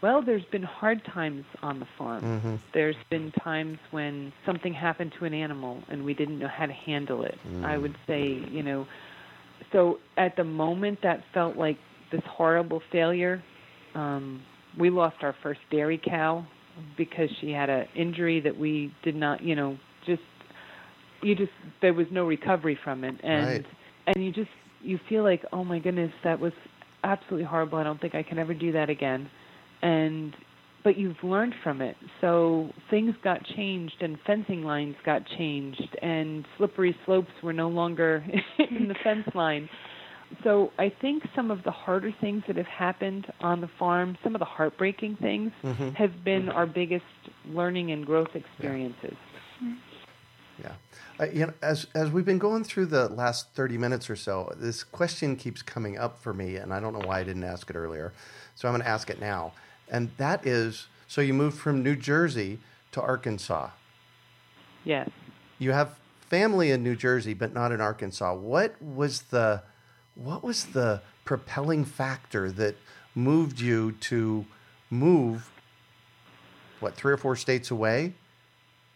Well, 0.02 0.20
there's 0.20 0.44
been 0.46 0.64
hard 0.64 1.04
times 1.04 1.44
on 1.62 1.78
the 1.78 1.86
farm. 1.96 2.22
Mhm. 2.22 2.58
There's 2.72 2.96
been 3.08 3.30
times 3.32 3.78
when 3.92 4.32
something 4.44 4.74
happened 4.74 5.12
to 5.18 5.24
an 5.24 5.32
animal 5.32 5.82
and 5.88 6.04
we 6.04 6.12
didn't 6.12 6.38
know 6.38 6.48
how 6.48 6.66
to 6.66 6.72
handle 6.72 7.22
it. 7.22 7.38
I 7.62 7.78
would 7.78 7.96
say, 8.06 8.42
you 8.50 8.62
know, 8.62 8.86
so 9.72 9.98
at 10.16 10.36
the 10.36 10.44
moment 10.44 11.00
that 11.02 11.24
felt 11.32 11.56
like 11.56 11.78
this 12.10 12.22
horrible 12.24 12.80
failure. 12.92 13.42
Um, 13.94 14.42
we 14.76 14.90
lost 14.90 15.22
our 15.22 15.32
first 15.42 15.60
dairy 15.70 15.98
cow 15.98 16.44
because 16.96 17.30
she 17.40 17.52
had 17.52 17.70
an 17.70 17.88
injury 17.94 18.40
that 18.40 18.56
we 18.58 18.92
did 19.02 19.16
not, 19.16 19.40
you 19.42 19.54
know, 19.54 19.78
just 20.04 20.22
you 21.26 21.34
just 21.34 21.52
there 21.82 21.92
was 21.94 22.06
no 22.10 22.24
recovery 22.24 22.78
from 22.84 23.04
it, 23.04 23.16
and 23.22 23.46
Right. 23.46 23.66
and 24.06 24.24
you 24.24 24.30
just 24.32 24.50
you 24.82 24.98
feel 25.08 25.22
like 25.24 25.44
oh 25.52 25.64
my 25.64 25.78
goodness 25.78 26.12
that 26.24 26.38
was 26.38 26.52
absolutely 27.04 27.44
horrible. 27.46 27.78
I 27.78 27.84
don't 27.84 28.00
think 28.00 28.14
I 28.14 28.22
can 28.22 28.38
ever 28.38 28.54
do 28.54 28.72
that 28.72 28.88
again, 28.90 29.28
and 29.82 30.34
but 30.84 30.96
you've 30.96 31.22
learned 31.24 31.54
from 31.64 31.80
it. 31.82 31.96
So 32.20 32.70
things 32.90 33.14
got 33.24 33.44
changed, 33.56 33.96
and 34.00 34.16
fencing 34.26 34.62
lines 34.62 34.94
got 35.04 35.22
changed, 35.36 35.96
and 36.00 36.44
slippery 36.56 36.96
slopes 37.04 37.32
were 37.42 37.52
no 37.52 37.68
longer 37.68 38.24
in 38.70 38.86
the 38.88 38.94
fence 39.02 39.26
line. 39.34 39.68
So 40.44 40.70
I 40.78 40.92
think 41.00 41.22
some 41.36 41.50
of 41.52 41.62
the 41.64 41.70
harder 41.70 42.12
things 42.20 42.42
that 42.46 42.56
have 42.56 42.66
happened 42.66 43.26
on 43.40 43.60
the 43.60 43.70
farm, 43.78 44.16
some 44.24 44.34
of 44.34 44.40
the 44.40 44.44
heartbreaking 44.44 45.16
things, 45.20 45.50
Mhm. 45.64 45.94
have 45.94 46.24
been 46.24 46.48
our 46.48 46.66
biggest 46.66 47.04
learning 47.48 47.90
and 47.92 48.04
growth 48.06 48.34
experiences. 48.34 49.16
Yeah. 50.60 50.72
Uh, 51.18 51.26
you 51.32 51.46
know, 51.46 51.52
as 51.62 51.86
as 51.94 52.10
we've 52.10 52.24
been 52.24 52.38
going 52.38 52.62
through 52.62 52.86
the 52.86 53.08
last 53.08 53.50
30 53.54 53.78
minutes 53.78 54.10
or 54.10 54.16
so, 54.16 54.52
this 54.56 54.84
question 54.84 55.36
keeps 55.36 55.62
coming 55.62 55.96
up 55.96 56.20
for 56.20 56.34
me, 56.34 56.56
and 56.56 56.74
I 56.74 56.80
don't 56.80 56.92
know 56.92 57.06
why 57.06 57.20
I 57.20 57.24
didn't 57.24 57.44
ask 57.44 57.70
it 57.70 57.76
earlier. 57.76 58.12
So 58.54 58.68
I'm 58.68 58.72
going 58.72 58.82
to 58.82 58.88
ask 58.88 59.08
it 59.08 59.20
now. 59.20 59.52
And 59.88 60.10
that 60.18 60.46
is 60.46 60.88
so 61.06 61.20
you 61.20 61.32
moved 61.32 61.58
from 61.58 61.82
New 61.82 61.96
Jersey 61.96 62.58
to 62.92 63.00
Arkansas. 63.00 63.70
Yes. 64.84 65.08
You 65.58 65.72
have 65.72 65.98
family 66.28 66.70
in 66.70 66.82
New 66.82 66.96
Jersey, 66.96 67.34
but 67.34 67.54
not 67.54 67.72
in 67.72 67.80
Arkansas. 67.80 68.34
What 68.34 68.80
was 68.82 69.22
the 69.22 69.62
what 70.14 70.42
was 70.42 70.66
the 70.66 71.02
propelling 71.24 71.84
factor 71.84 72.50
that 72.52 72.76
moved 73.14 73.60
you 73.60 73.92
to 73.92 74.44
move 74.90 75.50
what 76.80 76.94
three 76.94 77.12
or 77.12 77.16
four 77.16 77.36
states 77.36 77.70
away 77.70 78.14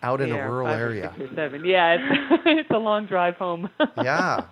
out 0.02 0.20
in 0.20 0.28
Yeah, 0.28 0.46
a 0.46 0.50
rural 0.50 0.66
five 0.68 0.80
or 0.80 0.84
area? 0.84 1.14
six 1.18 1.30
or 1.30 1.34
seven. 1.34 1.64
Yeah, 1.64 1.96
it's, 1.98 2.42
it's 2.46 2.70
a 2.70 2.78
long 2.78 3.06
drive 3.06 3.36
home. 3.36 3.68
Yeah. 4.02 4.44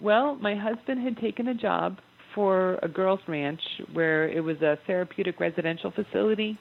Well, 0.00 0.36
my 0.36 0.54
husband 0.54 1.02
had 1.02 1.16
taken 1.18 1.48
a 1.48 1.54
job 1.54 1.98
for 2.34 2.78
a 2.82 2.88
girls' 2.88 3.20
ranch 3.26 3.60
where 3.92 4.28
it 4.28 4.40
was 4.40 4.62
a 4.62 4.78
therapeutic 4.86 5.40
residential 5.40 5.90
facility, 5.90 6.56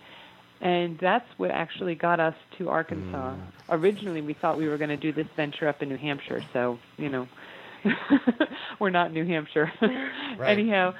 and 0.59 0.97
that's 0.99 1.27
what 1.37 1.51
actually 1.51 1.93
got 1.93 2.19
us 2.19 2.33
to 2.57 2.69
Arkansas. 2.69 3.35
Mm. 3.35 3.39
Originally, 3.69 4.21
we 4.21 4.33
thought 4.33 4.57
we 4.57 4.67
were 4.67 4.77
going 4.77 4.89
to 4.89 4.97
do 4.97 5.13
this 5.13 5.27
venture 5.35 5.67
up 5.67 5.83
in 5.83 5.89
New 5.89 5.97
Hampshire, 5.97 6.43
so 6.51 6.79
you 6.97 7.09
know, 7.09 7.27
we're 8.79 8.89
not 8.89 9.11
New 9.13 9.25
Hampshire. 9.25 9.71
Anyhow, 10.45 10.93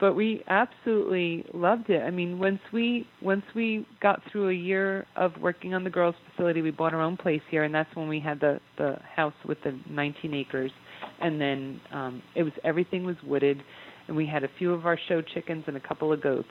but 0.00 0.14
we 0.14 0.42
absolutely 0.48 1.44
loved 1.52 1.90
it. 1.90 2.02
I 2.02 2.10
mean, 2.10 2.38
once 2.38 2.60
we 2.72 3.06
once 3.22 3.44
we 3.54 3.86
got 4.00 4.20
through 4.30 4.50
a 4.50 4.54
year 4.54 5.06
of 5.16 5.32
working 5.40 5.74
on 5.74 5.84
the 5.84 5.90
girls' 5.90 6.14
facility, 6.30 6.62
we 6.62 6.70
bought 6.70 6.94
our 6.94 7.00
own 7.00 7.16
place 7.16 7.42
here, 7.50 7.64
and 7.64 7.74
that's 7.74 7.94
when 7.94 8.08
we 8.08 8.20
had 8.20 8.40
the 8.40 8.60
the 8.78 8.96
house 9.14 9.34
with 9.46 9.58
the 9.64 9.78
19 9.88 10.34
acres, 10.34 10.72
and 11.20 11.40
then 11.40 11.80
um, 11.92 12.22
it 12.34 12.42
was 12.42 12.52
everything 12.64 13.04
was 13.04 13.16
wooded, 13.26 13.62
and 14.08 14.16
we 14.16 14.26
had 14.26 14.44
a 14.44 14.48
few 14.58 14.72
of 14.72 14.86
our 14.86 14.98
show 15.08 15.22
chickens 15.22 15.64
and 15.66 15.76
a 15.76 15.80
couple 15.80 16.12
of 16.12 16.22
goats, 16.22 16.48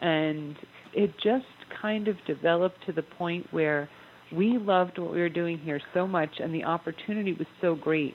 and 0.00 0.56
it 0.94 1.12
just 1.22 1.44
kind 1.80 2.08
of 2.08 2.16
developed 2.26 2.78
to 2.86 2.92
the 2.92 3.02
point 3.02 3.46
where 3.52 3.88
we 4.32 4.58
loved 4.58 4.98
what 4.98 5.12
we 5.12 5.18
were 5.18 5.28
doing 5.28 5.58
here 5.58 5.80
so 5.92 6.06
much, 6.06 6.30
and 6.38 6.54
the 6.54 6.64
opportunity 6.64 7.32
was 7.32 7.46
so 7.60 7.74
great 7.74 8.14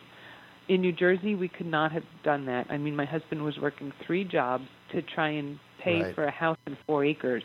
in 0.68 0.82
New 0.82 0.92
Jersey, 0.92 1.36
we 1.36 1.48
could 1.48 1.68
not 1.68 1.92
have 1.92 2.04
done 2.24 2.46
that. 2.46 2.68
I 2.70 2.78
mean, 2.78 2.96
my 2.96 3.06
husband 3.06 3.44
was 3.44 3.58
working 3.60 3.92
three 4.06 4.24
jobs 4.24 4.66
to 4.92 5.02
try 5.02 5.30
and 5.30 5.60
pay 5.80 6.02
Right. 6.02 6.16
for 6.16 6.24
a 6.26 6.32
house 6.32 6.58
in 6.66 6.76
four 6.88 7.06
acres. 7.06 7.44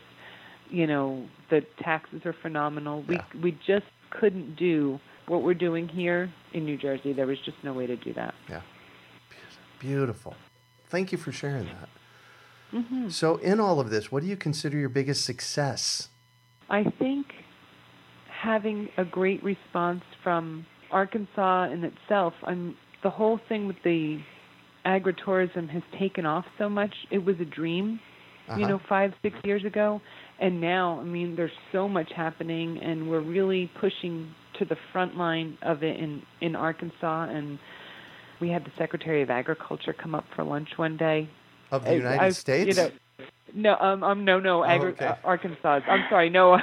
You 0.69 0.87
know, 0.87 1.27
the 1.49 1.61
taxes 1.83 2.25
are 2.25 2.33
phenomenal. 2.33 3.03
We 3.03 3.15
Yeah. 3.15 3.23
we 3.41 3.51
just 3.65 3.85
couldn't 4.09 4.55
do 4.55 4.99
what 5.27 5.43
we're 5.43 5.53
doing 5.53 5.87
here 5.87 6.31
in 6.53 6.65
New 6.65 6.77
Jersey. 6.77 7.13
There 7.13 7.27
was 7.27 7.39
just 7.41 7.57
no 7.63 7.73
way 7.73 7.87
to 7.87 7.95
do 7.95 8.13
that. 8.13 8.33
Yeah. 8.49 8.61
Beautiful. 9.79 10.35
Thank 10.89 11.11
you 11.11 11.17
for 11.17 11.31
sharing 11.31 11.65
that. 11.65 11.89
hmm 12.71 13.09
So, 13.09 13.37
in 13.37 13.59
all 13.59 13.79
of 13.79 13.89
this, 13.89 14.11
what 14.11 14.21
do 14.23 14.27
you 14.29 14.37
consider 14.37 14.77
your 14.77 14.89
biggest 14.89 15.25
success? 15.25 16.09
I 16.69 16.83
think 16.85 17.33
having 18.29 18.89
a 18.97 19.03
great 19.05 19.43
response 19.43 20.03
from 20.23 20.65
Arkansas 20.89 21.65
in 21.71 21.83
itself, 21.83 22.33
I'm, 22.43 22.77
the 23.03 23.09
whole 23.09 23.39
thing 23.49 23.67
with 23.67 23.77
the 23.83 24.19
agritourism 24.85 25.69
has 25.69 25.83
taken 25.99 26.25
off 26.25 26.45
so 26.57 26.69
much. 26.69 26.93
It 27.11 27.23
was 27.23 27.35
a 27.39 27.45
dream, 27.45 27.99
you 28.47 28.53
Uh-huh. 28.53 28.67
know, 28.67 28.79
five, 28.89 29.13
six 29.21 29.35
years 29.43 29.63
ago. 29.65 30.01
And 30.39 30.59
now, 30.59 30.99
I 30.99 31.03
mean, 31.03 31.35
there's 31.35 31.51
so 31.71 31.87
much 31.87 32.11
happening, 32.15 32.79
and 32.79 33.09
we're 33.09 33.19
really 33.21 33.69
pushing 33.79 34.33
to 34.59 34.65
the 34.65 34.75
front 34.91 35.15
line 35.17 35.57
of 35.61 35.83
it 35.83 35.97
in, 35.99 36.21
in 36.41 36.55
Arkansas. 36.55 37.25
And 37.29 37.59
we 38.39 38.49
had 38.49 38.63
the 38.65 38.71
Secretary 38.77 39.21
of 39.21 39.29
Agriculture 39.29 39.93
come 39.93 40.15
up 40.15 40.25
for 40.35 40.43
lunch 40.43 40.69
one 40.77 40.97
day. 40.97 41.29
Of 41.71 41.83
the 41.83 41.91
I- 41.91 41.95
United 41.95 42.21
I've- 42.21 42.33
States? 42.33 42.67
You 42.77 42.83
know, 42.83 42.91
no, 43.53 43.75
um, 43.79 44.03
um, 44.03 44.25
no, 44.25 44.39
no, 44.39 44.63
Agri- 44.63 44.91
okay. 44.93 45.05
uh, 45.07 45.15
Arkansas. 45.23 45.81
I'm 45.87 46.05
sorry, 46.09 46.29
no. 46.29 46.57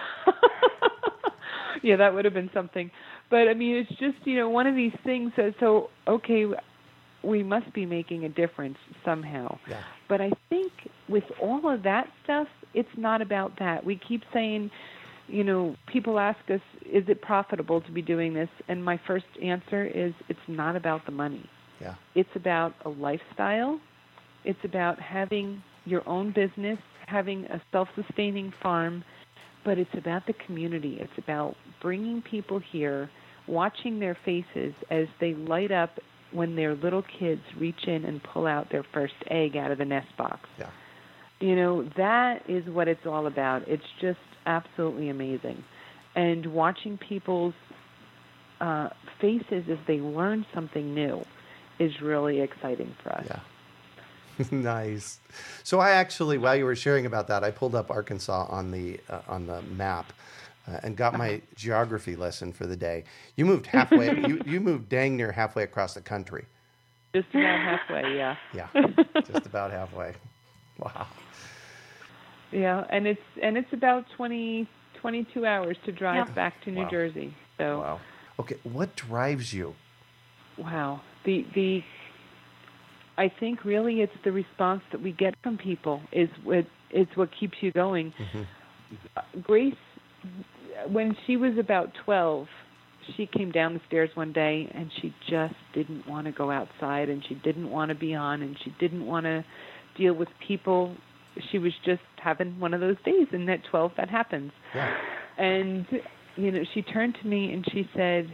yeah, 1.82 1.96
that 1.96 2.14
would 2.14 2.24
have 2.24 2.34
been 2.34 2.50
something. 2.52 2.90
But 3.30 3.48
I 3.48 3.54
mean, 3.54 3.76
it's 3.76 3.98
just 3.98 4.26
you 4.26 4.36
know 4.36 4.48
one 4.48 4.66
of 4.66 4.74
these 4.74 4.96
things 5.04 5.32
that 5.36 5.54
so 5.60 5.90
okay, 6.06 6.46
we 7.22 7.42
must 7.42 7.72
be 7.72 7.84
making 7.84 8.24
a 8.24 8.28
difference 8.28 8.78
somehow. 9.04 9.58
Yeah. 9.68 9.82
But 10.08 10.20
I 10.20 10.30
think 10.48 10.72
with 11.08 11.24
all 11.42 11.72
of 11.72 11.82
that 11.82 12.08
stuff, 12.24 12.48
it's 12.74 12.88
not 12.96 13.20
about 13.20 13.58
that. 13.58 13.84
We 13.84 14.00
keep 14.08 14.22
saying, 14.32 14.70
you 15.26 15.44
know, 15.44 15.76
people 15.92 16.18
ask 16.18 16.38
us, 16.50 16.60
is 16.90 17.04
it 17.08 17.20
profitable 17.20 17.80
to 17.82 17.92
be 17.92 18.02
doing 18.02 18.34
this? 18.34 18.48
And 18.68 18.84
my 18.84 19.00
first 19.06 19.26
answer 19.42 19.84
is, 19.84 20.14
it's 20.28 20.38
not 20.48 20.76
about 20.76 21.04
the 21.06 21.12
money. 21.12 21.48
Yeah. 21.80 21.94
It's 22.14 22.30
about 22.34 22.74
a 22.84 22.88
lifestyle. 22.88 23.80
It's 24.44 24.58
about 24.64 25.00
having 25.00 25.62
your 25.84 26.08
own 26.08 26.32
business, 26.32 26.78
having 27.06 27.44
a 27.46 27.60
self 27.72 27.88
sustaining 27.94 28.52
farm, 28.62 29.04
but 29.64 29.78
it's 29.78 29.90
about 29.94 30.26
the 30.26 30.34
community. 30.46 30.98
It's 31.00 31.12
about 31.18 31.56
bringing 31.80 32.22
people 32.22 32.58
here, 32.58 33.10
watching 33.46 33.98
their 33.98 34.16
faces 34.24 34.74
as 34.90 35.06
they 35.20 35.34
light 35.34 35.72
up 35.72 35.98
when 36.32 36.56
their 36.56 36.74
little 36.74 37.02
kids 37.18 37.42
reach 37.58 37.86
in 37.86 38.04
and 38.04 38.22
pull 38.22 38.46
out 38.46 38.70
their 38.70 38.84
first 38.92 39.14
egg 39.30 39.56
out 39.56 39.70
of 39.70 39.78
the 39.78 39.84
nest 39.84 40.14
box. 40.16 40.48
Yeah. 40.58 40.70
You 41.40 41.56
know, 41.56 41.88
that 41.96 42.42
is 42.48 42.66
what 42.66 42.88
it's 42.88 43.06
all 43.06 43.26
about. 43.26 43.66
It's 43.66 43.84
just 44.00 44.18
absolutely 44.46 45.08
amazing. 45.08 45.64
And 46.14 46.46
watching 46.46 46.98
people's 46.98 47.54
uh, 48.60 48.88
faces 49.20 49.64
as 49.70 49.78
they 49.86 50.00
learn 50.00 50.44
something 50.52 50.94
new 50.94 51.24
is 51.78 52.00
really 52.02 52.40
exciting 52.40 52.94
for 53.02 53.12
us. 53.12 53.26
Yeah. 53.28 53.40
nice. 54.50 55.18
So 55.64 55.80
I 55.80 55.90
actually, 55.90 56.38
while 56.38 56.56
you 56.56 56.64
were 56.64 56.76
sharing 56.76 57.06
about 57.06 57.28
that, 57.28 57.44
I 57.44 57.50
pulled 57.50 57.74
up 57.74 57.90
Arkansas 57.90 58.46
on 58.48 58.70
the 58.70 59.00
uh, 59.08 59.20
on 59.28 59.46
the 59.46 59.62
map 59.62 60.12
uh, 60.68 60.80
and 60.82 60.96
got 60.96 61.16
my 61.16 61.40
geography 61.54 62.16
lesson 62.16 62.52
for 62.52 62.66
the 62.66 62.76
day. 62.76 63.04
You 63.36 63.46
moved 63.46 63.66
halfway. 63.66 64.06
you 64.28 64.42
you 64.44 64.60
moved 64.60 64.88
dang 64.88 65.16
near 65.16 65.32
halfway 65.32 65.62
across 65.62 65.94
the 65.94 66.00
country. 66.00 66.46
Just 67.14 67.28
about 67.32 67.60
halfway, 67.60 68.16
yeah. 68.16 68.36
Yeah, 68.54 68.68
just 69.26 69.46
about 69.46 69.70
halfway. 69.70 70.14
Wow. 70.78 71.06
Yeah, 72.52 72.84
and 72.90 73.06
it's 73.06 73.20
and 73.42 73.56
it's 73.56 73.72
about 73.72 74.04
20 74.16 74.68
22 75.00 75.46
hours 75.46 75.76
to 75.84 75.92
drive 75.92 76.28
Yeah. 76.28 76.34
back 76.34 76.62
to 76.64 76.70
New 76.70 76.82
Wow. 76.82 76.90
Jersey. 76.90 77.34
So 77.58 77.78
Wow. 77.80 78.00
Okay, 78.40 78.56
what 78.62 78.94
drives 78.96 79.52
you? 79.52 79.74
Wow. 80.56 81.00
The 81.24 81.44
the 81.54 81.82
I 83.16 83.28
think 83.40 83.64
really 83.64 84.00
it's 84.00 84.12
the 84.24 84.32
response 84.32 84.82
that 84.92 85.00
we 85.02 85.12
get 85.12 85.34
from 85.42 85.58
people 85.58 86.00
is 86.12 86.28
what 86.44 86.66
is 86.90 87.06
what 87.16 87.30
keeps 87.38 87.58
you 87.60 87.72
going. 87.72 88.12
Uh, 89.16 89.22
Grace, 89.42 89.74
when 90.90 91.16
she 91.26 91.36
was 91.36 91.58
about 91.58 91.90
twelve, 92.04 92.46
she 93.16 93.26
came 93.26 93.50
down 93.50 93.74
the 93.74 93.80
stairs 93.86 94.10
one 94.14 94.32
day 94.32 94.70
and 94.74 94.90
she 95.00 95.14
just 95.30 95.54
didn't 95.74 96.06
want 96.06 96.26
to 96.26 96.32
go 96.32 96.50
outside 96.50 97.08
and 97.08 97.24
she 97.28 97.34
didn't 97.36 97.70
want 97.70 97.88
to 97.88 97.94
be 97.94 98.14
on 98.14 98.42
and 98.42 98.56
she 98.64 98.74
didn't 98.78 99.06
want 99.06 99.24
to 99.24 99.44
deal 99.96 100.14
with 100.14 100.28
people. 100.46 100.94
She 101.50 101.58
was 101.58 101.72
just 101.84 102.02
having 102.22 102.58
one 102.60 102.74
of 102.74 102.80
those 102.80 102.96
days, 103.04 103.28
and 103.32 103.48
at 103.48 103.60
twelve 103.70 103.92
that 103.96 104.10
happens. 104.10 104.52
Yeah. 104.74 104.94
And 105.38 105.86
you 106.36 106.50
know, 106.50 106.62
she 106.74 106.82
turned 106.82 107.16
to 107.22 107.28
me 107.28 107.52
and 107.52 107.64
she 107.72 107.88
said, 107.94 108.28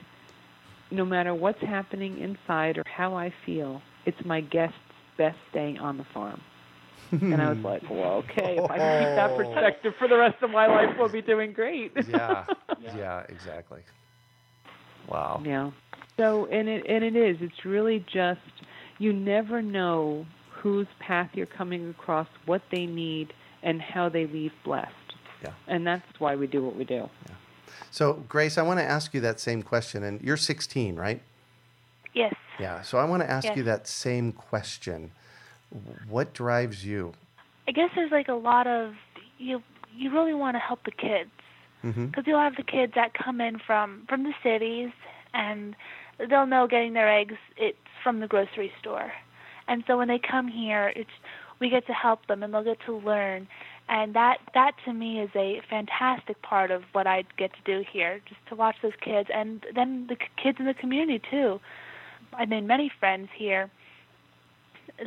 "No 0.90 1.04
matter 1.04 1.34
what's 1.34 1.60
happening 1.60 2.18
inside 2.18 2.78
or 2.78 2.84
how 2.86 3.14
I 3.14 3.32
feel, 3.44 3.82
it's 4.06 4.16
my 4.24 4.40
guest's 4.40 4.76
best 5.18 5.38
day 5.52 5.76
on 5.80 5.98
the 5.98 6.06
farm." 6.12 6.40
And 7.12 7.40
I 7.40 7.50
was 7.50 7.58
like, 7.64 7.82
"Well, 7.88 8.24
okay, 8.24 8.56
if 8.58 8.70
I 8.70 8.78
can 8.78 9.02
keep 9.02 9.16
that 9.16 9.30
oh. 9.30 9.36
perspective 9.36 9.94
for 9.98 10.08
the 10.08 10.16
rest 10.16 10.42
of 10.42 10.50
my 10.50 10.66
life, 10.66 10.96
we'll 10.98 11.08
be 11.08 11.22
doing 11.22 11.52
great." 11.52 11.92
yeah. 12.08 12.44
Yeah, 12.96 13.24
exactly. 13.28 13.80
Wow. 15.08 15.42
Yeah. 15.44 15.70
So, 16.16 16.46
and 16.46 16.68
it 16.68 16.86
and 16.88 17.04
it 17.04 17.16
is. 17.16 17.38
It's 17.40 17.64
really 17.64 18.04
just 18.12 18.40
you 18.98 19.12
never 19.12 19.62
know 19.62 20.26
whose 20.50 20.86
path 20.98 21.30
you're 21.34 21.46
coming 21.46 21.90
across, 21.90 22.28
what 22.46 22.62
they 22.70 22.86
need, 22.86 23.32
and 23.62 23.82
how 23.82 24.08
they 24.08 24.26
leave 24.26 24.52
blessed. 24.64 24.92
Yeah. 25.42 25.52
And 25.66 25.86
that's 25.86 26.18
why 26.18 26.36
we 26.36 26.46
do 26.46 26.64
what 26.64 26.74
we 26.74 26.84
do. 26.84 27.08
Yeah. 27.28 27.34
So, 27.90 28.24
Grace, 28.28 28.56
I 28.56 28.62
want 28.62 28.80
to 28.80 28.84
ask 28.84 29.12
you 29.14 29.20
that 29.20 29.38
same 29.38 29.62
question. 29.62 30.02
And 30.02 30.20
you're 30.22 30.36
16, 30.36 30.96
right? 30.96 31.22
Yes. 32.14 32.34
Yeah. 32.58 32.82
So, 32.82 32.98
I 32.98 33.04
want 33.04 33.22
to 33.22 33.30
ask 33.30 33.44
Yes. 33.44 33.56
you 33.56 33.62
that 33.64 33.86
same 33.86 34.32
question. 34.32 35.12
What 36.08 36.34
drives 36.34 36.84
you? 36.84 37.12
I 37.68 37.72
guess 37.72 37.90
there's 37.94 38.12
like 38.12 38.28
a 38.28 38.34
lot 38.34 38.66
of 38.66 38.94
you. 39.38 39.62
You 39.96 40.12
really 40.12 40.34
want 40.34 40.54
to 40.56 40.60
help 40.60 40.84
the 40.84 40.90
kids 40.90 41.30
Mm-hmm. 41.84 42.06
because 42.06 42.24
you'll 42.26 42.38
have 42.40 42.56
the 42.56 42.62
kids 42.62 42.94
that 42.94 43.12
come 43.12 43.42
in 43.42 43.58
from 43.58 44.06
from 44.08 44.22
the 44.24 44.32
cities 44.42 44.88
and 45.34 45.76
they'll 46.30 46.46
know 46.46 46.66
getting 46.66 46.94
their 46.94 47.12
eggs 47.14 47.34
it's 47.58 47.76
from 48.02 48.20
the 48.20 48.26
grocery 48.26 48.72
store 48.80 49.12
and 49.68 49.84
so 49.86 49.98
when 49.98 50.08
they 50.08 50.18
come 50.18 50.48
here 50.48 50.94
it's 50.96 51.10
we 51.60 51.68
get 51.68 51.86
to 51.86 51.92
help 51.92 52.26
them 52.26 52.42
and 52.42 52.54
they'll 52.54 52.64
get 52.64 52.78
to 52.86 52.96
learn 52.96 53.46
and 53.90 54.14
that 54.14 54.38
that 54.54 54.72
to 54.86 54.94
me 54.94 55.20
is 55.20 55.28
a 55.36 55.60
fantastic 55.68 56.40
part 56.40 56.70
of 56.70 56.84
what 56.92 57.06
I 57.06 57.24
get 57.36 57.50
to 57.52 57.60
do 57.66 57.84
here 57.92 58.18
just 58.26 58.40
to 58.48 58.54
watch 58.54 58.76
those 58.80 58.96
kids 59.02 59.28
and 59.30 59.66
then 59.74 60.06
the 60.08 60.16
kids 60.42 60.56
in 60.58 60.64
the 60.64 60.72
community 60.72 61.20
too 61.30 61.60
I 62.32 62.46
made 62.46 62.64
many 62.66 62.90
friends 62.98 63.28
here 63.36 63.70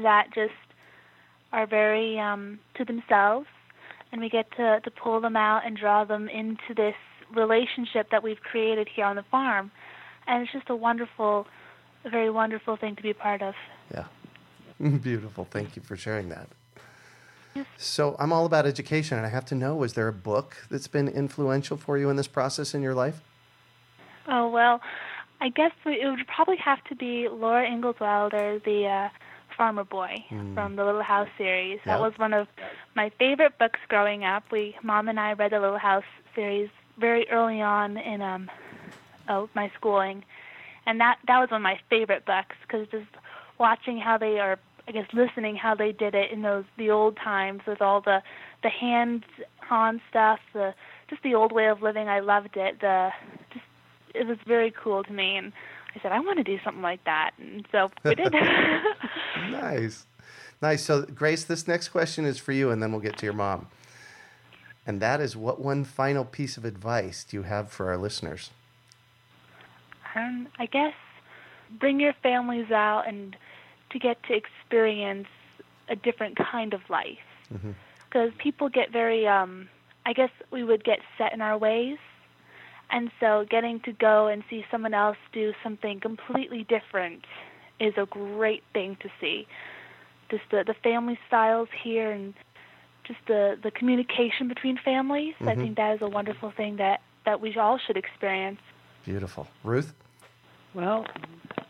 that 0.04 0.28
just 0.34 0.54
are 1.52 1.66
very 1.66 2.20
um 2.20 2.60
to 2.76 2.84
themselves 2.84 3.48
and 4.12 4.22
we 4.22 4.30
get 4.30 4.50
to 4.52 4.80
to 4.82 4.92
pull 4.92 5.22
them 5.22 5.36
out 5.36 5.66
and 5.66 5.78
draw 5.78 6.04
them 6.04 6.28
into 6.30 6.74
this 6.76 6.96
relationship 7.34 8.10
that 8.12 8.24
we've 8.24 8.42
created 8.42 8.88
here 8.94 9.06
on 9.06 9.16
the 9.16 9.24
farm 9.24 9.72
and 10.28 10.44
it's 10.44 10.52
just 10.52 10.70
a 10.70 10.76
wonderful 10.76 11.48
a 12.06 12.10
very 12.10 12.30
wonderful 12.30 12.76
thing 12.78 12.96
to 12.96 13.02
be 13.04 13.10
a 13.10 13.16
part 13.16 13.42
of 13.42 13.54
Yeah. 13.94 14.06
Beautiful. 14.80 15.46
Thank 15.50 15.76
you 15.76 15.82
for 15.82 15.98
sharing 15.98 16.30
that. 16.30 16.48
So, 17.76 18.16
I'm 18.20 18.32
all 18.32 18.46
about 18.46 18.68
education, 18.68 19.18
and 19.18 19.26
I 19.26 19.30
have 19.30 19.46
to 19.46 19.56
know 19.56 19.76
was 19.76 19.94
there 19.94 20.08
a 20.08 20.14
book 20.14 20.58
that's 20.70 20.88
been 20.88 21.08
influential 21.08 21.76
for 21.76 21.98
you 21.98 22.12
in 22.12 22.16
this 22.16 22.28
process 22.28 22.76
in 22.76 22.84
your 22.84 22.94
life? 22.94 23.22
oh 24.28 24.50
well 24.50 24.82
i 25.42 25.50
guess 25.50 25.72
it 25.86 26.08
would 26.08 26.28
probably 26.28 26.58
have 26.58 26.84
to 26.86 26.96
be 26.96 27.28
laura 27.30 27.66
ingalls 27.66 28.00
wilder 28.00 28.60
the 28.66 28.86
uh 28.86 29.10
farmer 29.58 29.84
boy 29.84 30.24
from 30.54 30.76
the 30.76 30.86
little 30.86 31.02
house 31.04 31.30
series. 31.38 31.80
That 31.86 32.00
was 32.00 32.14
one 32.18 32.34
of 32.34 32.48
my 32.96 33.12
favorite 33.18 33.58
books 33.58 33.80
growing 33.88 34.24
up. 34.24 34.44
We 34.52 34.76
mom 34.84 35.10
and 35.10 35.20
i 35.20 35.34
read 35.34 35.52
the 35.52 35.60
little 35.60 35.78
house 35.78 36.04
series 36.36 36.70
very 36.98 37.30
early 37.30 37.62
on 37.62 37.98
in 37.98 38.22
um 38.22 38.50
oh, 39.28 39.50
my 39.56 39.72
schooling. 39.76 40.24
And 40.86 41.00
that 41.02 41.18
that 41.28 41.40
was 41.40 41.50
one 41.52 41.62
of 41.62 41.64
my 41.64 41.80
favorite 41.90 42.26
books 42.26 42.56
because 42.62 42.88
just 42.90 43.10
watching 43.58 43.98
how 43.98 44.18
they 44.18 44.40
are 44.40 44.60
i 44.88 44.92
guess 44.92 45.08
listening 45.12 45.56
how 45.56 45.74
they 45.74 45.92
did 45.92 46.14
it 46.14 46.32
in 46.32 46.44
those 46.44 46.64
the 46.78 46.92
old 46.92 47.18
times 47.18 47.62
with 47.68 47.82
all 47.82 48.00
the 48.00 48.22
the 48.62 48.70
hands 48.70 49.24
on 49.72 50.00
stuff 50.10 50.40
the 50.54 50.74
just 51.10 51.24
the 51.24 51.36
old 51.36 51.52
way 51.52 51.68
of 51.68 51.82
living. 51.82 52.08
I 52.10 52.20
loved 52.20 52.58
it. 52.58 52.80
The 52.80 53.12
just 53.54 53.66
it 54.14 54.28
was 54.28 54.38
very 54.46 54.72
cool 54.72 55.04
to 55.04 55.14
me. 55.14 55.38
And 55.38 55.54
i 55.98 56.02
said 56.02 56.12
i 56.12 56.20
want 56.20 56.38
to 56.38 56.44
do 56.44 56.58
something 56.64 56.84
like 56.84 57.04
that 57.06 57.32
and 57.40 57.66
so 57.72 57.90
we 58.04 58.16
did 58.16 58.34
Nice. 59.52 60.06
Nice. 60.62 60.84
So, 60.84 61.04
Grace, 61.04 61.44
this 61.44 61.68
next 61.68 61.90
question 61.90 62.26
is 62.26 62.40
for 62.40 62.52
you, 62.52 62.72
and 62.72 62.82
then 62.82 62.92
we'll 62.92 63.02
get 63.02 63.18
to 63.18 63.26
your 63.28 63.34
mom. 63.34 63.68
And 64.88 65.00
that 65.02 65.22
is 65.22 65.36
what 65.38 65.62
one 65.62 65.84
final 65.84 66.26
piece 66.26 66.58
of 66.58 66.66
advice 66.66 67.24
do 67.24 67.38
you 67.38 67.44
have 67.44 67.72
for 67.72 67.90
our 67.90 67.98
listeners? 67.98 68.50
um, 70.18 70.48
i 70.60 70.66
guess 70.66 70.94
bring 71.80 72.00
your 72.00 72.14
families 72.24 72.72
out 72.72 73.04
and 73.08 73.36
to 73.92 74.00
get 74.00 74.22
to 74.24 74.34
experience 74.34 75.28
a 75.90 75.96
different 75.96 76.38
kind 76.38 76.74
of 76.74 76.82
life 76.90 77.18
because 78.10 78.32
people 78.38 78.70
get 78.70 78.92
very 78.92 79.28
um 79.28 79.68
i 80.06 80.14
guess 80.14 80.30
we 80.52 80.64
would 80.64 80.84
get 80.84 81.00
set 81.18 81.34
in 81.34 81.42
our 81.42 81.58
ways 81.58 81.98
and 82.90 83.12
so 83.20 83.46
getting 83.50 83.80
to 83.82 83.92
go 83.92 84.28
and 84.28 84.44
see 84.50 84.66
someone 84.72 84.94
else 84.94 85.18
do 85.34 85.54
something 85.64 86.00
completely 86.00 86.66
different 86.70 87.26
is 87.80 87.94
a 87.98 88.06
great 88.06 88.64
thing 88.74 88.98
to 89.02 89.10
see 89.20 89.48
just 90.30 90.44
the 90.52 90.64
the 90.66 90.76
family 90.84 91.20
styles 91.28 91.70
here 91.84 92.12
and 92.12 92.34
just 93.06 93.20
the 93.28 93.58
the 93.62 93.72
communication 93.72 94.48
between 94.48 94.78
families 94.84 95.36
i 95.42 95.56
think 95.56 95.78
that 95.78 95.96
is 95.96 96.02
a 96.02 96.10
wonderful 96.10 96.52
thing 96.52 96.78
that 96.78 97.02
that 97.26 97.40
we 97.42 97.56
all 97.58 97.78
should 97.78 97.98
experience 97.98 98.60
Beautiful. 99.08 99.48
Ruth? 99.64 99.94
Well, 100.74 101.06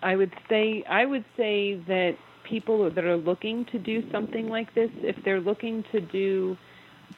I 0.01 0.15
would 0.15 0.34
say 0.49 0.84
I 0.89 1.05
would 1.05 1.24
say 1.38 1.76
that 1.88 2.18
people 2.43 2.89
that 2.89 3.05
are 3.05 3.15
looking 3.15 3.63
to 3.65 3.78
do 3.78 4.09
something 4.11 4.49
like 4.49 4.74
this, 4.74 4.89
if 5.03 5.15
they're 5.24 5.39
looking 5.39 5.84
to 5.91 6.01
do 6.01 6.57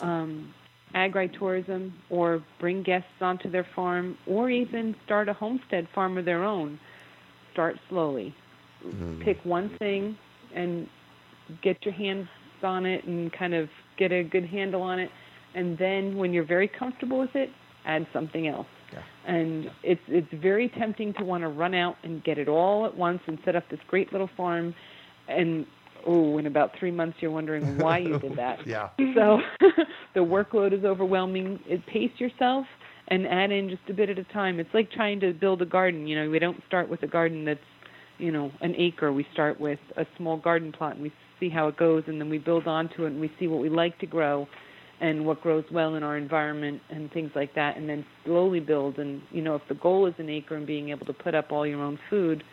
um, 0.02 0.54
agritourism 0.96 1.92
or 2.10 2.44
bring 2.60 2.84
guests 2.84 3.08
onto 3.22 3.50
their 3.50 3.68
farm, 3.76 4.18
or 4.28 4.50
even 4.50 4.96
start 5.06 5.30
a 5.30 5.34
homestead 5.34 5.88
farm 5.94 6.18
of 6.18 6.26
their 6.26 6.44
own, 6.44 6.80
start 7.54 7.76
slowly. 7.90 8.34
Mm-hmm. 8.86 9.22
Pick 9.22 9.38
one 9.44 9.76
thing 9.80 10.18
and 10.56 10.88
get 11.62 11.78
your 11.86 11.94
hands 11.94 12.28
on 12.64 12.86
it 12.86 13.06
and 13.06 13.32
kind 13.34 13.54
of 13.54 13.70
get 13.98 14.12
a 14.12 14.24
good 14.24 14.46
handle 14.46 14.82
on 14.82 15.00
it, 15.00 15.10
and 15.56 15.78
then 15.78 16.18
when 16.18 16.34
you're 16.34 16.46
very 16.46 16.68
comfortable 16.68 17.20
with 17.20 17.36
it, 17.36 17.50
add 17.86 18.06
something 18.14 18.48
else. 18.48 18.68
Yeah. 18.92 19.04
and 19.28 19.70
it's 19.84 20.02
it's 20.08 20.34
very 20.42 20.70
tempting 20.70 21.14
to 21.20 21.24
want 21.24 21.44
to 21.44 21.48
run 21.48 21.76
out 21.76 21.98
and 22.02 22.24
get 22.24 22.40
it 22.40 22.48
all 22.48 22.88
at 22.88 22.98
once 22.98 23.20
and 23.28 23.38
set 23.46 23.56
up 23.56 23.64
this 23.70 23.80
great 23.88 24.12
little 24.12 24.30
farm. 24.36 24.74
And 25.28 25.68
oh 26.06 26.38
in 26.38 26.46
about 26.48 26.72
3 26.80 26.92
months 26.92 27.18
you're 27.20 27.32
wondering 27.32 27.78
why 27.78 27.98
you 27.98 28.18
did 28.20 28.38
that. 28.38 28.60
Yeah. 28.66 28.90
so 29.16 29.40
the 30.14 30.20
workload 30.20 30.78
is 30.78 30.86
overwhelming. 30.86 31.60
It 31.66 31.86
pace 31.88 32.12
yourself 32.18 32.66
and 33.08 33.26
add 33.26 33.52
in 33.52 33.70
just 33.70 33.82
a 33.90 33.94
bit 33.94 34.10
at 34.10 34.20
a 34.20 34.24
time. 34.26 34.60
It's 34.60 34.74
like 34.74 34.92
trying 34.92 35.20
to 35.22 35.34
build 35.34 35.62
a 35.62 35.66
garden 35.66 36.08
you 36.08 36.16
know 36.22 36.30
we 36.30 36.40
don't 36.40 36.62
start 36.68 36.90
with 36.90 37.04
a 37.04 37.08
garden 37.08 37.46
that's 37.46 37.60
you 38.18 38.32
know 38.32 38.52
an 38.62 38.76
acre. 38.78 39.12
We 39.14 39.26
start 39.34 39.60
with 39.60 39.80
a 39.98 40.06
small 40.18 40.38
garden 40.38 40.72
plot 40.72 40.94
and 40.94 41.04
we 41.04 41.12
see 41.40 41.50
how 41.50 41.68
it 41.68 41.78
goes 41.78 42.04
and 42.08 42.20
then 42.20 42.30
we 42.30 42.38
build 42.38 42.68
onto 42.68 43.06
it 43.06 43.08
and 43.08 43.20
we 43.22 43.32
see 43.40 43.48
what 43.48 43.62
we 43.62 43.70
like 43.70 43.98
to 44.00 44.06
grow 44.06 44.48
and 45.02 45.26
what 45.26 45.42
grows 45.42 45.64
well 45.72 45.96
in 45.96 46.04
our 46.04 46.18
environment 46.18 46.82
and 46.90 47.10
things 47.14 47.32
like 47.34 47.56
that 47.56 47.78
and 47.78 47.88
then 47.88 48.06
slowly 48.26 48.60
build. 48.60 49.00
And 49.00 49.22
you 49.32 49.42
know 49.42 49.56
if 49.56 49.62
the 49.70 49.76
goal 49.76 50.06
is 50.06 50.14
an 50.18 50.30
acre 50.30 50.56
and 50.56 50.68
being 50.68 50.90
able 50.90 51.06
to 51.06 51.14
put 51.14 51.34
up 51.34 51.52
all 51.52 51.66
your 51.66 51.82
own 51.82 51.98
food 52.10 52.44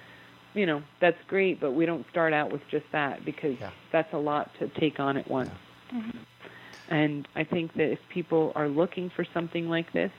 you 0.57 0.66
know 0.66 0.82
that's 1.00 1.22
great 1.28 1.61
but 1.61 1.72
we 1.72 1.86
don't 1.86 2.04
start 2.11 2.32
out 2.32 2.50
with 2.50 2.62
just 2.70 2.86
that 2.92 3.24
because 3.24 3.57
Yeah. 3.61 3.70
that's 3.92 4.12
a 4.12 4.18
lot 4.18 4.50
to 4.59 4.68
take 4.68 4.98
on 4.98 5.16
at 5.16 5.28
once. 5.30 5.50
Mm-hmm. 5.94 6.18
And 6.88 7.28
i 7.36 7.44
think 7.44 7.74
that 7.74 7.90
if 7.92 8.00
people 8.09 8.52
are 8.57 8.68
looking 8.68 9.11
for 9.11 9.24
something 9.34 9.68
like 9.68 9.92
this 9.92 10.11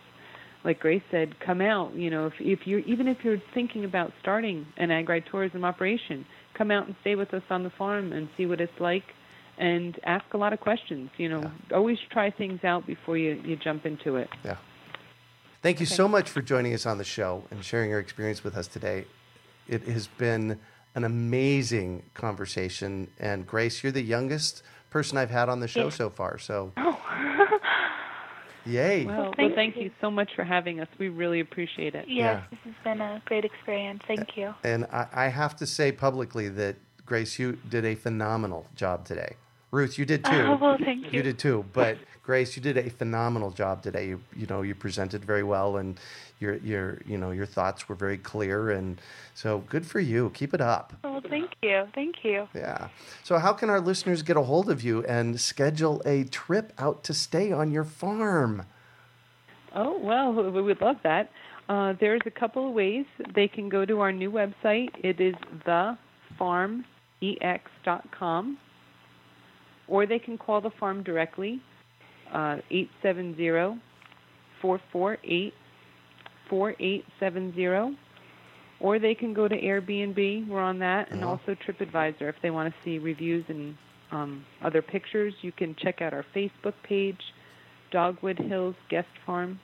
like 0.63 0.79
grace 0.79 1.03
said 1.11 1.39
come 1.39 1.61
out 1.61 1.93
you 1.95 2.09
know 2.09 2.27
if 2.27 2.33
if 2.39 2.67
you're 2.67 2.79
even 2.81 3.07
if 3.07 3.23
you're 3.23 3.41
thinking 3.53 3.83
about 3.85 4.13
starting 4.21 4.65
an 4.77 4.89
agritourism 4.89 5.63
operation 5.63 6.25
come 6.53 6.71
out 6.71 6.85
and 6.88 6.95
stay 7.01 7.15
with 7.15 7.33
us 7.33 7.43
on 7.49 7.63
the 7.63 7.69
farm 7.69 8.13
and 8.13 8.29
see 8.38 8.45
what 8.45 8.59
it's 8.61 8.79
like 8.79 9.03
and 9.57 9.99
ask 10.03 10.25
a 10.33 10.38
lot 10.38 10.53
of 10.53 10.59
questions 10.59 11.09
you 11.17 11.27
know. 11.29 11.51
Always 11.73 11.97
try 12.11 12.29
things 12.29 12.63
out 12.63 12.85
before 12.85 13.17
you 13.17 13.41
you 13.43 13.55
jump 13.55 13.85
into 13.85 14.17
it. 14.17 14.29
Yeah. 14.45 14.57
Thank 15.63 15.79
you 15.79 15.85
so 15.88 16.07
much 16.07 16.29
for 16.29 16.41
joining 16.41 16.73
us 16.73 16.85
on 16.85 16.97
the 16.99 17.03
show 17.03 17.43
and 17.49 17.63
sharing 17.65 17.89
your 17.89 17.99
experience 17.99 18.43
with 18.43 18.55
us 18.55 18.67
today. 18.67 19.05
It 19.68 19.84
has 19.84 20.07
been 20.07 20.59
an 20.95 21.03
amazing 21.03 22.03
conversation. 22.13 23.07
And 23.20 23.45
Grace, 23.45 23.84
you're 23.84 23.91
the 23.91 24.01
youngest 24.01 24.63
person 24.89 25.18
I've 25.18 25.30
had 25.30 25.49
on 25.49 25.59
the 25.59 25.68
show 25.68 25.86
Yes. 25.86 25.95
so 25.95 26.09
far. 26.09 26.38
So, 26.39 26.72
oh 26.78 27.59
yay. 28.65 29.05
well, 29.05 29.18
well 29.24 29.34
thank 29.38 29.55
thank 29.55 29.76
you. 29.78 29.84
you 29.84 29.91
so 30.01 30.11
much 30.11 30.30
for 30.36 30.43
having 30.43 30.80
us 30.82 30.88
we 30.99 31.07
really 31.07 31.39
appreciate 31.39 31.95
it 31.95 32.05
yes 32.07 32.41
Yeah. 32.41 32.43
this 32.51 32.59
has 32.65 32.74
been 32.84 32.99
a 33.01 33.22
great 33.26 33.45
experience 33.45 34.01
thank 34.07 34.36
you 34.36 34.53
And 34.63 34.86
I, 34.91 35.07
I 35.13 35.28
have 35.30 35.55
to 35.57 35.65
say 35.65 35.91
publicly 35.91 36.49
that 36.49 36.76
Grace, 37.05 37.39
you 37.39 37.57
did 37.70 37.86
a 37.86 37.95
phenomenal 37.95 38.68
job 38.76 39.05
today. 39.05 39.36
Ruth, 39.72 39.97
you 39.97 40.05
did 40.05 40.24
too. 40.24 40.32
Oh, 40.32 40.57
well, 40.59 40.78
thank 40.78 41.05
you. 41.05 41.11
You 41.11 41.24
did 41.24 41.39
too. 41.39 41.65
But 41.74 41.97
Grace, 42.24 42.55
you 42.55 42.61
did 42.61 42.78
a 42.78 42.89
phenomenal 42.89 43.51
job 43.51 43.82
today. 43.82 44.07
You, 44.07 44.22
you 44.36 44.47
know, 44.47 44.61
you 44.61 44.76
presented 44.76 45.26
very 45.26 45.43
well, 45.43 45.78
and 45.78 45.99
your 46.39 46.55
your 46.57 47.01
you 47.05 47.18
know 47.18 47.32
your 47.32 47.45
thoughts 47.45 47.89
were 47.89 47.95
very 47.95 48.18
clear, 48.18 48.72
and 48.72 49.01
so 49.34 49.59
good 49.70 49.86
for 49.86 49.99
you. 49.99 50.32
Keep 50.34 50.53
it 50.53 50.61
up. 50.61 50.93
Well, 51.03 51.22
thank 51.22 51.51
you. 51.61 51.88
Thank 51.93 52.24
you. 52.24 52.47
Yeah. 52.53 52.89
So, 53.24 53.38
how 53.38 53.53
can 53.53 53.70
our 53.70 53.82
listeners 53.82 54.24
get 54.24 54.38
a 54.38 54.43
hold 54.43 54.70
of 54.70 54.84
you 54.84 55.03
and 55.05 55.39
schedule 55.39 56.01
a 56.05 56.24
trip 56.26 56.74
out 56.78 57.03
to 57.05 57.13
stay 57.13 57.51
on 57.51 57.72
your 57.72 57.84
farm? 57.84 58.65
Oh, 59.76 59.97
well, 59.97 60.34
we 60.34 60.61
would 60.61 60.82
love 60.82 60.97
that. 61.03 61.30
Uh, 61.70 61.93
there's 61.99 62.22
a 62.26 62.32
couple 62.32 62.68
of 62.68 62.74
ways. 62.74 63.05
They 63.36 63.47
can 63.47 63.70
go 63.70 63.86
to 63.86 63.99
our 63.99 64.11
new 64.11 64.32
website. 64.32 64.89
It 65.03 65.20
is 65.20 65.36
thefarmex.com. 66.39 68.57
Or 69.88 70.05
they 70.05 70.19
can 70.19 70.38
call 70.38 70.61
the 70.61 70.69
farm 70.71 71.03
directly, 71.03 71.61
uh, 72.33 72.57
870 72.69 73.79
448 74.61 75.53
4870. 76.49 77.97
Or 78.79 78.99
they 78.99 79.15
can 79.15 79.33
go 79.33 79.47
to 79.47 79.59
Airbnb. 79.59 80.47
We're 80.47 80.61
on 80.61 80.79
that. 80.79 81.09
And 81.11 81.23
Uh-huh. 81.23 81.31
also 81.31 81.55
TripAdvisor. 81.55 82.21
If 82.29 82.35
they 82.41 82.51
want 82.51 82.73
to 82.73 82.79
see 82.83 82.99
reviews 82.99 83.45
and 83.49 83.77
um, 84.11 84.45
other 84.61 84.81
pictures, 84.81 85.33
you 85.41 85.51
can 85.51 85.75
check 85.75 86.01
out 86.01 86.13
our 86.13 86.23
Facebook 86.35 86.73
page, 86.83 87.19
Dogwood 87.91 88.38
Hills 88.39 88.75
Guest 88.89 89.07
Farm 89.25 89.59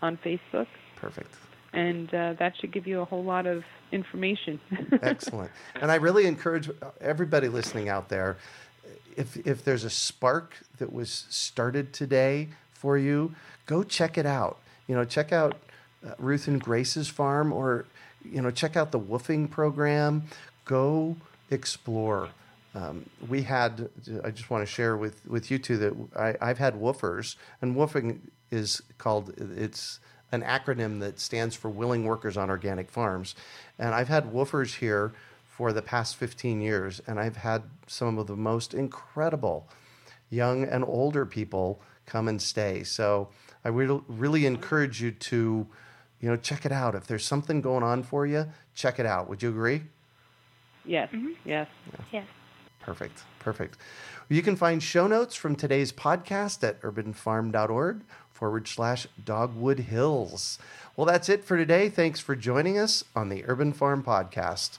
on 0.00 0.16
Facebook, 0.18 0.66
Perfect. 0.94 1.34
and 1.72 2.08
uh, 2.14 2.34
that 2.38 2.54
should 2.58 2.72
give 2.72 2.86
you 2.86 3.00
a 3.00 3.04
whole 3.04 3.24
lot 3.24 3.46
of 3.46 3.64
information. 3.92 4.58
Excellent. 5.02 5.50
And 5.74 5.90
I 5.90 5.96
really 5.96 6.26
encourage 6.26 6.70
everybody 7.00 7.48
listening 7.48 7.88
out 7.90 8.08
there 8.08 8.38
if, 9.16 9.36
if 9.46 9.64
there's 9.64 9.84
a 9.84 9.90
spark 9.90 10.58
that 10.78 10.92
was 10.92 11.24
started 11.28 11.92
today 11.92 12.48
for 12.72 12.98
you, 12.98 13.34
go 13.66 13.82
check 13.82 14.18
it 14.18 14.26
out. 14.26 14.58
You 14.86 14.94
know, 14.94 15.04
check 15.04 15.32
out 15.32 15.56
uh, 16.06 16.12
Ruth 16.18 16.46
and 16.46 16.62
Grace's 16.62 17.08
farm 17.08 17.52
or, 17.52 17.86
you 18.24 18.40
know, 18.42 18.50
check 18.50 18.76
out 18.76 18.92
the 18.92 19.00
woofing 19.00 19.50
program. 19.50 20.24
Go 20.64 21.16
explore. 21.50 22.28
Um, 22.74 23.06
we 23.28 23.42
had, 23.42 23.88
I 24.22 24.30
just 24.30 24.50
want 24.50 24.62
to 24.62 24.70
share 24.70 24.96
with, 24.96 25.26
with 25.26 25.50
you 25.50 25.58
two 25.58 25.78
that 25.78 25.94
I, 26.14 26.50
I've 26.50 26.58
had 26.58 26.74
woofers, 26.74 27.36
and 27.62 27.74
woofing 27.74 28.18
is 28.50 28.82
called, 28.98 29.32
it's 29.38 29.98
an 30.30 30.42
acronym 30.42 31.00
that 31.00 31.18
stands 31.18 31.56
for 31.56 31.70
Willing 31.70 32.04
Workers 32.04 32.36
on 32.36 32.50
Organic 32.50 32.90
Farms. 32.90 33.34
And 33.78 33.94
I've 33.94 34.08
had 34.08 34.30
woofers 34.32 34.76
here 34.76 35.12
for 35.56 35.72
the 35.72 35.80
past 35.80 36.16
15 36.16 36.60
years, 36.60 37.00
and 37.06 37.18
I've 37.18 37.38
had 37.38 37.62
some 37.86 38.18
of 38.18 38.26
the 38.26 38.36
most 38.36 38.74
incredible 38.74 39.66
young 40.28 40.64
and 40.64 40.84
older 40.84 41.24
people 41.24 41.80
come 42.04 42.28
and 42.28 42.42
stay. 42.42 42.84
So 42.84 43.30
I 43.64 43.70
will 43.70 44.04
really 44.06 44.44
encourage 44.44 45.00
you 45.00 45.12
to, 45.12 45.66
you 46.20 46.28
know, 46.28 46.36
check 46.36 46.66
it 46.66 46.72
out. 46.72 46.94
If 46.94 47.06
there's 47.06 47.24
something 47.24 47.62
going 47.62 47.82
on 47.82 48.02
for 48.02 48.26
you, 48.26 48.48
check 48.74 48.98
it 48.98 49.06
out. 49.06 49.30
Would 49.30 49.42
you 49.42 49.48
agree? 49.48 49.84
yes, 50.84 51.08
mm-hmm. 51.10 51.32
yes. 51.46 51.68
Yes. 52.12 52.26
Perfect. 52.80 53.22
Perfect. 53.38 53.78
You 54.28 54.42
can 54.42 54.56
find 54.56 54.82
show 54.82 55.06
notes 55.06 55.34
from 55.34 55.56
today's 55.56 55.90
podcast 55.90 56.62
at 56.68 56.82
urbanfarm.org 56.82 58.02
forward 58.30 58.68
slash 58.68 59.06
dogwood 59.24 59.80
hills. 59.80 60.58
Well, 60.96 61.06
that's 61.06 61.30
it 61.30 61.44
for 61.44 61.56
today. 61.56 61.88
Thanks 61.88 62.20
for 62.20 62.36
joining 62.36 62.78
us 62.78 63.04
on 63.16 63.30
the 63.30 63.42
Urban 63.46 63.72
Farm 63.72 64.02
Podcast. 64.02 64.78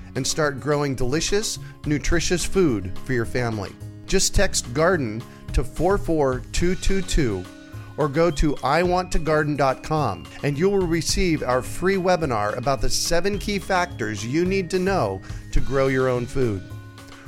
and 0.15 0.25
start 0.25 0.59
growing 0.59 0.95
delicious, 0.95 1.59
nutritious 1.85 2.45
food 2.45 2.97
for 2.99 3.13
your 3.13 3.25
family. 3.25 3.71
Just 4.05 4.35
text 4.35 4.73
garden 4.73 5.23
to 5.53 5.63
44222 5.63 7.43
or 7.97 8.07
go 8.07 8.31
to 8.31 8.53
iwanttogarden.com 8.55 10.25
and 10.43 10.57
you 10.57 10.69
will 10.69 10.87
receive 10.87 11.43
our 11.43 11.61
free 11.61 11.97
webinar 11.97 12.57
about 12.57 12.81
the 12.81 12.89
seven 12.89 13.37
key 13.37 13.59
factors 13.59 14.25
you 14.25 14.45
need 14.45 14.69
to 14.69 14.79
know 14.79 15.21
to 15.51 15.59
grow 15.59 15.87
your 15.87 16.09
own 16.09 16.25
food. 16.25 16.63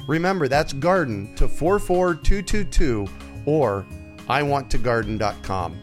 Remember, 0.08 0.48
that's 0.48 0.74
garden 0.74 1.34
to 1.36 1.48
44222 1.48 3.08
or 3.46 3.86
iwanttogarden.com. 4.28 5.83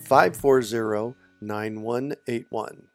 540 0.07 1.13
9181. 1.39 2.90